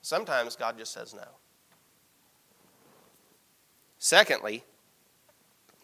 Sometimes 0.07 0.55
God 0.55 0.79
just 0.79 0.93
says 0.93 1.15
no. 1.15 1.27
Secondly, 3.99 4.63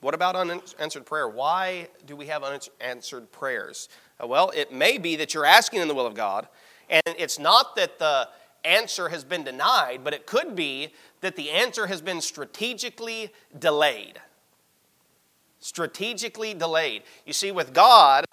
what 0.00 0.14
about 0.14 0.37
unanswered 0.37 1.07
prayer? 1.07 1.28
Why 1.28 1.88
do 2.07 2.14
we 2.14 2.26
have 2.26 2.44
unanswered 2.44 3.33
prayers? 3.33 3.88
Uh, 4.22 4.28
well, 4.28 4.52
it 4.55 4.72
may 4.72 4.96
be 4.96 5.16
that 5.16 5.35
you're 5.35 5.44
asking 5.44 5.81
in 5.81 5.88
the 5.88 5.94
will 5.94 6.07
of 6.07 6.14
God, 6.14 6.46
and 6.88 7.02
it's 7.18 7.40
not 7.40 7.74
that 7.74 7.98
the 7.98 8.28
answer 8.64 9.09
has 9.09 9.25
been 9.25 9.44
denied, 9.44 10.01
but 10.05 10.14
it 10.14 10.27
could 10.27 10.55
be 10.55 10.92
that 11.20 11.37
the 11.37 11.51
answer 11.51 11.87
has 11.87 12.01
been 12.01 12.20
strategically 12.20 13.31
delayed. 13.59 14.20
Strategically 15.59 16.55
delayed. 16.55 17.03
You 17.25 17.33
see, 17.33 17.53
with 17.53 17.72
God, 17.72 18.25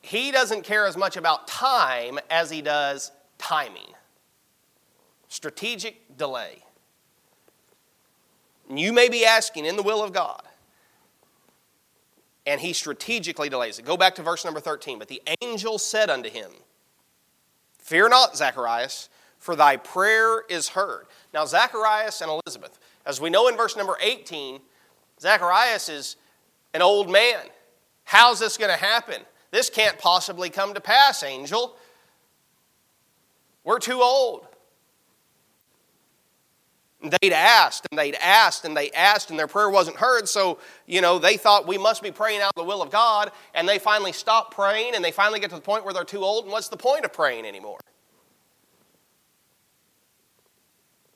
He 0.00 0.30
doesn't 0.30 0.62
care 0.62 0.86
as 0.86 0.96
much 0.96 1.16
about 1.16 1.46
time 1.46 2.18
as 2.30 2.50
He 2.50 2.62
does 2.62 3.12
timing. 3.38 3.94
Strategic 5.28 6.16
delay. 6.16 6.62
You 8.68 8.92
may 8.92 9.08
be 9.08 9.24
asking 9.24 9.66
in 9.66 9.76
the 9.76 9.82
will 9.82 10.02
of 10.02 10.12
God, 10.12 10.42
and 12.46 12.60
He 12.60 12.72
strategically 12.72 13.48
delays 13.48 13.78
it. 13.78 13.84
Go 13.84 13.96
back 13.96 14.14
to 14.16 14.22
verse 14.22 14.44
number 14.44 14.60
13. 14.60 14.98
But 14.98 15.08
the 15.08 15.22
angel 15.42 15.78
said 15.78 16.10
unto 16.10 16.30
him, 16.30 16.50
Fear 17.84 18.08
not, 18.08 18.34
Zacharias, 18.34 19.10
for 19.38 19.54
thy 19.54 19.76
prayer 19.76 20.42
is 20.48 20.68
heard. 20.68 21.04
Now, 21.34 21.44
Zacharias 21.44 22.22
and 22.22 22.30
Elizabeth, 22.30 22.78
as 23.04 23.20
we 23.20 23.28
know 23.28 23.46
in 23.48 23.58
verse 23.58 23.76
number 23.76 23.98
18, 24.00 24.58
Zacharias 25.20 25.90
is 25.90 26.16
an 26.72 26.80
old 26.80 27.10
man. 27.10 27.40
How's 28.04 28.40
this 28.40 28.56
going 28.56 28.70
to 28.70 28.82
happen? 28.82 29.20
This 29.50 29.68
can't 29.68 29.98
possibly 29.98 30.48
come 30.48 30.72
to 30.72 30.80
pass, 30.80 31.22
angel. 31.22 31.76
We're 33.64 33.78
too 33.78 34.00
old. 34.00 34.46
And 37.04 37.12
they'd 37.20 37.34
asked 37.34 37.86
and 37.90 37.98
they'd 37.98 38.14
asked 38.14 38.64
and 38.64 38.74
they 38.74 38.90
asked, 38.92 39.28
and 39.28 39.38
their 39.38 39.46
prayer 39.46 39.68
wasn't 39.68 39.98
heard. 39.98 40.26
So, 40.26 40.58
you 40.86 41.02
know, 41.02 41.18
they 41.18 41.36
thought 41.36 41.66
we 41.66 41.76
must 41.76 42.02
be 42.02 42.10
praying 42.10 42.40
out 42.40 42.54
the 42.56 42.64
will 42.64 42.80
of 42.80 42.90
God. 42.90 43.30
And 43.54 43.68
they 43.68 43.78
finally 43.78 44.12
stop 44.12 44.54
praying 44.54 44.94
and 44.94 45.04
they 45.04 45.10
finally 45.10 45.38
get 45.38 45.50
to 45.50 45.56
the 45.56 45.62
point 45.62 45.84
where 45.84 45.92
they're 45.92 46.04
too 46.04 46.24
old. 46.24 46.44
And 46.44 46.52
what's 46.52 46.68
the 46.68 46.78
point 46.78 47.04
of 47.04 47.12
praying 47.12 47.44
anymore? 47.44 47.78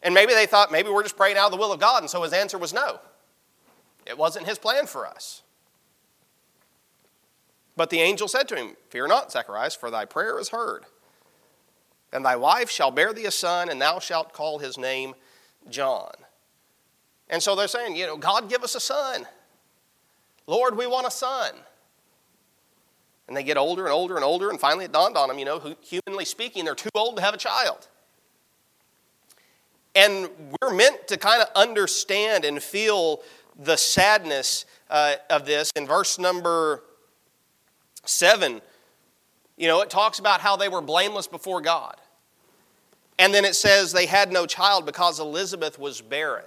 And 0.02 0.12
maybe 0.12 0.34
they 0.34 0.44
thought 0.44 0.70
maybe 0.70 0.90
we're 0.90 1.02
just 1.02 1.16
praying 1.16 1.38
out 1.38 1.50
the 1.50 1.56
will 1.56 1.72
of 1.72 1.80
God. 1.80 2.02
And 2.02 2.10
so 2.10 2.22
his 2.22 2.34
answer 2.34 2.58
was 2.58 2.74
no. 2.74 3.00
It 4.04 4.18
wasn't 4.18 4.46
his 4.46 4.58
plan 4.58 4.86
for 4.86 5.06
us. 5.06 5.40
But 7.78 7.88
the 7.88 8.00
angel 8.00 8.28
said 8.28 8.46
to 8.48 8.56
him, 8.56 8.76
Fear 8.90 9.06
not, 9.06 9.32
Zacharias, 9.32 9.74
for 9.74 9.90
thy 9.90 10.04
prayer 10.04 10.38
is 10.38 10.50
heard. 10.50 10.84
And 12.12 12.26
thy 12.26 12.36
wife 12.36 12.68
shall 12.68 12.90
bear 12.90 13.14
thee 13.14 13.24
a 13.24 13.30
son, 13.30 13.70
and 13.70 13.80
thou 13.80 14.00
shalt 14.00 14.34
call 14.34 14.58
his 14.58 14.76
name 14.76 15.14
John. 15.70 16.12
And 17.30 17.42
so 17.42 17.54
they're 17.54 17.68
saying, 17.68 17.96
you 17.96 18.06
know, 18.06 18.16
God, 18.16 18.48
give 18.48 18.62
us 18.62 18.74
a 18.74 18.80
son. 18.80 19.26
Lord, 20.46 20.76
we 20.76 20.86
want 20.86 21.06
a 21.06 21.10
son. 21.10 21.52
And 23.26 23.36
they 23.36 23.42
get 23.42 23.58
older 23.58 23.84
and 23.84 23.92
older 23.92 24.16
and 24.16 24.24
older, 24.24 24.48
and 24.48 24.58
finally 24.58 24.86
it 24.86 24.92
dawned 24.92 25.16
on 25.16 25.28
them, 25.28 25.38
you 25.38 25.44
know, 25.44 25.76
humanly 25.82 26.24
speaking, 26.24 26.64
they're 26.64 26.74
too 26.74 26.88
old 26.94 27.16
to 27.16 27.22
have 27.22 27.34
a 27.34 27.38
child. 27.38 27.86
And 29.94 30.30
we're 30.62 30.72
meant 30.72 31.08
to 31.08 31.18
kind 31.18 31.42
of 31.42 31.48
understand 31.54 32.46
and 32.46 32.62
feel 32.62 33.20
the 33.58 33.76
sadness 33.76 34.64
uh, 34.88 35.16
of 35.28 35.44
this. 35.44 35.70
In 35.76 35.86
verse 35.86 36.18
number 36.18 36.84
seven, 38.04 38.62
you 39.58 39.68
know, 39.68 39.82
it 39.82 39.90
talks 39.90 40.18
about 40.18 40.40
how 40.40 40.56
they 40.56 40.68
were 40.68 40.80
blameless 40.80 41.26
before 41.26 41.60
God. 41.60 41.96
And 43.18 43.34
then 43.34 43.44
it 43.44 43.56
says 43.56 43.92
they 43.92 44.06
had 44.06 44.32
no 44.32 44.46
child 44.46 44.86
because 44.86 45.18
Elizabeth 45.18 45.78
was 45.78 46.00
barren. 46.00 46.44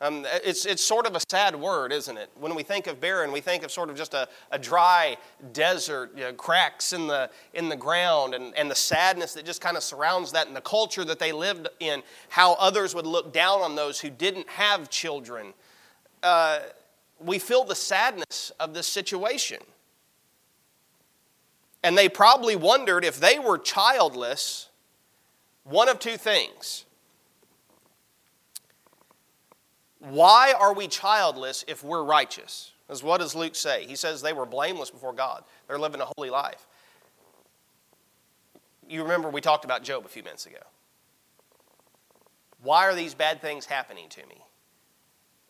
Um, 0.00 0.26
it's, 0.44 0.66
it's 0.66 0.84
sort 0.84 1.06
of 1.06 1.16
a 1.16 1.20
sad 1.30 1.56
word, 1.56 1.90
isn't 1.90 2.18
it? 2.18 2.28
When 2.38 2.54
we 2.54 2.62
think 2.62 2.88
of 2.88 3.00
barren, 3.00 3.32
we 3.32 3.40
think 3.40 3.62
of 3.62 3.70
sort 3.70 3.88
of 3.88 3.96
just 3.96 4.12
a, 4.12 4.28
a 4.50 4.58
dry 4.58 5.16
desert, 5.52 6.10
you 6.14 6.24
know, 6.24 6.32
cracks 6.34 6.92
in 6.92 7.06
the, 7.06 7.30
in 7.54 7.70
the 7.70 7.76
ground, 7.76 8.34
and, 8.34 8.54
and 8.54 8.70
the 8.70 8.74
sadness 8.74 9.32
that 9.34 9.46
just 9.46 9.62
kind 9.62 9.78
of 9.78 9.82
surrounds 9.82 10.32
that, 10.32 10.46
and 10.46 10.54
the 10.54 10.60
culture 10.60 11.04
that 11.04 11.18
they 11.18 11.32
lived 11.32 11.68
in, 11.80 12.02
how 12.28 12.52
others 12.54 12.94
would 12.94 13.06
look 13.06 13.32
down 13.32 13.62
on 13.62 13.76
those 13.76 14.00
who 14.00 14.10
didn't 14.10 14.48
have 14.50 14.90
children. 14.90 15.54
Uh, 16.22 16.58
we 17.18 17.38
feel 17.38 17.64
the 17.64 17.74
sadness 17.74 18.52
of 18.60 18.74
this 18.74 18.86
situation. 18.86 19.60
And 21.82 21.96
they 21.96 22.08
probably 22.10 22.56
wondered 22.56 23.04
if 23.04 23.20
they 23.20 23.38
were 23.38 23.58
childless 23.58 24.68
one 25.64 25.88
of 25.88 25.98
two 25.98 26.16
things. 26.16 26.84
Why 29.98 30.52
are 30.58 30.74
we 30.74 30.86
childless 30.86 31.64
if 31.66 31.82
we're 31.82 32.04
righteous? 32.04 32.72
Because 32.86 33.02
what 33.02 33.20
does 33.20 33.34
Luke 33.34 33.54
say? 33.54 33.86
He 33.86 33.96
says 33.96 34.20
they 34.20 34.34
were 34.34 34.44
blameless 34.44 34.90
before 34.90 35.14
God. 35.14 35.44
They're 35.66 35.78
living 35.78 36.02
a 36.02 36.08
holy 36.16 36.28
life. 36.30 36.66
You 38.86 39.02
remember 39.02 39.30
we 39.30 39.40
talked 39.40 39.64
about 39.64 39.82
Job 39.82 40.04
a 40.04 40.08
few 40.08 40.22
minutes 40.22 40.44
ago. 40.44 40.58
Why 42.62 42.86
are 42.86 42.94
these 42.94 43.14
bad 43.14 43.40
things 43.40 43.64
happening 43.66 44.08
to 44.10 44.26
me? 44.26 44.42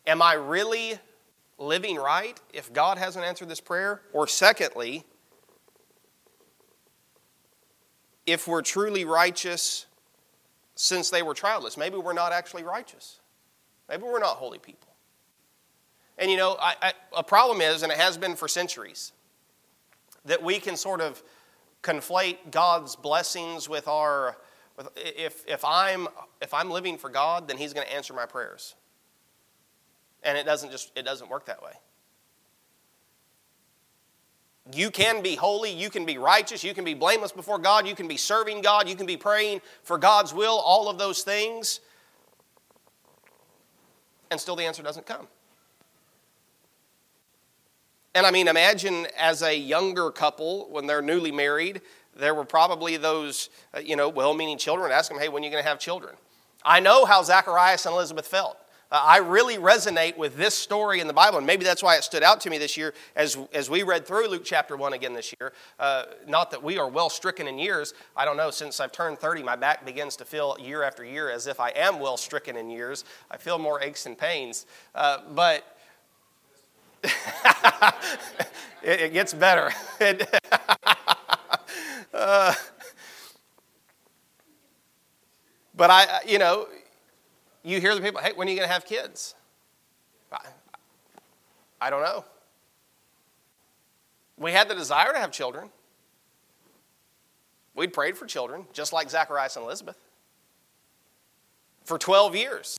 Am 0.07 0.21
I 0.21 0.33
really 0.33 0.99
living 1.57 1.97
right 1.97 2.39
if 2.53 2.71
God 2.71 2.97
hasn't 2.97 3.25
answered 3.25 3.49
this 3.49 3.61
prayer? 3.61 4.01
Or, 4.13 4.27
secondly, 4.27 5.05
if 8.25 8.47
we're 8.47 8.61
truly 8.61 9.03
righteous 9.05 9.85
since 10.75 11.09
they 11.09 11.23
were 11.23 11.33
childless, 11.33 11.77
maybe 11.77 11.97
we're 11.97 12.13
not 12.13 12.31
actually 12.31 12.63
righteous. 12.63 13.19
Maybe 13.89 14.03
we're 14.03 14.19
not 14.19 14.37
holy 14.37 14.59
people. 14.59 14.89
And 16.17 16.29
you 16.29 16.37
know, 16.37 16.57
I, 16.59 16.75
I, 16.81 16.93
a 17.17 17.23
problem 17.23 17.61
is, 17.61 17.83
and 17.83 17.91
it 17.91 17.97
has 17.97 18.17
been 18.17 18.35
for 18.35 18.47
centuries, 18.47 19.11
that 20.25 20.41
we 20.41 20.59
can 20.59 20.75
sort 20.75 21.01
of 21.01 21.21
conflate 21.81 22.37
God's 22.51 22.95
blessings 22.95 23.69
with 23.69 23.87
our. 23.87 24.37
With, 24.77 24.89
if, 24.97 25.45
if, 25.47 25.63
I'm, 25.63 26.09
if 26.41 26.53
I'm 26.53 26.69
living 26.69 26.97
for 26.97 27.09
God, 27.09 27.47
then 27.47 27.57
He's 27.57 27.73
going 27.73 27.87
to 27.87 27.93
answer 27.93 28.13
my 28.13 28.25
prayers. 28.25 28.75
And 30.23 30.37
it 30.37 30.45
doesn't 30.45 30.71
just 30.71 30.91
it 30.95 31.03
doesn't 31.03 31.29
work 31.29 31.45
that 31.45 31.61
way. 31.61 31.73
You 34.73 34.89
can 34.89 35.21
be 35.21 35.35
holy, 35.35 35.71
you 35.71 35.89
can 35.89 36.05
be 36.05 36.17
righteous, 36.17 36.63
you 36.63 36.73
can 36.73 36.83
be 36.83 36.95
blameless 36.95 37.31
before 37.31 37.59
God, 37.59 37.87
you 37.87 37.93
can 37.93 38.07
be 38.07 38.17
serving 38.17 38.61
God, 38.61 38.89
you 38.89 38.95
can 38.95 39.05
be 39.05 39.17
praying 39.17 39.61
for 39.83 39.97
God's 39.97 40.33
will, 40.33 40.57
all 40.57 40.89
of 40.89 40.97
those 40.97 41.21
things. 41.21 41.81
And 44.31 44.39
still 44.39 44.55
the 44.55 44.63
answer 44.63 44.81
doesn't 44.81 45.05
come. 45.05 45.27
And 48.15 48.25
I 48.25 48.31
mean, 48.31 48.47
imagine 48.47 49.07
as 49.17 49.43
a 49.43 49.55
younger 49.55 50.09
couple, 50.09 50.67
when 50.71 50.87
they're 50.87 51.01
newly 51.01 51.31
married, 51.31 51.81
there 52.15 52.33
were 52.33 52.45
probably 52.45 52.97
those, 52.97 53.49
uh, 53.75 53.79
you 53.79 53.95
know, 53.95 54.09
well 54.09 54.33
meaning 54.33 54.57
children 54.57 54.91
ask 54.91 55.11
them, 55.11 55.19
hey, 55.19 55.27
when 55.27 55.43
are 55.43 55.45
you 55.45 55.51
going 55.51 55.63
to 55.63 55.69
have 55.69 55.79
children? 55.79 56.15
I 56.63 56.79
know 56.79 57.05
how 57.05 57.21
Zacharias 57.21 57.85
and 57.85 57.93
Elizabeth 57.93 58.25
felt. 58.25 58.57
Uh, 58.95 59.03
I 59.03 59.17
really 59.17 59.57
resonate 59.57 60.15
with 60.15 60.37
this 60.37 60.55
story 60.55 61.01
in 61.01 61.07
the 61.07 61.13
Bible, 61.13 61.37
and 61.37 61.45
maybe 61.45 61.65
that's 61.65 61.83
why 61.83 61.97
it 61.97 62.05
stood 62.05 62.23
out 62.23 62.39
to 62.41 62.49
me 62.49 62.57
this 62.57 62.77
year 62.77 62.93
as, 63.17 63.37
as 63.53 63.69
we 63.69 63.83
read 63.83 64.07
through 64.07 64.29
Luke 64.29 64.43
chapter 64.45 64.77
1 64.77 64.93
again 64.93 65.11
this 65.11 65.33
year. 65.37 65.51
Uh, 65.77 66.03
not 66.29 66.49
that 66.51 66.63
we 66.63 66.77
are 66.77 66.87
well 66.87 67.09
stricken 67.09 67.45
in 67.45 67.59
years. 67.59 67.93
I 68.15 68.23
don't 68.23 68.37
know, 68.37 68.51
since 68.51 68.79
I've 68.79 68.93
turned 68.93 69.19
30, 69.19 69.43
my 69.43 69.57
back 69.57 69.85
begins 69.85 70.15
to 70.15 70.23
feel 70.23 70.55
year 70.61 70.81
after 70.81 71.03
year 71.03 71.29
as 71.29 71.45
if 71.45 71.59
I 71.59 71.71
am 71.71 71.99
well 71.99 72.15
stricken 72.15 72.55
in 72.55 72.69
years. 72.69 73.03
I 73.29 73.35
feel 73.35 73.59
more 73.59 73.81
aches 73.81 74.05
and 74.05 74.17
pains. 74.17 74.65
Uh, 74.93 75.17
but 75.33 75.77
it, 77.03 79.01
it, 79.01 79.11
gets 79.11 79.33
better. 79.33 79.71
uh, 82.13 82.53
but 85.75 85.89
I, 85.89 86.21
you 86.25 86.39
know, 86.39 86.67
you 87.65 87.81
hear 87.81 87.95
the 87.95 88.01
people, 88.01 88.21
hey, 88.21 88.31
when 88.33 88.47
are 88.47 88.51
you 88.51 88.57
going 88.57 88.67
to 88.67 88.73
have 88.73 88.85
kids? 88.85 89.33
I, 90.31 90.37
I 91.81 91.89
don't 91.89 92.03
know. 92.03 92.23
We 94.37 94.51
had 94.51 94.69
the 94.69 94.75
desire 94.75 95.11
to 95.11 95.19
have 95.19 95.31
children. 95.31 95.69
We'd 97.73 97.91
prayed 97.91 98.17
for 98.17 98.25
children, 98.25 98.67
just 98.71 98.93
like 98.93 99.09
Zacharias 99.09 99.55
and 99.55 99.65
Elizabeth, 99.65 99.97
for 101.83 101.97
12 101.97 102.35
years. 102.35 102.77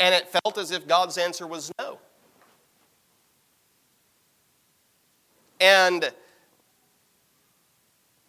And 0.00 0.14
it 0.14 0.28
felt 0.28 0.56
as 0.58 0.70
if 0.70 0.86
God's 0.86 1.18
answer 1.18 1.46
was 1.46 1.70
no. 1.78 1.98
And 5.60 6.12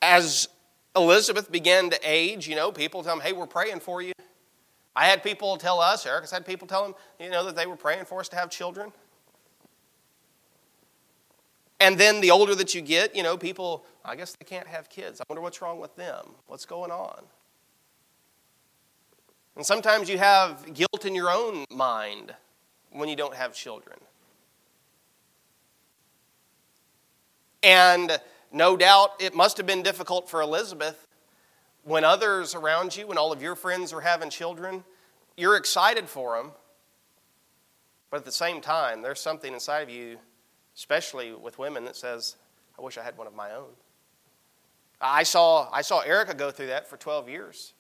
as 0.02 0.50
Elizabeth 0.96 1.52
began 1.52 1.90
to 1.92 2.00
age, 2.04 2.48
you 2.48 2.56
know, 2.56 2.72
people 2.72 3.04
tell 3.04 3.16
them, 3.16 3.26
hey, 3.26 3.34
we're 3.34 3.48
praying 3.48 3.80
for 3.80 4.02
you. 4.02 4.14
I 4.96 5.06
had 5.06 5.24
people 5.24 5.56
tell 5.58 5.80
us, 5.80 6.06
Eric, 6.06 6.22
has 6.22 6.32
had 6.32 6.46
people 6.46 6.68
tell 6.68 6.84
them, 6.84 6.96
you 7.20 7.30
know, 7.30 7.46
that 7.46 7.56
they 7.56 7.66
were 7.66 7.76
praying 7.76 8.06
for 8.06 8.20
us 8.20 8.30
to 8.30 8.36
have 8.36 8.50
children. 8.50 8.92
And 11.80 11.98
then 11.98 12.20
the 12.20 12.32
older 12.32 12.56
that 12.56 12.76
you 12.76 12.82
get, 12.82 13.16
you 13.16 13.24
know, 13.24 13.38
people, 13.38 13.86
I 14.04 14.16
guess 14.16 14.36
they 14.36 14.46
can't 14.46 14.68
have 14.68 14.90
kids. 14.90 15.22
I 15.22 15.24
wonder 15.30 15.42
what's 15.42 15.62
wrong 15.62 15.80
with 15.80 15.96
them. 15.96 16.32
What's 16.48 16.66
going 16.66 16.92
on? 16.92 17.24
And 19.56 19.66
sometimes 19.66 20.10
you 20.10 20.18
have 20.18 20.74
guilt 20.74 21.06
in 21.06 21.16
your 21.16 21.30
own 21.30 21.66
mind 21.70 22.34
when 22.92 23.08
you 23.10 23.16
don't 23.16 23.36
have 23.36 23.54
children. 23.54 23.98
And 27.62 28.20
no 28.52 28.78
doubt 28.78 29.12
it 29.20 29.36
must 29.36 29.58
have 29.58 29.66
been 29.66 29.84
difficult 29.84 30.30
for 30.30 30.42
Elizabeth 30.42 31.08
when 31.90 32.04
others 32.04 32.54
around 32.54 32.96
you, 32.96 33.08
when 33.08 33.18
all 33.18 33.32
of 33.32 33.42
your 33.42 33.56
friends 33.56 33.92
are 33.94 34.02
having 34.02 34.30
children, 34.30 34.84
you're 35.36 35.56
excited 35.56 36.08
for 36.08 36.38
them. 36.38 36.52
But 38.12 38.18
at 38.18 38.26
the 38.26 38.32
same 38.32 38.62
time, 38.62 39.02
there's 39.02 39.20
something 39.20 39.52
inside 39.52 39.82
of 39.82 39.90
you, 39.90 40.20
especially 40.76 41.34
with 41.34 41.58
women, 41.58 41.86
that 41.86 41.96
says, 41.96 42.36
I 42.78 42.84
wish 42.84 43.00
I 43.00 43.04
had 43.04 43.18
one 43.18 43.26
of 43.26 43.34
my 43.34 43.56
own. 43.56 43.70
I 45.02 45.24
saw, 45.24 45.68
I 45.72 45.82
saw 45.82 46.02
Erica 46.02 46.36
go 46.36 46.52
through 46.52 46.68
that 46.68 46.88
for 46.88 46.96
12 46.96 47.28
years. 47.28 47.74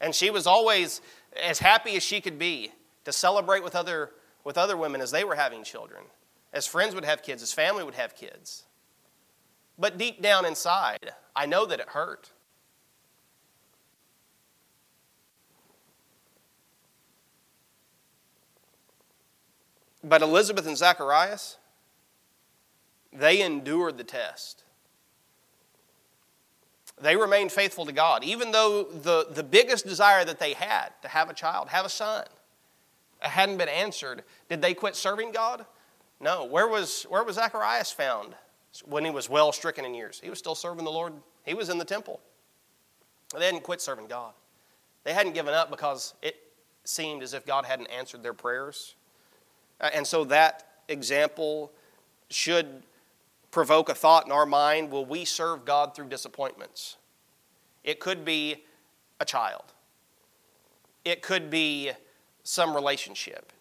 And 0.00 0.12
she 0.12 0.30
was 0.30 0.48
always 0.48 1.00
as 1.40 1.60
happy 1.60 1.94
as 1.94 2.02
she 2.02 2.20
could 2.20 2.38
be 2.38 2.72
to 3.04 3.12
celebrate 3.12 3.62
with 3.62 3.76
other, 3.76 4.10
with 4.42 4.58
other 4.58 4.76
women 4.76 5.00
as 5.00 5.12
they 5.12 5.22
were 5.22 5.36
having 5.36 5.62
children, 5.62 6.02
as 6.52 6.66
friends 6.66 6.96
would 6.96 7.04
have 7.04 7.22
kids, 7.22 7.44
as 7.44 7.52
family 7.52 7.84
would 7.84 7.94
have 7.94 8.16
kids. 8.16 8.64
But 9.78 9.98
deep 9.98 10.20
down 10.20 10.44
inside, 10.44 11.12
I 11.36 11.46
know 11.46 11.64
that 11.66 11.78
it 11.78 11.90
hurt. 11.90 12.32
But 20.02 20.22
Elizabeth 20.22 20.66
and 20.66 20.76
Zacharias, 20.76 21.58
they 23.12 23.42
endured 23.42 23.98
the 23.98 24.04
test. 24.04 24.64
They 27.00 27.16
remained 27.16 27.50
faithful 27.50 27.86
to 27.86 27.92
God, 27.92 28.24
even 28.24 28.52
though 28.52 28.84
the, 28.84 29.26
the 29.30 29.42
biggest 29.42 29.86
desire 29.86 30.24
that 30.24 30.38
they 30.38 30.52
had 30.52 30.90
to 31.02 31.08
have 31.08 31.30
a 31.30 31.34
child, 31.34 31.68
have 31.68 31.86
a 31.86 31.88
son, 31.88 32.24
hadn't 33.20 33.56
been 33.56 33.68
answered. 33.68 34.22
Did 34.48 34.62
they 34.62 34.74
quit 34.74 34.96
serving 34.96 35.32
God? 35.32 35.64
No. 36.20 36.44
Where 36.44 36.68
was, 36.68 37.04
where 37.04 37.24
was 37.24 37.36
Zacharias 37.36 37.90
found 37.90 38.34
when 38.84 39.04
he 39.04 39.10
was 39.10 39.28
well 39.28 39.52
stricken 39.52 39.84
in 39.84 39.94
years? 39.94 40.20
He 40.22 40.30
was 40.30 40.38
still 40.38 40.54
serving 40.54 40.84
the 40.84 40.90
Lord, 40.90 41.14
he 41.44 41.54
was 41.54 41.68
in 41.68 41.78
the 41.78 41.84
temple. 41.84 42.20
They 43.36 43.46
hadn't 43.46 43.62
quit 43.62 43.80
serving 43.80 44.08
God. 44.08 44.32
They 45.04 45.14
hadn't 45.14 45.32
given 45.32 45.54
up 45.54 45.70
because 45.70 46.14
it 46.20 46.36
seemed 46.84 47.22
as 47.22 47.32
if 47.32 47.46
God 47.46 47.64
hadn't 47.64 47.86
answered 47.86 48.22
their 48.22 48.34
prayers. 48.34 48.96
Uh, 49.80 49.90
and 49.94 50.06
so 50.06 50.24
that 50.24 50.66
example 50.88 51.72
should 52.28 52.82
provoke 53.50 53.88
a 53.88 53.94
thought 53.94 54.26
in 54.26 54.32
our 54.32 54.46
mind 54.46 54.90
will 54.90 55.04
we 55.04 55.24
serve 55.24 55.64
God 55.64 55.94
through 55.94 56.08
disappointments? 56.08 56.96
It 57.82 57.98
could 58.00 58.24
be 58.24 58.64
a 59.18 59.24
child, 59.24 59.64
it 61.04 61.22
could 61.22 61.50
be 61.50 61.92
some 62.42 62.74
relationship, 62.74 63.52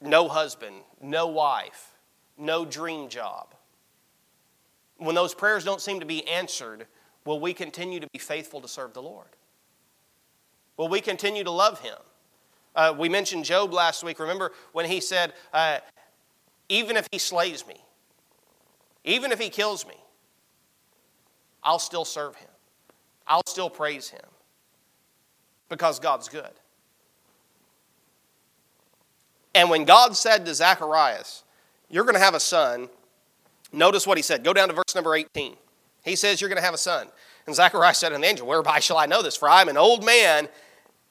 no 0.00 0.28
husband, 0.28 0.76
no 1.00 1.26
wife, 1.26 1.92
no 2.38 2.64
dream 2.64 3.08
job. 3.08 3.54
When 4.98 5.14
those 5.14 5.34
prayers 5.34 5.64
don't 5.64 5.80
seem 5.80 6.00
to 6.00 6.06
be 6.06 6.26
answered, 6.26 6.86
will 7.26 7.38
we 7.38 7.52
continue 7.52 8.00
to 8.00 8.06
be 8.12 8.18
faithful 8.18 8.62
to 8.62 8.68
serve 8.68 8.94
the 8.94 9.02
Lord? 9.02 9.28
Will 10.78 10.88
we 10.88 11.00
continue 11.00 11.44
to 11.44 11.50
love 11.50 11.80
Him? 11.80 11.98
Uh, 12.76 12.94
we 12.96 13.08
mentioned 13.08 13.44
Job 13.44 13.72
last 13.72 14.04
week. 14.04 14.20
Remember 14.20 14.52
when 14.72 14.84
he 14.84 15.00
said, 15.00 15.32
uh, 15.52 15.78
Even 16.68 16.96
if 16.96 17.08
he 17.10 17.18
slays 17.18 17.66
me, 17.66 17.76
even 19.04 19.32
if 19.32 19.40
he 19.40 19.48
kills 19.48 19.86
me, 19.86 19.94
I'll 21.64 21.78
still 21.78 22.04
serve 22.04 22.36
him. 22.36 22.50
I'll 23.26 23.46
still 23.46 23.70
praise 23.70 24.10
him 24.10 24.20
because 25.68 25.98
God's 25.98 26.28
good. 26.28 26.50
And 29.54 29.70
when 29.70 29.84
God 29.84 30.14
said 30.14 30.44
to 30.44 30.54
Zacharias, 30.54 31.44
You're 31.88 32.04
going 32.04 32.14
to 32.14 32.20
have 32.20 32.34
a 32.34 32.40
son, 32.40 32.90
notice 33.72 34.06
what 34.06 34.18
he 34.18 34.22
said. 34.22 34.44
Go 34.44 34.52
down 34.52 34.68
to 34.68 34.74
verse 34.74 34.94
number 34.94 35.14
18. 35.14 35.56
He 36.04 36.14
says, 36.14 36.42
You're 36.42 36.50
going 36.50 36.60
to 36.60 36.64
have 36.64 36.74
a 36.74 36.78
son. 36.78 37.08
And 37.46 37.54
Zacharias 37.54 37.98
said 37.98 38.10
to 38.10 38.18
the 38.18 38.24
angel, 38.24 38.46
Whereby 38.46 38.80
shall 38.80 38.98
I 38.98 39.06
know 39.06 39.22
this? 39.22 39.34
For 39.34 39.48
I'm 39.48 39.68
an 39.68 39.78
old 39.78 40.04
man 40.04 40.48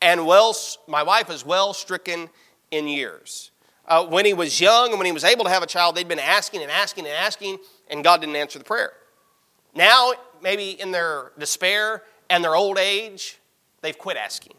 and 0.02 0.26
well, 0.26 0.56
my 0.88 1.04
wife 1.04 1.30
is 1.30 1.46
well 1.46 1.74
stricken 1.74 2.30
in 2.72 2.88
years. 2.88 3.52
Uh, 3.88 4.06
when 4.06 4.26
he 4.26 4.34
was 4.34 4.60
young 4.60 4.90
and 4.90 4.98
when 4.98 5.06
he 5.06 5.12
was 5.12 5.24
able 5.24 5.44
to 5.46 5.50
have 5.50 5.64
a 5.64 5.68
child, 5.68 5.96
they'd 5.96 6.08
been 6.08 6.20
asking 6.20 6.62
and 6.62 6.72
asking 6.72 7.06
and 7.06 7.14
asking, 7.14 7.58
and 7.90 8.04
God 8.04 8.22
didn't 8.22 8.36
answer 8.36 8.58
the 8.58 8.66
prayer. 8.66 8.94
Now, 9.76 10.14
maybe 10.42 10.72
in 10.72 10.92
their 10.92 11.32
despair 11.38 12.04
and 12.30 12.44
their 12.44 12.56
old 12.56 12.78
age, 12.78 13.38
they've 13.82 13.98
quit 13.98 14.18
asking. 14.18 14.56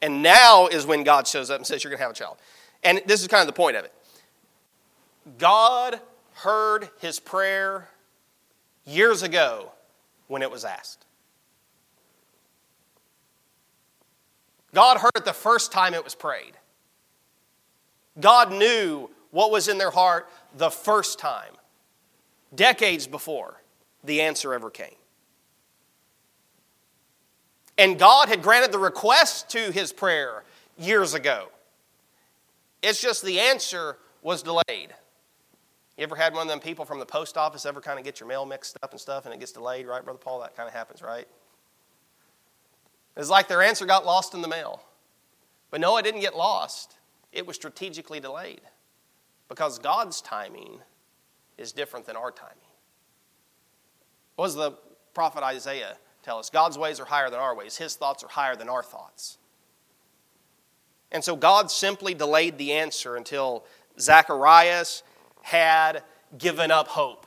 And 0.00 0.22
now 0.22 0.66
is 0.66 0.86
when 0.86 1.04
God 1.04 1.26
shows 1.26 1.50
up 1.50 1.58
and 1.58 1.66
says, 1.66 1.84
You're 1.84 1.90
going 1.90 1.98
to 1.98 2.04
have 2.04 2.12
a 2.12 2.14
child. 2.14 2.38
And 2.82 3.00
this 3.06 3.22
is 3.22 3.28
kind 3.28 3.40
of 3.40 3.46
the 3.46 3.52
point 3.52 3.76
of 3.76 3.84
it. 3.84 3.92
God 5.38 6.00
heard 6.34 6.88
his 6.98 7.20
prayer 7.20 7.88
years 8.84 9.22
ago 9.22 9.70
when 10.26 10.42
it 10.42 10.50
was 10.50 10.64
asked. 10.64 11.04
God 14.74 14.98
heard 14.98 15.12
it 15.16 15.24
the 15.24 15.32
first 15.32 15.72
time 15.72 15.94
it 15.94 16.04
was 16.04 16.14
prayed. 16.14 16.52
God 18.20 18.52
knew 18.52 19.10
what 19.30 19.50
was 19.50 19.68
in 19.68 19.78
their 19.78 19.90
heart 19.90 20.28
the 20.56 20.70
first 20.70 21.18
time, 21.18 21.52
decades 22.54 23.06
before 23.06 23.60
the 24.04 24.20
answer 24.20 24.52
ever 24.54 24.70
came. 24.70 24.94
And 27.78 27.98
God 27.98 28.28
had 28.28 28.42
granted 28.42 28.72
the 28.72 28.78
request 28.78 29.48
to 29.50 29.72
his 29.72 29.92
prayer 29.92 30.44
years 30.78 31.14
ago. 31.14 31.48
It's 32.82 33.00
just 33.00 33.24
the 33.24 33.40
answer 33.40 33.96
was 34.22 34.42
delayed. 34.42 34.94
You 35.96 36.04
ever 36.04 36.16
had 36.16 36.32
one 36.32 36.42
of 36.42 36.48
them 36.48 36.60
people 36.60 36.84
from 36.84 36.98
the 36.98 37.06
post 37.06 37.36
office 37.36 37.64
ever 37.64 37.80
kind 37.80 37.98
of 37.98 38.04
get 38.04 38.20
your 38.20 38.28
mail 38.28 38.44
mixed 38.44 38.76
up 38.82 38.92
and 38.92 39.00
stuff 39.00 39.24
and 39.24 39.34
it 39.34 39.40
gets 39.40 39.52
delayed, 39.52 39.86
right, 39.86 40.04
Brother 40.04 40.18
Paul? 40.18 40.40
That 40.40 40.56
kind 40.56 40.68
of 40.68 40.74
happens, 40.74 41.02
right? 41.02 41.26
It's 43.16 43.28
like 43.28 43.48
their 43.48 43.62
answer 43.62 43.84
got 43.84 44.06
lost 44.06 44.34
in 44.34 44.42
the 44.42 44.48
mail. 44.48 44.82
But 45.70 45.80
no, 45.80 45.96
it 45.96 46.02
didn't 46.02 46.20
get 46.20 46.36
lost. 46.36 46.96
It 47.32 47.46
was 47.46 47.56
strategically 47.56 48.20
delayed 48.20 48.60
because 49.48 49.78
God's 49.78 50.20
timing 50.20 50.80
is 51.58 51.72
different 51.72 52.06
than 52.06 52.16
our 52.16 52.30
timing. 52.30 52.56
What 54.36 54.46
does 54.46 54.54
the 54.54 54.72
prophet 55.14 55.42
Isaiah 55.42 55.96
tell 56.22 56.38
us? 56.38 56.50
God's 56.50 56.78
ways 56.78 57.00
are 57.00 57.04
higher 57.04 57.30
than 57.30 57.38
our 57.38 57.54
ways, 57.54 57.76
His 57.76 57.94
thoughts 57.94 58.24
are 58.24 58.28
higher 58.28 58.56
than 58.56 58.68
our 58.68 58.82
thoughts. 58.82 59.38
And 61.10 61.22
so 61.22 61.36
God 61.36 61.70
simply 61.70 62.14
delayed 62.14 62.56
the 62.56 62.72
answer 62.72 63.16
until 63.16 63.64
Zacharias 64.00 65.02
had 65.42 66.02
given 66.38 66.70
up 66.70 66.88
hope. 66.88 67.26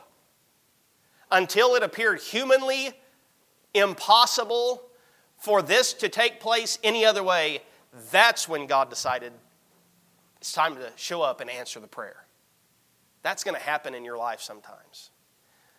Until 1.32 1.76
it 1.76 1.84
appeared 1.84 2.19
humanly 2.19 2.93
impossible 3.74 4.82
for 5.38 5.62
this 5.62 5.93
to 5.93 6.10
take 6.10 6.39
place 6.39 6.80
any 6.84 7.06
other 7.06 7.24
way, 7.24 7.62
that's 8.12 8.50
when 8.50 8.67
God 8.67 8.89
decided 8.89 9.32
it's 10.38 10.54
time 10.54 10.76
to 10.76 10.91
show 10.95 11.21
up 11.21 11.41
and 11.41 11.50
answer 11.50 11.80
the 11.80 11.88
prayer. 11.88 12.26
That's 13.24 13.43
going 13.43 13.56
to 13.56 13.62
happen 13.62 13.95
in 13.95 14.06
your 14.06 14.17
life 14.17 14.41
sometimes. 14.41 15.10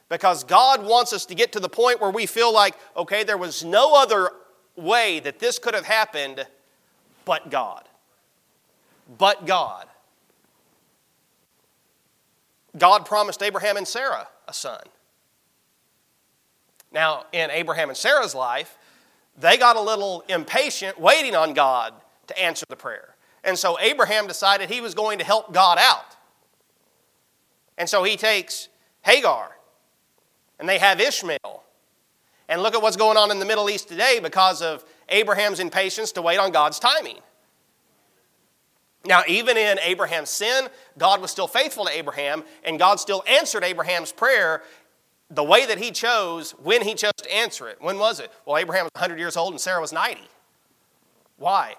Because 0.09 0.45
God 0.45 0.85
wants 0.85 1.13
us 1.13 1.27
to 1.27 1.35
get 1.35 1.53
to 1.53 1.61
the 1.61 1.69
point 1.69 2.01
where 2.01 2.11
we 2.11 2.27
feel 2.27 2.53
like, 2.53 2.75
okay, 2.97 3.25
there 3.25 3.37
was 3.37 3.65
no 3.65 3.95
other 3.95 4.31
way 4.77 5.21
that 5.21 5.39
this 5.39 5.59
could 5.59 5.75
have 5.75 5.87
happened 5.87 6.47
but 7.25 7.51
God. 7.51 7.89
But 9.19 9.47
God. 9.47 9.87
God 12.77 13.07
promised 13.07 13.43
Abraham 13.43 13.77
and 13.77 13.87
Sarah 13.87 14.29
a 14.49 14.53
son. 14.53 14.83
Now, 16.93 17.25
in 17.33 17.51
Abraham 17.51 17.89
and 17.89 17.97
Sarah's 17.97 18.35
life, 18.35 18.79
they 19.39 19.57
got 19.57 19.77
a 19.77 19.81
little 19.81 20.25
impatient 20.29 20.99
waiting 21.01 21.35
on 21.35 21.55
God 21.55 21.95
to 22.29 22.39
answer 22.39 22.67
the 22.69 22.77
prayer. 22.77 23.15
And 23.45 23.59
so 23.59 23.79
Abraham 23.79 24.27
decided 24.27 24.71
he 24.71 24.81
was 24.81 24.95
going 24.95 25.19
to 25.19 25.25
help 25.25 25.53
God 25.53 25.79
out. 25.79 26.17
And 27.79 27.89
so 27.89 28.03
he 28.03 28.17
takes 28.17 28.69
Hagar, 29.03 29.57
and 30.59 30.69
they 30.69 30.79
have 30.79 31.01
Ishmael. 31.01 31.63
And 32.49 32.63
look 32.63 32.75
at 32.75 32.83
what's 32.83 32.97
going 32.97 33.17
on 33.17 33.31
in 33.31 33.39
the 33.39 33.45
Middle 33.45 33.69
East 33.69 33.89
today 33.89 34.21
because 34.23 34.63
of 34.63 34.85
Abraham's 35.09 35.61
impatience 35.61 36.13
to 36.13 36.23
wait 36.23 36.39
on 36.39 36.53
God's 36.53 36.79
timing. 36.79 37.19
Now, 39.05 39.23
even 39.29 39.57
in 39.57 39.79
Abraham's 39.81 40.31
sin, 40.31 40.69
God 40.99 41.21
was 41.21 41.31
still 41.31 41.47
faithful 41.47 41.85
to 41.85 41.91
Abraham, 41.93 42.43
and 42.65 42.79
God 42.79 42.99
still 42.99 43.23
answered 43.29 43.63
Abraham's 43.63 44.11
prayer 44.11 44.63
the 45.31 45.43
way 45.43 45.67
that 45.67 45.79
he 45.79 45.91
chose 45.91 46.53
when 46.53 46.83
he 46.83 46.95
chose 46.95 47.13
to 47.17 47.35
answer 47.35 47.69
it. 47.69 47.81
When 47.81 47.99
was 47.99 48.21
it? 48.21 48.31
Well, 48.45 48.57
Abraham 48.57 48.85
was 48.85 48.93
100 48.95 49.19
years 49.19 49.37
old 49.37 49.53
and 49.53 49.61
Sarah 49.61 49.81
was 49.81 49.93
90. 49.93 50.23
Why? 51.37 51.75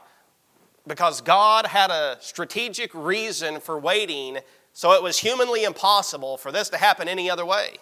Because 0.86 1.22
God 1.22 1.68
had 1.68 1.90
a 1.90 2.18
strategic 2.20 2.94
reason 2.94 3.60
for 3.60 3.80
waiting, 3.80 4.40
so 4.74 4.92
it 4.94 5.04
was 5.04 5.20
humanly 5.20 5.64
impossible 5.64 6.38
for 6.38 6.52
this 6.52 6.70
to 6.70 6.78
happen 6.78 7.08
any 7.08 7.30
other 7.30 7.46
way. 7.46 7.78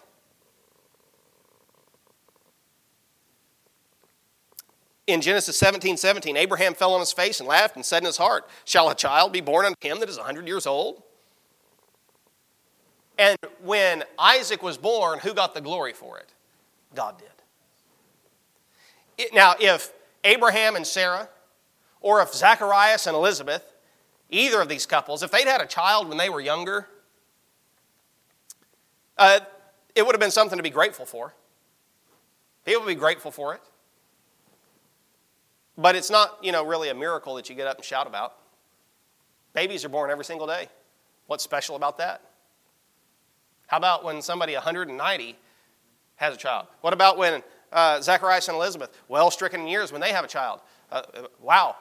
In 5.08 5.22
Genesis 5.22 5.58
17 5.58 5.98
17, 5.98 6.36
Abraham 6.36 6.74
fell 6.74 6.94
on 6.94 7.00
his 7.00 7.12
face 7.12 7.40
and 7.40 7.48
laughed 7.48 7.76
and 7.76 7.86
said 7.86 8.00
in 8.00 8.06
his 8.06 8.18
heart, 8.18 8.50
Shall 8.64 8.90
a 8.90 8.96
child 8.96 9.32
be 9.32 9.42
born 9.42 9.66
unto 9.66 9.88
him 9.88 10.00
that 10.00 10.10
is 10.10 10.18
100 10.18 10.48
years 10.48 10.66
old? 10.66 11.04
And 13.18 13.38
when 13.64 14.04
Isaac 14.20 14.62
was 14.62 14.78
born, 14.78 15.20
who 15.20 15.34
got 15.34 15.54
the 15.54 15.62
glory 15.62 15.94
for 15.94 16.18
it? 16.18 16.34
God 16.94 17.18
did. 17.18 17.28
It, 19.18 19.34
now, 19.34 19.56
if 19.60 19.94
Abraham 20.24 20.76
and 20.76 20.86
Sarah, 20.86 21.30
or 22.02 22.22
if 22.22 22.34
Zacharias 22.34 23.08
and 23.08 23.16
Elizabeth, 23.16 23.64
either 24.30 24.62
of 24.62 24.68
these 24.68 24.86
couples, 24.86 25.24
if 25.24 25.32
they'd 25.32 25.48
had 25.48 25.62
a 25.62 25.66
child 25.66 26.10
when 26.10 26.18
they 26.18 26.30
were 26.30 26.42
younger, 26.42 26.88
uh, 29.18 29.40
it 29.96 30.06
would 30.06 30.14
have 30.14 30.20
been 30.20 30.32
something 30.32 30.58
to 30.58 30.64
be 30.64 30.70
grateful 30.70 31.06
for. 31.06 31.34
People 32.66 32.84
would 32.84 32.90
be 32.90 32.96
grateful 32.96 33.32
for 33.32 33.54
it. 33.54 33.62
But 35.78 35.96
it's 35.96 36.10
not, 36.10 36.38
you 36.42 36.52
know, 36.52 36.66
really 36.66 36.90
a 36.90 36.94
miracle 36.94 37.36
that 37.36 37.50
you 37.50 37.56
get 37.56 37.68
up 37.68 37.78
and 37.78 37.86
shout 37.86 38.08
about. 38.08 38.36
Babies 39.54 39.86
are 39.86 39.90
born 39.90 40.10
every 40.10 40.26
single 40.26 40.48
day. 40.48 40.68
What's 41.28 41.44
special 41.44 41.76
about 41.76 41.98
that? 41.98 42.22
How 43.68 43.78
about 43.78 44.04
when 44.04 44.22
somebody 44.22 44.54
190 44.54 45.36
has 46.16 46.36
a 46.36 46.38
child? 46.38 46.68
What 46.82 46.94
about 46.94 47.18
when 47.18 47.42
uh, 47.72 48.02
Zacharias 48.02 48.48
and 48.48 48.56
Elizabeth, 48.56 48.90
well 49.08 49.32
stricken 49.32 49.62
in 49.62 49.68
years, 49.68 49.92
when 49.92 50.02
they 50.02 50.12
have 50.12 50.26
a 50.26 50.28
child? 50.28 50.62
Uh, 50.92 51.02
wow. 51.42 51.76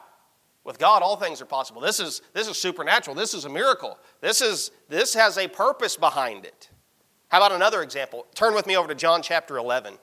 With 0.63 0.79
God, 0.79 1.03
all 1.03 1.15
things 1.15 1.41
are 1.41 1.45
possible. 1.45 1.79
This 1.79 1.99
is, 1.99 2.21
this 2.33 2.47
is 2.47 2.57
supernatural. 2.57 3.15
This 3.15 3.35
is 3.35 3.45
a 3.45 3.49
miracle. 3.49 3.99
This, 4.19 4.41
is, 4.41 4.71
this 4.89 5.13
has 5.13 5.37
a 5.37 5.47
purpose 5.47 5.95
behind 5.95 6.43
it. 6.43 6.69
How 7.27 7.37
about 7.37 7.51
another 7.51 7.83
example? 7.83 8.25
Turn 8.33 8.55
with 8.55 8.65
me 8.65 8.75
over 8.75 8.87
to 8.87 8.95
John 8.95 9.21
chapter 9.21 9.57
11. 9.57 9.97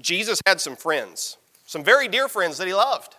Jesus 0.00 0.40
had 0.46 0.60
some 0.60 0.76
friends, 0.76 1.36
some 1.66 1.84
very 1.84 2.08
dear 2.08 2.28
friends 2.28 2.56
that 2.58 2.66
he 2.66 2.72
loved 2.72 3.17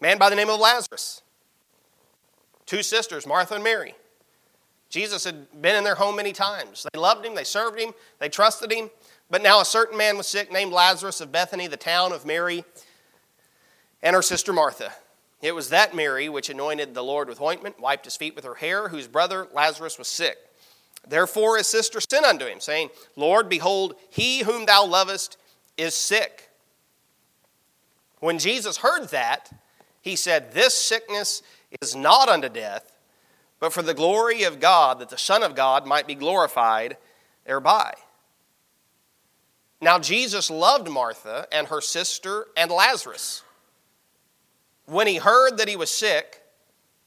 man 0.00 0.18
by 0.18 0.30
the 0.30 0.36
name 0.36 0.50
of 0.50 0.60
Lazarus, 0.60 1.22
two 2.66 2.82
sisters, 2.82 3.26
Martha 3.26 3.54
and 3.54 3.64
Mary. 3.64 3.94
Jesus 4.90 5.24
had 5.24 5.60
been 5.60 5.76
in 5.76 5.84
their 5.84 5.96
home 5.96 6.16
many 6.16 6.32
times. 6.32 6.86
They 6.92 6.98
loved 6.98 7.24
him, 7.24 7.34
they 7.34 7.44
served 7.44 7.78
him, 7.78 7.92
they 8.18 8.28
trusted 8.28 8.72
him. 8.72 8.90
But 9.30 9.42
now 9.42 9.60
a 9.60 9.64
certain 9.64 9.98
man 9.98 10.16
was 10.16 10.26
sick 10.26 10.50
named 10.50 10.72
Lazarus 10.72 11.20
of 11.20 11.30
Bethany, 11.30 11.66
the 11.66 11.76
town 11.76 12.12
of 12.12 12.24
Mary, 12.24 12.64
and 14.02 14.16
her 14.16 14.22
sister 14.22 14.52
Martha. 14.52 14.92
It 15.42 15.54
was 15.54 15.68
that 15.68 15.94
Mary 15.94 16.28
which 16.28 16.48
anointed 16.48 16.94
the 16.94 17.04
Lord 17.04 17.28
with 17.28 17.40
ointment, 17.40 17.78
wiped 17.78 18.06
his 18.06 18.16
feet 18.16 18.34
with 18.34 18.44
her 18.44 18.54
hair, 18.54 18.88
whose 18.88 19.06
brother 19.06 19.46
Lazarus 19.52 19.98
was 19.98 20.08
sick. 20.08 20.38
Therefore 21.06 21.58
his 21.58 21.66
sister 21.66 22.00
sent 22.00 22.24
unto 22.24 22.46
him, 22.46 22.60
saying, 22.60 22.90
Lord, 23.16 23.48
behold, 23.48 23.94
he 24.10 24.40
whom 24.40 24.66
thou 24.66 24.86
lovest 24.86 25.36
is 25.76 25.94
sick. 25.94 26.48
When 28.20 28.38
Jesus 28.38 28.78
heard 28.78 29.08
that, 29.10 29.50
he 30.08 30.16
said, 30.16 30.52
This 30.52 30.74
sickness 30.74 31.42
is 31.82 31.94
not 31.94 32.28
unto 32.28 32.48
death, 32.48 32.96
but 33.60 33.72
for 33.72 33.82
the 33.82 33.94
glory 33.94 34.42
of 34.44 34.58
God, 34.58 34.98
that 34.98 35.10
the 35.10 35.18
Son 35.18 35.42
of 35.42 35.54
God 35.54 35.86
might 35.86 36.06
be 36.06 36.14
glorified 36.14 36.96
thereby. 37.44 37.94
Now, 39.80 39.98
Jesus 39.98 40.50
loved 40.50 40.90
Martha 40.90 41.46
and 41.52 41.68
her 41.68 41.80
sister 41.80 42.46
and 42.56 42.70
Lazarus. 42.70 43.42
When 44.86 45.06
he 45.06 45.16
heard 45.16 45.58
that 45.58 45.68
he 45.68 45.76
was 45.76 45.90
sick, 45.90 46.40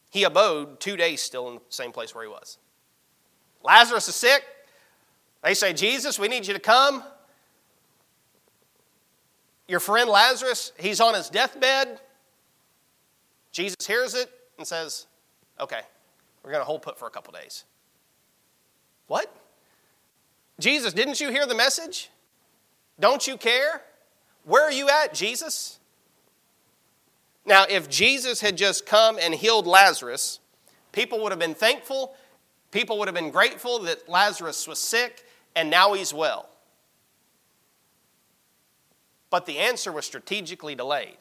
he 0.09 0.23
abode 0.23 0.79
two 0.79 0.95
days 0.95 1.21
still 1.21 1.49
in 1.49 1.55
the 1.55 1.61
same 1.69 1.91
place 1.91 2.13
where 2.13 2.23
he 2.23 2.29
was. 2.29 2.57
Lazarus 3.63 4.07
is 4.07 4.15
sick. 4.15 4.43
They 5.43 5.53
say, 5.53 5.73
Jesus, 5.73 6.19
we 6.19 6.27
need 6.27 6.47
you 6.47 6.53
to 6.53 6.59
come. 6.59 7.03
Your 9.67 9.79
friend 9.79 10.09
Lazarus, 10.09 10.71
he's 10.79 11.01
on 11.01 11.15
his 11.15 11.29
deathbed. 11.29 11.99
Jesus 13.51 13.85
hears 13.85 14.13
it 14.13 14.29
and 14.57 14.65
says, 14.65 15.07
Okay, 15.59 15.81
we're 16.43 16.51
going 16.51 16.61
to 16.61 16.65
hold 16.65 16.81
put 16.81 16.97
for 16.97 17.07
a 17.07 17.11
couple 17.11 17.33
days. 17.33 17.65
What? 19.07 19.33
Jesus, 20.59 20.93
didn't 20.93 21.19
you 21.19 21.29
hear 21.29 21.45
the 21.45 21.55
message? 21.55 22.09
Don't 22.99 23.27
you 23.27 23.37
care? 23.37 23.81
Where 24.45 24.63
are 24.63 24.71
you 24.71 24.89
at, 24.89 25.13
Jesus? 25.13 25.79
Now, 27.45 27.65
if 27.69 27.89
Jesus 27.89 28.41
had 28.41 28.57
just 28.57 28.85
come 28.85 29.17
and 29.21 29.33
healed 29.33 29.67
Lazarus, 29.67 30.39
people 30.91 31.21
would 31.21 31.31
have 31.31 31.39
been 31.39 31.55
thankful. 31.55 32.15
People 32.71 32.99
would 32.99 33.07
have 33.07 33.15
been 33.15 33.31
grateful 33.31 33.79
that 33.79 34.07
Lazarus 34.07 34.67
was 34.67 34.79
sick 34.79 35.25
and 35.55 35.69
now 35.69 35.93
he's 35.93 36.13
well. 36.13 36.47
but 39.31 39.45
the 39.45 39.57
answer 39.57 39.91
was 39.91 40.05
strategically 40.05 40.75
delayed. 40.75 41.17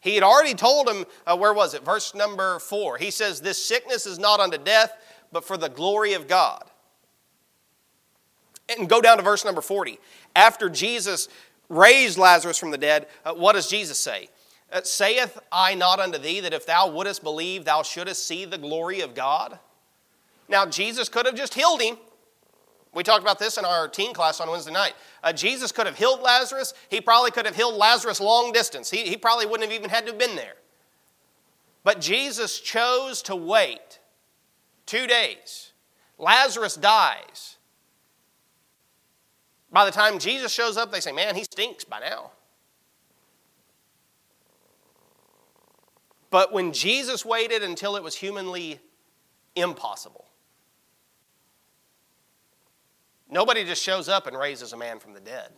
He 0.00 0.14
had 0.14 0.24
already 0.24 0.54
told 0.54 0.88
him, 0.88 1.04
uh, 1.26 1.36
where 1.36 1.52
was 1.52 1.74
it? 1.74 1.84
Verse 1.84 2.14
number 2.14 2.58
four. 2.58 2.96
He 2.96 3.10
says, 3.10 3.40
This 3.40 3.62
sickness 3.62 4.06
is 4.06 4.18
not 4.18 4.40
unto 4.40 4.58
death, 4.58 4.92
but 5.30 5.44
for 5.44 5.56
the 5.56 5.68
glory 5.68 6.14
of 6.14 6.26
God. 6.26 6.64
And 8.68 8.88
go 8.88 9.00
down 9.00 9.18
to 9.18 9.22
verse 9.22 9.44
number 9.44 9.60
40. 9.60 9.98
After 10.34 10.70
Jesus 10.70 11.28
raised 11.68 12.18
Lazarus 12.18 12.56
from 12.56 12.70
the 12.70 12.78
dead, 12.78 13.06
uh, 13.24 13.34
what 13.34 13.54
does 13.54 13.68
Jesus 13.68 13.98
say? 13.98 14.28
Uh, 14.72 14.80
Saith 14.82 15.38
I 15.50 15.74
not 15.74 15.98
unto 15.98 16.18
thee 16.18 16.40
that 16.40 16.54
if 16.54 16.66
thou 16.66 16.88
wouldest 16.88 17.22
believe, 17.22 17.64
thou 17.64 17.82
shouldest 17.82 18.26
see 18.26 18.44
the 18.44 18.58
glory 18.58 19.00
of 19.00 19.14
God? 19.14 19.58
Now, 20.48 20.66
Jesus 20.66 21.08
could 21.08 21.26
have 21.26 21.34
just 21.34 21.54
healed 21.54 21.80
him. 21.80 21.96
We 22.92 23.04
talked 23.04 23.22
about 23.22 23.38
this 23.38 23.56
in 23.56 23.64
our 23.64 23.86
teen 23.86 24.12
class 24.12 24.40
on 24.40 24.50
Wednesday 24.50 24.72
night. 24.72 24.94
Uh, 25.22 25.32
Jesus 25.32 25.70
could 25.70 25.86
have 25.86 25.96
healed 25.96 26.20
Lazarus. 26.20 26.74
He 26.88 27.00
probably 27.00 27.30
could 27.30 27.46
have 27.46 27.54
healed 27.54 27.74
Lazarus 27.74 28.20
long 28.20 28.52
distance. 28.52 28.90
He, 28.90 29.04
he 29.04 29.16
probably 29.16 29.46
wouldn't 29.46 29.70
have 29.70 29.78
even 29.78 29.90
had 29.90 30.06
to 30.06 30.12
have 30.12 30.18
been 30.18 30.34
there. 30.34 30.54
But 31.84 32.00
Jesus 32.00 32.60
chose 32.60 33.22
to 33.22 33.36
wait 33.36 34.00
two 34.86 35.06
days. 35.06 35.72
Lazarus 36.18 36.74
dies. 36.74 37.56
By 39.72 39.84
the 39.84 39.92
time 39.92 40.18
Jesus 40.18 40.52
shows 40.52 40.76
up, 40.76 40.90
they 40.90 41.00
say, 41.00 41.12
Man, 41.12 41.36
he 41.36 41.44
stinks 41.44 41.84
by 41.84 42.00
now. 42.00 42.32
But 46.30 46.52
when 46.52 46.72
Jesus 46.72 47.24
waited 47.24 47.62
until 47.62 47.96
it 47.96 48.02
was 48.02 48.16
humanly 48.16 48.80
impossible, 49.56 50.26
Nobody 53.30 53.64
just 53.64 53.82
shows 53.82 54.08
up 54.08 54.26
and 54.26 54.36
raises 54.36 54.72
a 54.72 54.76
man 54.76 54.98
from 54.98 55.14
the 55.14 55.20
dead. 55.20 55.50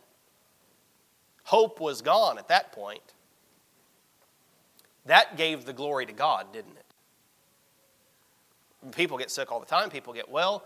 Hope 1.45 1.81
was 1.81 2.03
gone 2.03 2.39
at 2.39 2.49
that 2.49 2.73
point. 2.73 3.14
That 5.07 5.37
gave 5.37 5.64
the 5.64 5.73
glory 5.73 6.07
to 6.07 6.12
God, 6.12 6.53
didn't 6.53 6.77
it? 6.77 6.85
People 8.95 9.16
get 9.18 9.31
sick 9.31 9.51
all 9.51 9.61
the 9.61 9.66
time, 9.66 9.91
people 9.91 10.12
get 10.12 10.29
well. 10.29 10.64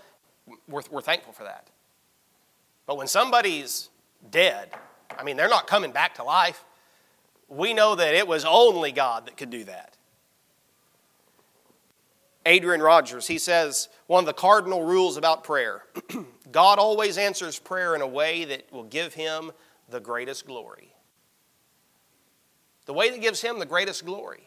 We're, 0.69 0.83
we're 0.91 1.01
thankful 1.01 1.33
for 1.33 1.45
that. 1.45 1.69
But 2.87 2.97
when 2.97 3.07
somebody's 3.09 3.89
dead, 4.31 4.71
I 5.19 5.25
mean, 5.25 5.37
they're 5.37 5.49
not 5.49 5.67
coming 5.67 5.93
back 5.93 6.15
to 6.17 6.25
life. 6.25 6.65
We 7.49 7.75
know 7.75 7.95
that 7.95 8.15
it 8.15 8.27
was 8.27 8.45
only 8.45 8.93
God 8.93 9.27
that 9.27 9.37
could 9.37 9.51
do 9.51 9.65
that. 9.65 9.96
Adrian 12.47 12.81
Rogers, 12.81 13.27
he 13.27 13.39
says, 13.39 13.89
one 14.07 14.21
of 14.21 14.27
the 14.27 14.33
cardinal 14.33 14.85
rules 14.85 15.17
about 15.17 15.45
prayer 15.45 15.83
God 16.53 16.79
always 16.79 17.19
answers 17.19 17.59
prayer 17.59 17.95
in 17.95 18.01
a 18.01 18.07
way 18.07 18.45
that 18.45 18.73
will 18.73 18.85
give 18.85 19.15
him 19.15 19.53
the 19.89 20.01
greatest 20.01 20.47
glory. 20.47 20.95
The 22.87 22.95
way 22.95 23.11
that 23.11 23.21
gives 23.21 23.43
him 23.43 23.59
the 23.59 23.67
greatest 23.67 24.07
glory. 24.07 24.45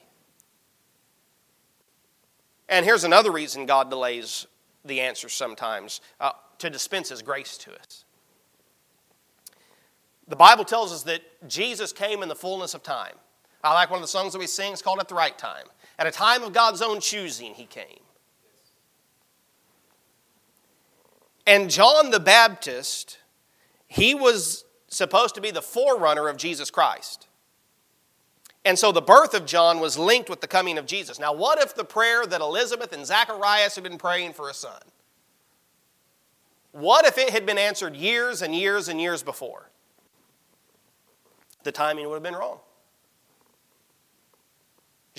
And 2.70 2.86
here's 2.86 3.04
another 3.04 3.32
reason 3.32 3.66
God 3.66 3.90
delays 3.90 4.48
the 4.86 5.02
answer 5.02 5.28
sometimes 5.28 6.00
uh, 6.20 6.32
to 6.60 6.70
dispense 6.70 7.10
his 7.10 7.22
grace 7.22 7.58
to 7.60 7.74
us. 7.74 8.06
The 10.28 10.38
Bible 10.38 10.64
tells 10.64 10.94
us 10.94 11.04
that 11.04 11.22
Jesus 11.50 11.92
came 11.92 12.24
in 12.24 12.30
the 12.30 12.36
fullness 12.36 12.74
of 12.74 12.82
time. 12.82 13.16
I 13.64 13.74
like 13.74 13.90
one 13.90 13.98
of 13.98 14.04
the 14.04 14.08
songs 14.08 14.32
that 14.34 14.40
we 14.40 14.48
sing, 14.48 14.72
it's 14.72 14.82
called 14.82 15.00
At 15.00 15.10
the 15.10 15.16
Right 15.16 15.38
Time. 15.38 15.66
At 16.00 16.08
a 16.08 16.12
time 16.12 16.44
of 16.44 16.54
God's 16.54 16.82
own 16.82 17.02
choosing, 17.02 17.54
he 17.54 17.66
came. 17.66 18.00
And 21.46 21.70
John 21.70 22.12
the 22.12 22.22
Baptist, 22.22 23.18
he 23.88 24.16
was 24.16 24.64
supposed 24.88 25.36
to 25.36 25.42
be 25.42 25.52
the 25.52 25.62
forerunner 25.62 26.30
of 26.30 26.38
Jesus 26.38 26.72
Christ. 26.72 27.28
And 28.64 28.80
so 28.80 28.94
the 28.94 29.02
birth 29.02 29.34
of 29.34 29.46
John 29.46 29.82
was 29.82 29.98
linked 29.98 30.30
with 30.30 30.40
the 30.40 30.48
coming 30.48 30.78
of 30.78 30.86
Jesus. 30.86 31.20
Now, 31.20 31.34
what 31.34 31.60
if 31.60 31.76
the 31.76 31.84
prayer 31.84 32.26
that 32.26 32.40
Elizabeth 32.40 32.94
and 32.94 33.06
Zacharias 33.06 33.76
had 33.76 33.84
been 33.84 33.98
praying 33.98 34.34
for 34.34 34.50
a 34.50 34.54
son? 34.54 34.82
What 36.72 37.06
if 37.06 37.18
it 37.18 37.32
had 37.32 37.46
been 37.46 37.58
answered 37.58 37.96
years 37.96 38.42
and 38.42 38.56
years 38.56 38.88
and 38.88 39.02
years 39.02 39.22
before? 39.22 39.70
The 41.64 41.72
timing 41.74 42.08
would 42.08 42.14
have 42.14 42.24
been 42.24 42.36
wrong. 42.36 42.60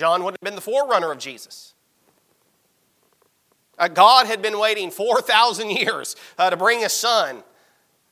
John 0.01 0.25
would 0.25 0.33
have 0.33 0.41
been 0.41 0.55
the 0.55 0.63
forerunner 0.63 1.13
of 1.13 1.19
Jesus. 1.19 1.75
Uh, 3.79 3.87
God 3.87 4.27
had 4.27 4.41
been 4.41 4.59
waiting 4.59 4.91
4,000 4.91 5.69
years 5.71 6.17
uh, 6.39 6.49
to 6.49 6.57
bring 6.57 6.81
his 6.81 6.95
son 6.95 7.45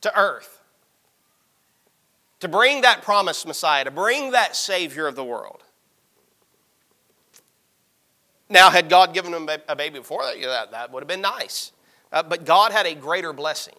to 0.01 0.15
earth, 0.15 0.61
to 2.41 2.47
bring 2.47 2.81
that 2.81 3.01
promised 3.01 3.47
Messiah, 3.47 3.85
to 3.85 3.91
bring 3.91 4.31
that 4.31 4.55
Savior 4.55 5.07
of 5.07 5.15
the 5.15 5.23
world. 5.23 5.63
Now, 8.49 8.69
had 8.69 8.87
God 8.87 9.15
given 9.15 9.33
him 9.33 9.49
a 9.67 9.75
baby 9.75 9.97
before 9.97 10.21
that, 10.25 10.39
yeah, 10.39 10.45
that, 10.45 10.69
that 10.69 10.91
would 10.91 11.01
have 11.01 11.07
been 11.07 11.21
nice. 11.21 11.71
Uh, 12.11 12.21
but 12.21 12.45
God 12.45 12.71
had 12.71 12.85
a 12.85 12.93
greater 12.93 13.33
blessing. 13.33 13.75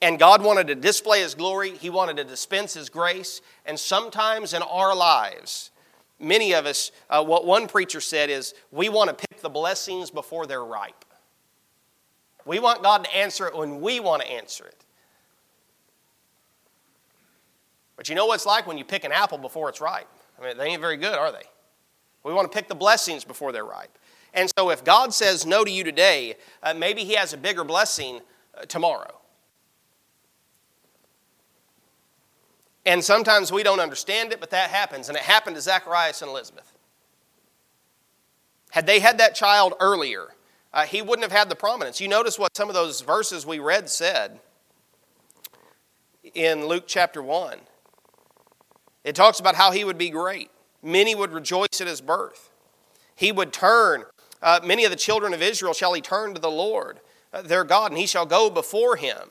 And 0.00 0.16
God 0.16 0.44
wanted 0.44 0.68
to 0.68 0.76
display 0.76 1.22
His 1.22 1.34
glory, 1.34 1.72
He 1.72 1.90
wanted 1.90 2.18
to 2.18 2.24
dispense 2.24 2.74
His 2.74 2.88
grace. 2.88 3.40
And 3.66 3.78
sometimes 3.78 4.54
in 4.54 4.62
our 4.62 4.94
lives, 4.94 5.72
many 6.20 6.52
of 6.52 6.66
us, 6.66 6.92
uh, 7.08 7.24
what 7.24 7.46
one 7.46 7.66
preacher 7.66 8.00
said 8.00 8.30
is, 8.30 8.54
we 8.70 8.88
want 8.88 9.08
to 9.08 9.26
pick 9.28 9.40
the 9.40 9.48
blessings 9.48 10.10
before 10.10 10.46
they're 10.46 10.64
ripe. 10.64 11.04
We 12.44 12.58
want 12.58 12.82
God 12.82 13.04
to 13.04 13.16
answer 13.16 13.46
it 13.46 13.56
when 13.56 13.80
we 13.80 14.00
want 14.00 14.22
to 14.22 14.28
answer 14.28 14.66
it. 14.66 14.84
But 17.96 18.08
you 18.08 18.14
know 18.14 18.26
what 18.26 18.36
it's 18.36 18.46
like 18.46 18.66
when 18.66 18.78
you 18.78 18.84
pick 18.84 19.04
an 19.04 19.12
apple 19.12 19.38
before 19.38 19.68
it's 19.68 19.80
ripe? 19.80 20.08
I 20.40 20.46
mean, 20.46 20.56
they 20.56 20.64
ain't 20.66 20.80
very 20.80 20.96
good, 20.96 21.14
are 21.14 21.30
they? 21.30 21.42
We 22.24 22.32
want 22.32 22.50
to 22.50 22.56
pick 22.56 22.68
the 22.68 22.74
blessings 22.74 23.24
before 23.24 23.52
they're 23.52 23.64
ripe. 23.64 23.98
And 24.32 24.50
so 24.56 24.70
if 24.70 24.84
God 24.84 25.12
says 25.12 25.44
no 25.44 25.64
to 25.64 25.70
you 25.70 25.84
today, 25.84 26.36
uh, 26.62 26.72
maybe 26.72 27.04
He 27.04 27.14
has 27.14 27.32
a 27.32 27.36
bigger 27.36 27.64
blessing 27.64 28.20
uh, 28.56 28.64
tomorrow. 28.64 29.19
And 32.86 33.04
sometimes 33.04 33.52
we 33.52 33.62
don't 33.62 33.80
understand 33.80 34.32
it, 34.32 34.40
but 34.40 34.50
that 34.50 34.70
happens. 34.70 35.08
And 35.08 35.16
it 35.16 35.24
happened 35.24 35.56
to 35.56 35.62
Zacharias 35.62 36.22
and 36.22 36.30
Elizabeth. 36.30 36.72
Had 38.70 38.86
they 38.86 39.00
had 39.00 39.18
that 39.18 39.34
child 39.34 39.74
earlier, 39.80 40.28
uh, 40.72 40.86
he 40.86 41.02
wouldn't 41.02 41.22
have 41.22 41.36
had 41.36 41.48
the 41.48 41.56
prominence. 41.56 42.00
You 42.00 42.08
notice 42.08 42.38
what 42.38 42.56
some 42.56 42.68
of 42.68 42.74
those 42.74 43.00
verses 43.00 43.44
we 43.44 43.58
read 43.58 43.90
said 43.90 44.40
in 46.34 46.66
Luke 46.66 46.84
chapter 46.86 47.22
1. 47.22 47.58
It 49.04 49.14
talks 49.14 49.40
about 49.40 49.56
how 49.56 49.72
he 49.72 49.84
would 49.84 49.98
be 49.98 50.10
great. 50.10 50.50
Many 50.82 51.14
would 51.14 51.32
rejoice 51.32 51.80
at 51.80 51.86
his 51.86 52.00
birth. 52.00 52.50
He 53.14 53.32
would 53.32 53.52
turn, 53.52 54.04
uh, 54.40 54.60
many 54.64 54.84
of 54.84 54.90
the 54.90 54.96
children 54.96 55.34
of 55.34 55.42
Israel 55.42 55.74
shall 55.74 55.92
he 55.92 56.00
turn 56.00 56.34
to 56.34 56.40
the 56.40 56.50
Lord, 56.50 57.00
uh, 57.32 57.42
their 57.42 57.64
God, 57.64 57.90
and 57.90 57.98
he 57.98 58.06
shall 58.06 58.24
go 58.24 58.48
before 58.48 58.96
him 58.96 59.30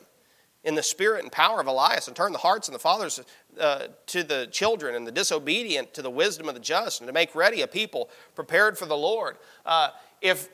in 0.62 0.74
the 0.74 0.82
spirit 0.82 1.22
and 1.22 1.32
power 1.32 1.60
of 1.60 1.66
Elias 1.66 2.06
and 2.06 2.16
turn 2.16 2.32
the 2.32 2.38
hearts 2.38 2.68
and 2.68 2.74
the 2.74 2.78
fathers 2.80 3.20
uh, 3.58 3.86
to 4.06 4.22
the 4.22 4.46
children 4.50 4.94
and 4.94 5.06
the 5.06 5.12
disobedient 5.12 5.94
to 5.94 6.02
the 6.02 6.10
wisdom 6.10 6.48
of 6.48 6.54
the 6.54 6.60
just 6.60 7.00
and 7.00 7.08
to 7.08 7.12
make 7.12 7.34
ready 7.34 7.62
a 7.62 7.66
people 7.66 8.10
prepared 8.34 8.76
for 8.76 8.86
the 8.86 8.96
Lord. 8.96 9.36
Uh, 9.64 9.90
if 10.20 10.48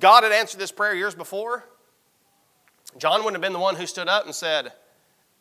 God 0.00 0.24
had 0.24 0.32
answered 0.32 0.58
this 0.58 0.72
prayer 0.72 0.94
years 0.94 1.14
before, 1.14 1.64
John 2.98 3.20
wouldn't 3.20 3.36
have 3.36 3.42
been 3.42 3.52
the 3.52 3.60
one 3.60 3.76
who 3.76 3.86
stood 3.86 4.08
up 4.08 4.24
and 4.24 4.34
said, 4.34 4.72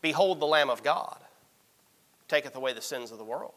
Behold 0.01 0.39
the 0.39 0.45
Lamb 0.45 0.69
of 0.69 0.83
God, 0.83 1.17
taketh 2.27 2.55
away 2.55 2.73
the 2.73 2.81
sins 2.81 3.11
of 3.11 3.17
the 3.17 3.23
world. 3.23 3.53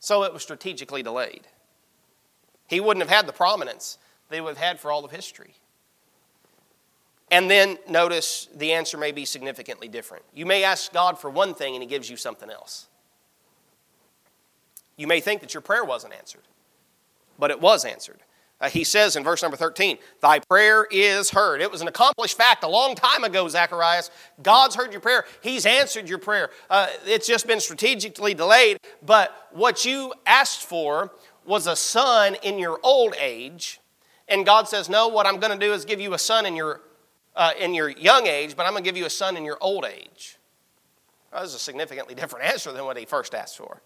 So 0.00 0.24
it 0.24 0.32
was 0.32 0.42
strategically 0.42 1.02
delayed. 1.02 1.46
He 2.66 2.80
wouldn't 2.80 3.06
have 3.06 3.14
had 3.14 3.26
the 3.26 3.32
prominence 3.32 3.98
they 4.28 4.40
would 4.40 4.56
have 4.56 4.58
had 4.58 4.80
for 4.80 4.90
all 4.90 5.04
of 5.04 5.12
history. 5.12 5.54
And 7.30 7.50
then 7.50 7.78
notice 7.88 8.48
the 8.54 8.72
answer 8.72 8.98
may 8.98 9.12
be 9.12 9.24
significantly 9.24 9.88
different. 9.88 10.24
You 10.34 10.46
may 10.46 10.62
ask 10.62 10.92
God 10.92 11.18
for 11.18 11.30
one 11.30 11.54
thing 11.54 11.74
and 11.74 11.82
He 11.82 11.88
gives 11.88 12.08
you 12.08 12.16
something 12.16 12.50
else. 12.50 12.88
You 14.96 15.06
may 15.06 15.20
think 15.20 15.40
that 15.40 15.54
your 15.54 15.60
prayer 15.60 15.84
wasn't 15.84 16.14
answered, 16.14 16.42
but 17.38 17.50
it 17.50 17.60
was 17.60 17.84
answered. 17.84 18.20
Uh, 18.60 18.68
he 18.68 18.84
says 18.84 19.16
in 19.16 19.24
verse 19.24 19.42
number 19.42 19.56
13, 19.56 19.98
Thy 20.20 20.38
prayer 20.38 20.86
is 20.90 21.30
heard. 21.30 21.60
It 21.60 21.70
was 21.70 21.80
an 21.80 21.88
accomplished 21.88 22.36
fact 22.36 22.62
a 22.62 22.68
long 22.68 22.94
time 22.94 23.24
ago, 23.24 23.48
Zacharias. 23.48 24.10
God's 24.42 24.76
heard 24.76 24.92
your 24.92 25.00
prayer, 25.00 25.24
He's 25.42 25.66
answered 25.66 26.08
your 26.08 26.18
prayer. 26.18 26.50
Uh, 26.70 26.86
it's 27.04 27.26
just 27.26 27.46
been 27.46 27.60
strategically 27.60 28.32
delayed, 28.32 28.78
but 29.04 29.48
what 29.52 29.84
you 29.84 30.14
asked 30.24 30.62
for 30.62 31.12
was 31.44 31.66
a 31.66 31.76
son 31.76 32.36
in 32.42 32.58
your 32.58 32.78
old 32.82 33.14
age. 33.18 33.80
And 34.28 34.46
God 34.46 34.68
says, 34.68 34.88
No, 34.88 35.08
what 35.08 35.26
I'm 35.26 35.40
going 35.40 35.58
to 35.58 35.66
do 35.66 35.72
is 35.72 35.84
give 35.84 36.00
you 36.00 36.14
a 36.14 36.18
son 36.18 36.46
in 36.46 36.54
your 36.54 36.80
uh, 37.36 37.52
in 37.58 37.74
your 37.74 37.88
young 37.88 38.26
age, 38.26 38.56
but 38.56 38.64
I'm 38.66 38.72
going 38.72 38.84
to 38.84 38.88
give 38.88 38.96
you 38.96 39.06
a 39.06 39.10
son 39.10 39.36
in 39.36 39.44
your 39.44 39.58
old 39.60 39.84
age. 39.84 40.38
That 41.32 41.42
was 41.42 41.54
a 41.54 41.58
significantly 41.58 42.14
different 42.14 42.46
answer 42.52 42.72
than 42.72 42.84
what 42.84 42.96
he 42.96 43.04
first 43.04 43.34
asked 43.34 43.56
for. 43.56 43.80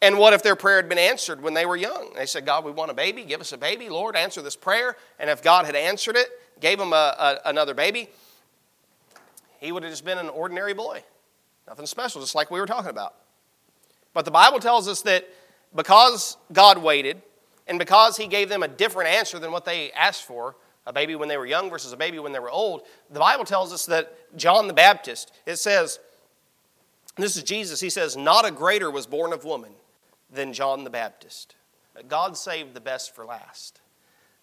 And 0.00 0.18
what 0.18 0.32
if 0.32 0.42
their 0.42 0.56
prayer 0.56 0.76
had 0.76 0.88
been 0.88 0.98
answered 0.98 1.40
when 1.40 1.54
they 1.54 1.64
were 1.64 1.76
young? 1.76 2.12
They 2.16 2.26
said, 2.26 2.44
God, 2.44 2.64
we 2.64 2.72
want 2.72 2.90
a 2.90 2.94
baby. 2.94 3.22
Give 3.22 3.40
us 3.40 3.52
a 3.52 3.58
baby. 3.58 3.88
Lord, 3.88 4.16
answer 4.16 4.42
this 4.42 4.56
prayer. 4.56 4.96
And 5.20 5.30
if 5.30 5.44
God 5.44 5.64
had 5.64 5.76
answered 5.76 6.16
it, 6.16 6.28
gave 6.58 6.80
him 6.80 6.92
a, 6.92 7.40
a, 7.44 7.48
another 7.48 7.72
baby, 7.72 8.08
he 9.60 9.70
would 9.70 9.84
have 9.84 9.92
just 9.92 10.04
been 10.04 10.18
an 10.18 10.28
ordinary 10.28 10.74
boy. 10.74 11.04
Nothing 11.68 11.86
special, 11.86 12.20
just 12.20 12.34
like 12.34 12.50
we 12.50 12.58
were 12.58 12.66
talking 12.66 12.90
about. 12.90 13.14
But 14.12 14.24
the 14.24 14.32
Bible 14.32 14.58
tells 14.58 14.88
us 14.88 15.02
that 15.02 15.28
because 15.72 16.36
God 16.52 16.78
waited 16.78 17.22
and 17.66 17.78
because 17.78 18.16
he 18.16 18.26
gave 18.26 18.48
them 18.48 18.62
a 18.62 18.68
different 18.68 19.10
answer 19.10 19.38
than 19.38 19.52
what 19.52 19.64
they 19.64 19.92
asked 19.92 20.24
for, 20.24 20.56
a 20.86 20.92
baby 20.92 21.14
when 21.14 21.28
they 21.28 21.36
were 21.36 21.46
young 21.46 21.70
versus 21.70 21.92
a 21.92 21.96
baby 21.96 22.18
when 22.18 22.32
they 22.32 22.40
were 22.40 22.50
old, 22.50 22.82
the 23.10 23.20
Bible 23.20 23.44
tells 23.44 23.72
us 23.72 23.86
that 23.86 24.36
John 24.36 24.66
the 24.66 24.74
Baptist, 24.74 25.32
it 25.46 25.56
says, 25.56 26.00
this 27.16 27.36
is 27.36 27.42
Jesus, 27.42 27.80
he 27.80 27.90
says, 27.90 28.16
Not 28.16 28.46
a 28.46 28.50
greater 28.50 28.90
was 28.90 29.06
born 29.06 29.32
of 29.32 29.44
woman 29.44 29.72
than 30.30 30.52
John 30.52 30.84
the 30.84 30.90
Baptist. 30.90 31.56
God 32.08 32.36
saved 32.36 32.74
the 32.74 32.80
best 32.80 33.14
for 33.14 33.24
last. 33.24 33.80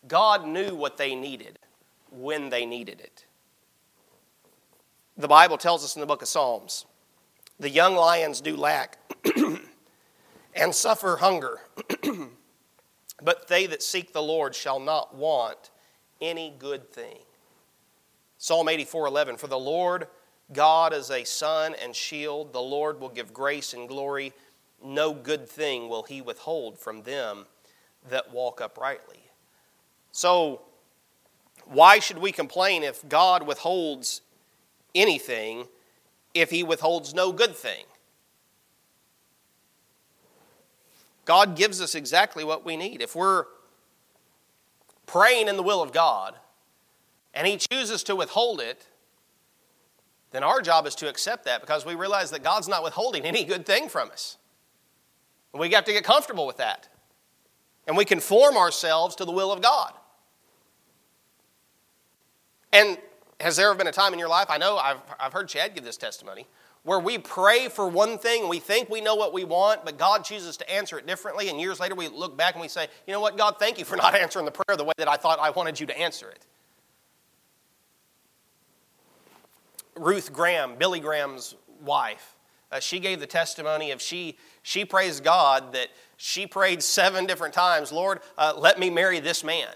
God 0.07 0.47
knew 0.47 0.75
what 0.75 0.97
they 0.97 1.15
needed 1.15 1.59
when 2.11 2.49
they 2.49 2.65
needed 2.65 3.01
it. 3.01 3.25
The 5.17 5.27
Bible 5.27 5.57
tells 5.57 5.83
us 5.83 5.95
in 5.95 5.99
the 5.99 6.05
book 6.05 6.21
of 6.21 6.27
Psalms 6.27 6.85
the 7.59 7.69
young 7.69 7.95
lions 7.95 8.39
do 8.39 8.55
lack 8.55 8.97
and 10.55 10.73
suffer 10.73 11.17
hunger, 11.17 11.59
but 13.21 13.47
they 13.47 13.65
that 13.67 13.83
seek 13.83 14.13
the 14.13 14.21
Lord 14.21 14.55
shall 14.55 14.79
not 14.79 15.15
want 15.15 15.71
any 16.21 16.53
good 16.57 16.91
thing. 16.91 17.19
Psalm 18.37 18.67
84:11 18.67 19.37
For 19.37 19.47
the 19.47 19.59
Lord 19.59 20.07
God 20.51 20.93
is 20.93 21.11
a 21.11 21.23
sun 21.23 21.75
and 21.75 21.95
shield 21.95 22.53
the 22.53 22.61
Lord 22.61 22.99
will 22.99 23.09
give 23.09 23.33
grace 23.33 23.73
and 23.73 23.87
glory 23.87 24.33
no 24.83 25.13
good 25.13 25.47
thing 25.47 25.89
will 25.89 26.03
he 26.03 26.21
withhold 26.21 26.79
from 26.79 27.03
them 27.03 27.45
that 28.09 28.31
walk 28.31 28.61
uprightly. 28.61 29.19
So 30.11 30.61
why 31.65 31.99
should 31.99 32.17
we 32.17 32.31
complain 32.31 32.83
if 32.83 33.07
God 33.07 33.45
withholds 33.45 34.21
anything 34.95 35.67
if 36.33 36.49
he 36.49 36.63
withholds 36.63 37.13
no 37.13 37.31
good 37.31 37.55
thing? 37.55 37.85
God 41.29 41.55
gives 41.55 41.79
us 41.79 41.93
exactly 41.93 42.43
what 42.43 42.65
we 42.65 42.75
need. 42.75 43.03
If 43.03 43.15
we're 43.15 43.45
praying 45.05 45.47
in 45.47 45.57
the 45.57 45.61
will 45.61 45.79
of 45.79 45.91
God 45.91 46.33
and 47.35 47.45
He 47.45 47.55
chooses 47.55 48.01
to 48.05 48.15
withhold 48.15 48.59
it, 48.59 48.87
then 50.31 50.43
our 50.43 50.59
job 50.59 50.87
is 50.87 50.95
to 50.95 51.07
accept 51.07 51.45
that 51.45 51.61
because 51.61 51.85
we 51.85 51.93
realize 51.93 52.31
that 52.31 52.41
God's 52.41 52.67
not 52.67 52.83
withholding 52.83 53.25
any 53.25 53.43
good 53.43 53.67
thing 53.67 53.89
from 53.89 54.09
us. 54.09 54.37
We 55.53 55.69
have 55.69 55.85
to 55.85 55.93
get 55.93 56.03
comfortable 56.03 56.47
with 56.47 56.57
that. 56.57 56.89
And 57.85 57.95
we 57.95 58.05
conform 58.05 58.57
ourselves 58.57 59.15
to 59.17 59.25
the 59.25 59.31
will 59.31 59.51
of 59.51 59.61
God. 59.61 59.93
And 62.73 62.97
has 63.39 63.55
there 63.55 63.69
ever 63.69 63.77
been 63.77 63.85
a 63.85 63.91
time 63.91 64.13
in 64.13 64.19
your 64.19 64.29
life? 64.29 64.47
I 64.49 64.57
know 64.57 64.77
I've, 64.77 64.97
I've 65.19 65.33
heard 65.33 65.47
Chad 65.47 65.75
give 65.75 65.83
this 65.83 65.95
testimony 65.95 66.47
where 66.89 66.97
we 66.97 67.19
pray 67.19 67.69
for 67.69 67.87
one 67.87 68.17
thing 68.17 68.49
we 68.49 68.57
think 68.57 68.89
we 68.89 68.99
know 68.99 69.13
what 69.13 69.31
we 69.31 69.43
want, 69.43 69.85
but 69.85 69.95
God 69.99 70.23
chooses 70.23 70.57
to 70.57 70.67
answer 70.67 70.97
it 70.97 71.05
differently. 71.05 71.47
And 71.47 71.61
years 71.61 71.79
later, 71.79 71.93
we 71.93 72.07
look 72.07 72.35
back 72.35 72.55
and 72.55 72.63
we 72.63 72.67
say, 72.67 72.87
you 73.05 73.13
know 73.13 73.19
what, 73.19 73.37
God, 73.37 73.57
thank 73.59 73.77
you 73.77 73.85
for 73.85 73.95
not 73.95 74.15
answering 74.19 74.45
the 74.45 74.51
prayer 74.51 74.75
the 74.75 74.83
way 74.83 74.93
that 74.97 75.07
I 75.07 75.15
thought 75.15 75.37
I 75.39 75.51
wanted 75.51 75.79
you 75.79 75.85
to 75.85 75.95
answer 75.95 76.31
it. 76.31 76.47
Ruth 79.95 80.33
Graham, 80.33 80.77
Billy 80.79 80.99
Graham's 80.99 81.53
wife, 81.85 82.35
uh, 82.71 82.79
she 82.79 82.99
gave 82.99 83.19
the 83.19 83.27
testimony 83.27 83.91
of 83.91 84.01
she, 84.01 84.39
she 84.63 84.83
praised 84.83 85.23
God 85.23 85.73
that 85.73 85.89
she 86.17 86.47
prayed 86.47 86.81
seven 86.81 87.27
different 87.27 87.53
times, 87.53 87.91
Lord, 87.91 88.19
uh, 88.35 88.53
let 88.57 88.79
me 88.79 88.89
marry 88.89 89.19
this 89.19 89.43
man. 89.43 89.75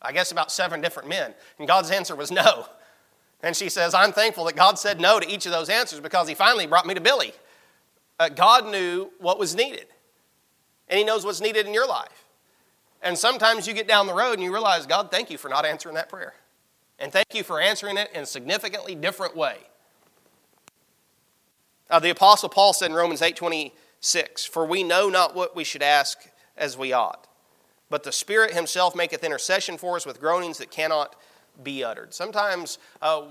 I 0.00 0.12
guess 0.12 0.30
about 0.30 0.52
seven 0.52 0.80
different 0.80 1.08
men. 1.08 1.34
And 1.58 1.66
God's 1.66 1.90
answer 1.90 2.14
was 2.14 2.30
no. 2.30 2.66
And 3.42 3.56
she 3.56 3.68
says, 3.68 3.94
I'm 3.94 4.12
thankful 4.12 4.44
that 4.46 4.56
God 4.56 4.78
said 4.78 5.00
no 5.00 5.20
to 5.20 5.28
each 5.28 5.46
of 5.46 5.52
those 5.52 5.68
answers 5.68 6.00
because 6.00 6.28
He 6.28 6.34
finally 6.34 6.66
brought 6.66 6.86
me 6.86 6.94
to 6.94 7.00
Billy. 7.00 7.32
Uh, 8.18 8.28
God 8.28 8.66
knew 8.66 9.12
what 9.18 9.38
was 9.38 9.54
needed, 9.54 9.86
and 10.88 10.98
He 10.98 11.04
knows 11.04 11.24
what's 11.24 11.40
needed 11.40 11.66
in 11.66 11.74
your 11.74 11.86
life. 11.86 12.24
And 13.02 13.16
sometimes 13.16 13.68
you 13.68 13.74
get 13.74 13.86
down 13.86 14.06
the 14.06 14.14
road 14.14 14.34
and 14.34 14.42
you 14.42 14.52
realize, 14.52 14.86
God, 14.86 15.10
thank 15.10 15.30
you 15.30 15.38
for 15.38 15.48
not 15.48 15.64
answering 15.64 15.94
that 15.94 16.08
prayer. 16.08 16.34
And 16.98 17.12
thank 17.12 17.32
you 17.32 17.44
for 17.44 17.60
answering 17.60 17.96
it 17.96 18.10
in 18.12 18.22
a 18.22 18.26
significantly 18.26 18.96
different 18.96 19.36
way. 19.36 19.58
Uh, 21.88 22.00
the 22.00 22.10
Apostle 22.10 22.48
Paul 22.48 22.72
said 22.72 22.90
in 22.90 22.96
Romans 22.96 23.22
8 23.22 23.36
26, 23.36 24.44
For 24.44 24.66
we 24.66 24.82
know 24.82 25.08
not 25.08 25.34
what 25.34 25.54
we 25.54 25.62
should 25.62 25.82
ask 25.82 26.18
as 26.56 26.76
we 26.76 26.92
ought, 26.92 27.28
but 27.88 28.02
the 28.02 28.12
Spirit 28.12 28.52
Himself 28.52 28.96
maketh 28.96 29.22
intercession 29.22 29.78
for 29.78 29.96
us 29.96 30.04
with 30.04 30.20
groanings 30.20 30.58
that 30.58 30.72
cannot 30.72 31.14
be 31.62 31.84
uttered. 31.84 32.14
Sometimes 32.14 32.78
uh, 33.02 33.22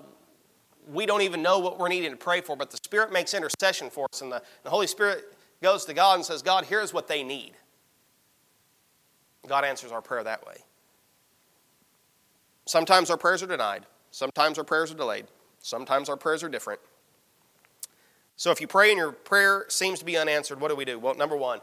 we 0.91 1.05
don't 1.05 1.21
even 1.21 1.41
know 1.41 1.59
what 1.59 1.79
we're 1.79 1.89
needing 1.89 2.11
to 2.11 2.17
pray 2.17 2.41
for, 2.41 2.55
but 2.55 2.71
the 2.71 2.77
Spirit 2.77 3.11
makes 3.11 3.33
intercession 3.33 3.89
for 3.89 4.07
us, 4.11 4.21
and 4.21 4.31
the, 4.31 4.41
the 4.63 4.69
Holy 4.69 4.87
Spirit 4.87 5.25
goes 5.61 5.85
to 5.85 5.93
God 5.93 6.15
and 6.15 6.25
says, 6.25 6.41
God, 6.41 6.65
here's 6.65 6.93
what 6.93 7.07
they 7.07 7.23
need. 7.23 7.53
God 9.47 9.63
answers 9.63 9.91
our 9.91 10.01
prayer 10.01 10.23
that 10.23 10.45
way. 10.45 10.57
Sometimes 12.65 13.09
our 13.09 13.17
prayers 13.17 13.41
are 13.41 13.47
denied, 13.47 13.85
sometimes 14.11 14.57
our 14.57 14.63
prayers 14.63 14.91
are 14.91 14.95
delayed, 14.95 15.25
sometimes 15.59 16.09
our 16.09 16.17
prayers 16.17 16.43
are 16.43 16.49
different. 16.49 16.81
So 18.35 18.51
if 18.51 18.61
you 18.61 18.67
pray 18.67 18.89
and 18.89 18.97
your 18.97 19.13
prayer 19.13 19.65
seems 19.67 19.99
to 19.99 20.05
be 20.05 20.15
unanswered, 20.15 20.59
what 20.59 20.69
do 20.69 20.75
we 20.75 20.85
do? 20.85 20.99
Well, 20.99 21.15
number 21.15 21.35
one, 21.35 21.59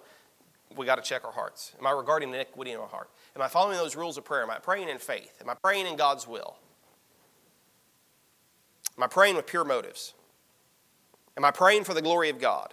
we 0.76 0.86
got 0.86 0.96
to 0.96 1.02
check 1.02 1.24
our 1.24 1.32
hearts. 1.32 1.72
Am 1.78 1.86
I 1.86 1.90
regarding 1.90 2.30
iniquity 2.30 2.72
in 2.72 2.78
our 2.78 2.86
heart? 2.86 3.10
Am 3.36 3.42
I 3.42 3.48
following 3.48 3.76
those 3.76 3.96
rules 3.96 4.16
of 4.16 4.24
prayer? 4.24 4.42
Am 4.42 4.50
I 4.50 4.58
praying 4.58 4.88
in 4.88 4.98
faith? 4.98 5.38
Am 5.40 5.48
I 5.48 5.54
praying 5.54 5.86
in 5.86 5.96
God's 5.96 6.26
will? 6.26 6.56
Am 8.96 9.02
I 9.02 9.06
praying 9.06 9.36
with 9.36 9.46
pure 9.46 9.64
motives? 9.64 10.14
Am 11.36 11.44
I 11.44 11.50
praying 11.50 11.84
for 11.84 11.94
the 11.94 12.02
glory 12.02 12.30
of 12.30 12.40
God? 12.40 12.72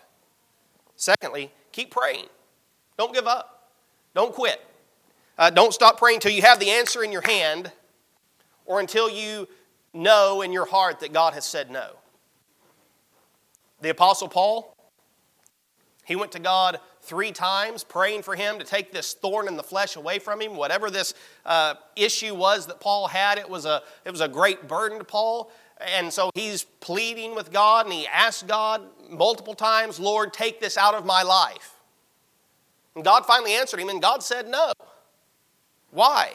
Secondly, 0.95 1.51
keep 1.71 1.89
praying. 1.89 2.25
Don't 2.97 3.13
give 3.13 3.25
up. 3.25 3.69
Don't 4.13 4.33
quit. 4.33 4.61
Uh, 5.37 5.49
don't 5.49 5.73
stop 5.73 5.97
praying 5.97 6.17
until 6.17 6.31
you 6.31 6.41
have 6.43 6.59
the 6.59 6.69
answer 6.69 7.03
in 7.03 7.11
your 7.11 7.21
hand 7.21 7.71
or 8.65 8.79
until 8.79 9.09
you 9.09 9.47
know 9.93 10.41
in 10.41 10.53
your 10.53 10.65
heart 10.65 10.99
that 10.99 11.11
God 11.11 11.33
has 11.33 11.45
said 11.45 11.71
no. 11.71 11.95
The 13.81 13.89
Apostle 13.89 14.27
Paul, 14.27 14.75
he 16.03 16.15
went 16.15 16.31
to 16.33 16.39
God 16.39 16.79
three 17.01 17.31
times 17.31 17.83
praying 17.83 18.23
for 18.23 18.35
him 18.35 18.59
to 18.59 18.65
take 18.65 18.91
this 18.91 19.13
thorn 19.13 19.47
in 19.47 19.55
the 19.55 19.63
flesh 19.63 19.95
away 19.95 20.19
from 20.19 20.41
him. 20.41 20.55
Whatever 20.55 20.89
this 20.89 21.13
uh, 21.45 21.75
issue 21.95 22.35
was 22.35 22.67
that 22.67 22.79
Paul 22.79 23.07
had, 23.07 23.37
it 23.37 23.49
was, 23.49 23.65
a, 23.65 23.81
it 24.05 24.11
was 24.11 24.21
a 24.21 24.27
great 24.27 24.67
burden 24.67 24.99
to 24.99 25.03
Paul. 25.03 25.51
And 25.95 26.11
so 26.11 26.29
he's 26.35 26.63
pleading 26.63 27.33
with 27.35 27.51
God 27.51 27.85
and 27.85 27.93
he 27.93 28.07
asked 28.07 28.47
God 28.47 28.81
multiple 29.09 29.55
times, 29.55 29.99
Lord, 29.99 30.33
take 30.33 30.59
this 30.59 30.77
out 30.77 30.93
of 30.93 31.05
my 31.05 31.23
life. 31.23 31.75
And 32.95 33.03
God 33.03 33.25
finally 33.25 33.53
answered 33.53 33.79
him, 33.79 33.89
and 33.89 34.01
God 34.01 34.21
said 34.21 34.47
no. 34.47 34.73
Why? 35.91 36.33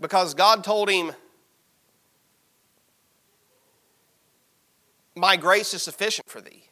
Because 0.00 0.34
God 0.34 0.62
told 0.62 0.90
him, 0.90 1.12
My 5.18 5.36
grace 5.36 5.74
is 5.74 5.82
sufficient 5.82 6.28
for 6.28 6.40
thee. 6.40 6.64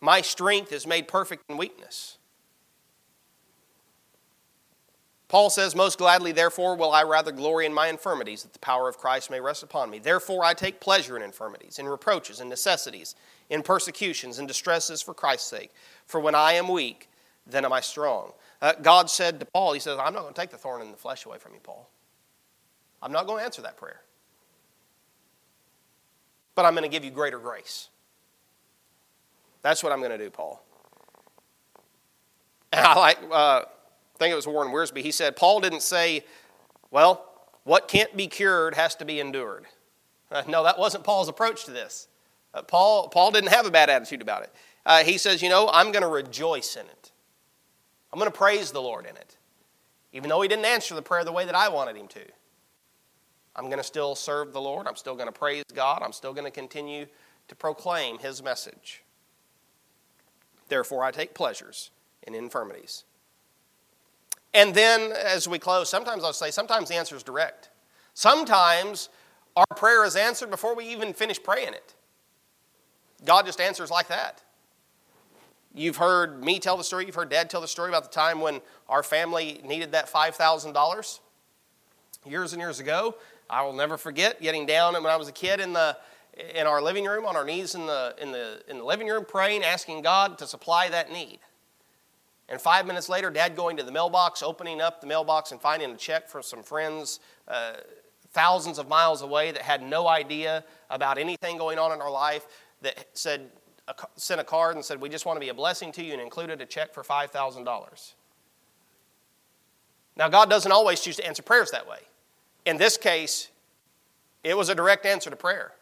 My 0.00 0.20
strength 0.20 0.72
is 0.72 0.86
made 0.86 1.08
perfect 1.08 1.42
in 1.48 1.56
weakness. 1.56 2.18
Paul 5.28 5.50
says, 5.50 5.74
Most 5.74 5.98
gladly, 5.98 6.30
therefore, 6.30 6.76
will 6.76 6.92
I 6.92 7.02
rather 7.02 7.32
glory 7.32 7.66
in 7.66 7.74
my 7.74 7.88
infirmities, 7.88 8.44
that 8.44 8.52
the 8.52 8.60
power 8.60 8.88
of 8.88 8.98
Christ 8.98 9.30
may 9.30 9.40
rest 9.40 9.64
upon 9.64 9.90
me. 9.90 9.98
Therefore, 9.98 10.44
I 10.44 10.54
take 10.54 10.80
pleasure 10.80 11.16
in 11.16 11.22
infirmities, 11.22 11.80
in 11.80 11.88
reproaches, 11.88 12.40
in 12.40 12.48
necessities, 12.48 13.16
in 13.50 13.62
persecutions, 13.62 14.38
in 14.38 14.46
distresses 14.46 15.02
for 15.02 15.14
Christ's 15.14 15.50
sake. 15.50 15.72
For 16.06 16.20
when 16.20 16.36
I 16.36 16.52
am 16.52 16.68
weak, 16.68 17.08
then 17.46 17.64
am 17.64 17.72
I 17.72 17.80
strong. 17.80 18.32
Uh, 18.62 18.74
God 18.80 19.10
said 19.10 19.40
to 19.40 19.46
Paul, 19.46 19.72
He 19.72 19.80
says, 19.80 19.98
I'm 19.98 20.14
not 20.14 20.22
going 20.22 20.34
to 20.34 20.40
take 20.40 20.50
the 20.50 20.56
thorn 20.56 20.82
in 20.82 20.92
the 20.92 20.96
flesh 20.96 21.26
away 21.26 21.38
from 21.38 21.54
you, 21.54 21.60
Paul. 21.60 21.90
I'm 23.02 23.12
not 23.12 23.26
going 23.26 23.40
to 23.40 23.44
answer 23.44 23.62
that 23.62 23.76
prayer. 23.76 24.02
But 26.56 26.64
I'm 26.64 26.72
going 26.72 26.82
to 26.82 26.88
give 26.88 27.04
you 27.04 27.12
greater 27.12 27.38
grace. 27.38 27.88
That's 29.62 29.84
what 29.84 29.92
I'm 29.92 30.00
going 30.00 30.10
to 30.10 30.18
do, 30.18 30.30
Paul. 30.30 30.60
And 32.72 32.84
I 32.86 32.98
like, 32.98 33.18
uh, 33.30 33.62
I 33.62 34.18
think 34.18 34.32
it 34.32 34.36
was 34.36 34.46
Warren 34.46 34.72
Wiersbe, 34.72 34.98
he 34.98 35.12
said, 35.12 35.36
Paul 35.36 35.60
didn't 35.60 35.82
say, 35.82 36.24
well, 36.90 37.24
what 37.64 37.88
can't 37.88 38.16
be 38.16 38.26
cured 38.26 38.74
has 38.74 38.94
to 38.96 39.04
be 39.04 39.20
endured. 39.20 39.66
Uh, 40.30 40.42
no, 40.48 40.64
that 40.64 40.78
wasn't 40.78 41.04
Paul's 41.04 41.28
approach 41.28 41.64
to 41.66 41.70
this. 41.70 42.08
Uh, 42.54 42.62
Paul, 42.62 43.08
Paul 43.08 43.30
didn't 43.30 43.50
have 43.50 43.66
a 43.66 43.70
bad 43.70 43.90
attitude 43.90 44.22
about 44.22 44.42
it. 44.42 44.52
Uh, 44.84 45.04
he 45.04 45.18
says, 45.18 45.42
you 45.42 45.48
know, 45.48 45.68
I'm 45.72 45.92
going 45.92 46.02
to 46.02 46.08
rejoice 46.08 46.76
in 46.76 46.86
it. 46.86 47.12
I'm 48.12 48.18
going 48.18 48.30
to 48.30 48.36
praise 48.36 48.70
the 48.70 48.80
Lord 48.80 49.04
in 49.04 49.16
it. 49.16 49.36
Even 50.12 50.30
though 50.30 50.40
he 50.40 50.48
didn't 50.48 50.64
answer 50.64 50.94
the 50.94 51.02
prayer 51.02 51.24
the 51.24 51.32
way 51.32 51.44
that 51.44 51.54
I 51.54 51.68
wanted 51.68 51.96
him 51.96 52.08
to. 52.08 52.24
I'm 53.56 53.64
going 53.64 53.78
to 53.78 53.84
still 53.84 54.14
serve 54.14 54.52
the 54.52 54.60
Lord. 54.60 54.86
I'm 54.86 54.96
still 54.96 55.14
going 55.14 55.28
to 55.28 55.32
praise 55.32 55.64
God. 55.74 56.02
I'm 56.02 56.12
still 56.12 56.34
going 56.34 56.44
to 56.44 56.50
continue 56.50 57.06
to 57.48 57.56
proclaim 57.56 58.18
his 58.18 58.42
message. 58.42 59.02
Therefore, 60.68 61.02
I 61.02 61.10
take 61.10 61.34
pleasures 61.34 61.90
in 62.22 62.34
infirmities. 62.34 63.04
And 64.52 64.74
then, 64.74 65.12
as 65.12 65.48
we 65.48 65.58
close, 65.58 65.88
sometimes 65.88 66.22
I'll 66.22 66.32
say, 66.32 66.50
sometimes 66.50 66.88
the 66.88 66.94
answer 66.94 67.16
is 67.16 67.22
direct. 67.22 67.70
Sometimes 68.14 69.08
our 69.56 69.66
prayer 69.76 70.04
is 70.04 70.16
answered 70.16 70.50
before 70.50 70.74
we 70.74 70.86
even 70.88 71.12
finish 71.12 71.42
praying 71.42 71.74
it. 71.74 71.94
God 73.24 73.46
just 73.46 73.60
answers 73.60 73.90
like 73.90 74.08
that. 74.08 74.42
You've 75.74 75.96
heard 75.96 76.42
me 76.42 76.58
tell 76.58 76.76
the 76.76 76.84
story, 76.84 77.06
you've 77.06 77.14
heard 77.14 77.28
Dad 77.28 77.50
tell 77.50 77.60
the 77.60 77.68
story 77.68 77.90
about 77.90 78.04
the 78.04 78.10
time 78.10 78.40
when 78.40 78.60
our 78.88 79.02
family 79.02 79.60
needed 79.64 79.92
that 79.92 80.10
$5,000 80.10 81.20
years 82.24 82.52
and 82.52 82.60
years 82.60 82.80
ago. 82.80 83.14
I 83.48 83.62
will 83.62 83.72
never 83.72 83.96
forget 83.96 84.40
getting 84.40 84.66
down 84.66 84.94
when 84.94 85.06
I 85.06 85.16
was 85.16 85.28
a 85.28 85.32
kid 85.32 85.60
in 85.60 85.72
the 85.72 85.96
in 86.54 86.66
our 86.66 86.82
living 86.82 87.04
room 87.04 87.24
on 87.24 87.34
our 87.34 87.44
knees 87.44 87.74
in 87.74 87.86
the 87.86 88.14
in 88.20 88.32
the 88.32 88.62
in 88.68 88.78
the 88.78 88.84
living 88.84 89.08
room 89.08 89.24
praying 89.26 89.62
asking 89.62 90.02
God 90.02 90.38
to 90.38 90.46
supply 90.46 90.88
that 90.88 91.10
need. 91.10 91.38
And 92.48 92.60
five 92.60 92.86
minutes 92.86 93.08
later, 93.08 93.30
Dad 93.30 93.56
going 93.56 93.76
to 93.76 93.82
the 93.82 93.90
mailbox, 93.90 94.42
opening 94.42 94.80
up 94.80 95.00
the 95.00 95.06
mailbox, 95.06 95.50
and 95.50 95.60
finding 95.60 95.90
a 95.90 95.96
check 95.96 96.28
from 96.28 96.42
some 96.42 96.62
friends 96.62 97.18
uh, 97.48 97.74
thousands 98.30 98.78
of 98.78 98.86
miles 98.86 99.22
away 99.22 99.50
that 99.50 99.62
had 99.62 99.82
no 99.82 100.06
idea 100.06 100.62
about 100.90 101.18
anything 101.18 101.56
going 101.56 101.78
on 101.78 101.90
in 101.92 102.00
our 102.00 102.10
life 102.10 102.46
that 102.82 103.06
said, 103.14 103.50
sent 104.16 104.40
a 104.40 104.44
card 104.44 104.76
and 104.76 104.84
said, 104.84 105.00
We 105.00 105.08
just 105.08 105.26
want 105.26 105.36
to 105.36 105.40
be 105.40 105.48
a 105.48 105.54
blessing 105.54 105.90
to 105.92 106.04
you, 106.04 106.12
and 106.12 106.20
included 106.20 106.60
a 106.60 106.66
check 106.66 106.92
for 106.94 107.02
$5,000. 107.02 108.12
Now, 110.16 110.28
God 110.28 110.48
doesn't 110.48 110.70
always 110.70 111.00
choose 111.00 111.16
to 111.16 111.26
answer 111.26 111.42
prayers 111.42 111.70
that 111.72 111.88
way. 111.88 111.98
In 112.66 112.76
this 112.76 112.96
case, 112.96 113.48
it 114.44 114.56
was 114.56 114.68
a 114.68 114.74
direct 114.74 115.06
answer 115.06 115.30
to 115.30 115.36
prayer. 115.36 115.72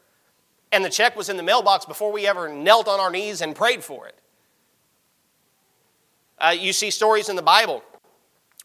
And 0.70 0.84
the 0.84 0.90
check 0.90 1.16
was 1.16 1.28
in 1.28 1.36
the 1.36 1.42
mailbox 1.42 1.86
before 1.86 2.12
we 2.12 2.26
ever 2.26 2.48
knelt 2.48 2.86
on 2.86 3.00
our 3.00 3.10
knees 3.10 3.40
and 3.40 3.56
prayed 3.56 3.82
for 3.82 4.06
it. 4.06 4.14
Uh, 6.38 6.54
you 6.56 6.72
see 6.72 6.90
stories 6.90 7.28
in 7.28 7.36
the 7.36 7.42
Bible 7.42 7.82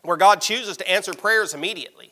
where 0.02 0.18
God 0.18 0.42
chooses 0.42 0.78
to 0.78 0.90
answer 0.90 1.14
prayers 1.14 1.54
immediately. 1.54 2.12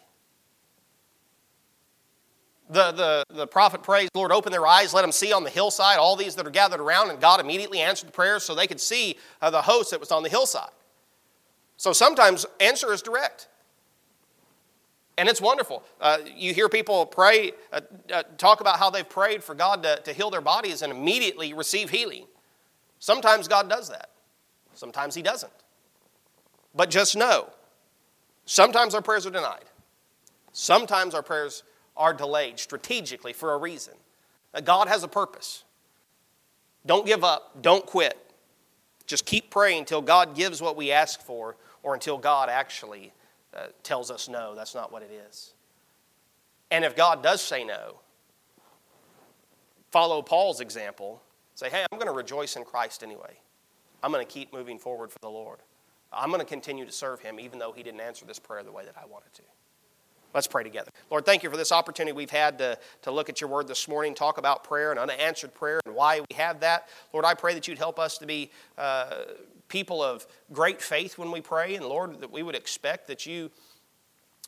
The, 2.70 2.92
the, 2.92 3.24
the 3.34 3.48
prophet 3.48 3.82
prays, 3.82 4.10
Lord, 4.14 4.32
open 4.32 4.52
their 4.52 4.68
eyes, 4.68 4.94
let 4.94 5.02
them 5.02 5.12
see 5.14 5.32
on 5.32 5.44
the 5.44 5.50
hillside 5.50 5.98
all 5.98 6.18
these 6.18 6.36
that 6.36 6.46
are 6.46 6.52
gathered 6.52 6.82
around, 6.82 7.10
and 7.10 7.20
God 7.20 7.40
immediately 7.40 7.80
answered 7.80 8.10
the 8.10 8.14
prayers 8.14 8.44
so 8.44 8.54
they 8.54 8.68
could 8.68 8.82
see 8.82 9.18
uh, 9.42 9.50
the 9.50 9.62
host 9.62 9.92
that 9.92 10.02
was 10.02 10.12
on 10.12 10.22
the 10.22 10.30
hillside. 10.30 10.70
So 11.78 11.94
sometimes 11.94 12.46
answer 12.60 12.92
is 12.92 13.02
direct. 13.02 13.48
And 15.18 15.28
it's 15.28 15.42
wonderful. 15.42 15.84
Uh, 16.00 16.20
you 16.36 16.54
hear 16.54 16.70
people 16.70 17.06
pray, 17.06 17.54
uh, 17.74 17.82
uh, 18.14 18.24
talk 18.38 18.62
about 18.62 18.78
how 18.78 18.92
they've 18.92 19.08
prayed 19.08 19.44
for 19.44 19.56
God 19.56 19.82
to, 19.84 20.00
to 20.02 20.14
heal 20.14 20.30
their 20.30 20.42
bodies 20.42 20.84
and 20.84 20.94
immediately 20.94 21.54
receive 21.54 21.90
healing. 21.90 22.28
Sometimes 23.00 23.48
God 23.48 23.70
does 23.70 23.90
that, 23.90 24.12
sometimes 24.74 25.16
He 25.16 25.22
doesn't. 25.24 25.52
But 26.76 26.92
just 26.92 27.16
know 27.16 27.50
sometimes 28.46 28.94
our 28.94 29.02
prayers 29.02 29.26
are 29.26 29.32
denied, 29.32 29.66
sometimes 30.52 31.16
our 31.16 31.24
prayers 31.24 31.64
are 31.96 32.14
delayed 32.14 32.60
strategically 32.60 33.34
for 33.34 33.54
a 33.54 33.58
reason. 33.58 33.96
God 34.64 34.88
has 34.88 35.04
a 35.04 35.08
purpose. 35.08 35.64
Don't 36.86 37.06
give 37.06 37.24
up, 37.24 37.62
don't 37.62 37.86
quit. 37.86 38.18
Just 39.08 39.26
keep 39.26 39.50
praying 39.50 39.80
until 39.80 40.02
God 40.02 40.36
gives 40.36 40.62
what 40.62 40.76
we 40.76 40.92
ask 40.92 41.22
for 41.22 41.56
or 41.82 41.94
until 41.94 42.18
God 42.18 42.50
actually 42.50 43.14
uh, 43.58 43.68
tells 43.84 44.12
us 44.12 44.30
no, 44.30 44.56
that's 44.56 44.76
not 44.76 44.92
what 44.92 45.02
it 45.02 45.12
is. 45.30 45.54
And 46.70 46.86
if 46.86 46.96
God 46.96 47.24
does 47.24 47.42
say 47.42 47.64
no, 47.64 48.00
follow 49.92 50.22
Paul's 50.22 50.60
example. 50.60 51.22
Say, 51.56 51.70
hey, 51.70 51.86
I'm 51.92 51.98
going 51.98 52.12
to 52.12 52.16
rejoice 52.16 52.56
in 52.56 52.64
Christ 52.64 53.04
anyway. 53.04 53.40
I'm 54.04 54.12
going 54.12 54.26
to 54.26 54.32
keep 54.32 54.54
moving 54.54 54.78
forward 54.78 55.12
for 55.12 55.20
the 55.20 55.30
Lord. 55.30 55.60
I'm 56.14 56.30
going 56.30 56.40
to 56.40 56.46
continue 56.46 56.86
to 56.86 56.92
serve 56.92 57.20
Him 57.20 57.40
even 57.40 57.58
though 57.58 57.72
He 57.72 57.84
didn't 57.84 58.02
answer 58.02 58.26
this 58.26 58.40
prayer 58.40 58.64
the 58.64 58.72
way 58.72 58.86
that 58.86 58.96
I 59.02 59.06
wanted 59.06 59.34
to. 59.34 59.42
Let's 60.34 60.48
pray 60.48 60.64
together. 60.64 60.92
Lord, 61.10 61.26
thank 61.26 61.42
you 61.42 61.50
for 61.50 61.58
this 61.58 61.72
opportunity 61.72 62.12
we've 62.12 62.30
had 62.30 62.60
to, 62.60 62.78
to 63.04 63.12
look 63.12 63.30
at 63.30 63.42
your 63.42 63.50
word 63.50 63.68
this 63.68 63.88
morning, 63.88 64.14
talk 64.14 64.38
about 64.38 64.64
prayer 64.64 64.92
and 64.92 65.00
unanswered 65.00 65.54
prayer 65.54 65.80
and 65.86 65.96
why 65.96 66.20
we 66.20 66.36
have 66.36 66.60
that. 66.60 66.90
Lord, 67.14 67.26
I 67.26 67.34
pray 67.34 67.54
that 67.56 67.68
you'd 67.68 67.78
help 67.78 67.98
us 67.98 68.18
to 68.20 68.28
be 68.28 68.52
uh, 68.78 69.16
people 69.68 70.04
of 70.04 70.26
great 70.52 70.82
faith 70.82 71.18
when 71.18 71.32
we 71.32 71.42
pray, 71.42 71.76
and 71.76 71.86
Lord, 71.86 72.22
that 72.22 72.32
we 72.32 72.44
would 72.44 72.56
expect 72.56 73.08
that 73.08 73.26
you 73.26 73.52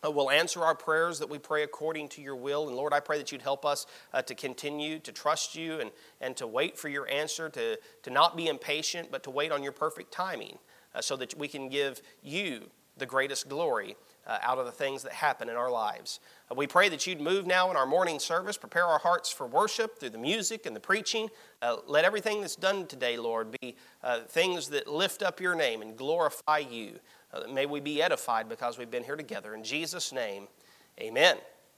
uh, 0.04 0.12
will 0.12 0.30
answer 0.30 0.64
our 0.64 0.76
prayers, 0.76 1.20
that 1.20 1.30
we 1.30 1.38
pray 1.38 1.64
according 1.64 2.08
to 2.10 2.22
your 2.22 2.36
will. 2.36 2.68
And 2.68 2.76
Lord, 2.76 2.94
I 2.94 3.00
pray 3.00 3.18
that 3.18 3.32
you'd 3.32 3.42
help 3.42 3.66
us 3.66 3.86
uh, 4.14 4.22
to 4.24 4.36
continue 4.36 5.00
to 5.00 5.12
trust 5.12 5.56
you 5.56 5.80
and, 5.80 5.92
and 6.22 6.38
to 6.38 6.48
wait 6.48 6.78
for 6.78 6.88
your 6.88 7.10
answer, 7.10 7.50
to, 7.50 7.78
to 8.04 8.10
not 8.10 8.38
be 8.38 8.48
impatient, 8.48 9.12
but 9.12 9.24
to 9.24 9.30
wait 9.30 9.52
on 9.52 9.62
your 9.62 9.74
perfect 9.74 10.12
timing 10.12 10.58
uh, 10.96 11.02
so 11.02 11.16
that 11.18 11.38
we 11.38 11.48
can 11.48 11.70
give 11.70 12.02
you 12.22 12.70
the 12.98 13.06
greatest 13.06 13.50
glory 13.50 13.96
uh, 14.30 14.38
out 14.44 14.60
of 14.60 14.66
the 14.66 14.72
things 14.72 15.02
that 15.04 15.12
happen 15.12 15.50
in 15.50 15.56
our 15.56 15.72
lives. 15.72 16.20
Uh, 16.50 16.56
we 16.56 16.68
pray 16.68 16.88
that 16.88 17.08
you'd 17.08 17.20
move 17.20 17.48
now 17.48 17.72
in 17.72 17.76
our 17.76 17.88
morning 17.88 18.20
service, 18.20 18.58
prepare 18.58 18.86
our 18.86 19.00
hearts 19.00 19.32
for 19.32 19.48
worship 19.48 20.00
through 20.00 20.12
the 20.12 20.20
music 20.20 20.68
and 20.68 20.76
the 20.76 20.80
preaching. 20.80 21.30
Uh, 21.64 21.78
let 21.88 22.06
everything 22.06 22.40
that's 22.40 22.56
done 22.56 22.86
today, 22.86 23.18
Lord, 23.18 23.52
be 23.60 23.76
uh, 24.04 24.22
things 24.22 24.70
that 24.70 24.88
lift 24.88 25.24
up 25.24 25.42
your 25.42 25.56
name 25.56 25.82
and 25.82 25.98
glorify 25.98 26.60
you. 26.60 27.00
Uh, 27.34 27.42
may 27.52 27.66
we 27.66 27.80
be 27.80 28.02
edified 28.02 28.48
because 28.48 28.78
we've 28.78 28.92
been 28.92 29.04
here 29.04 29.16
together. 29.16 29.56
In 29.56 29.64
Jesus' 29.64 30.14
name, 30.14 30.48
amen. 31.00 31.38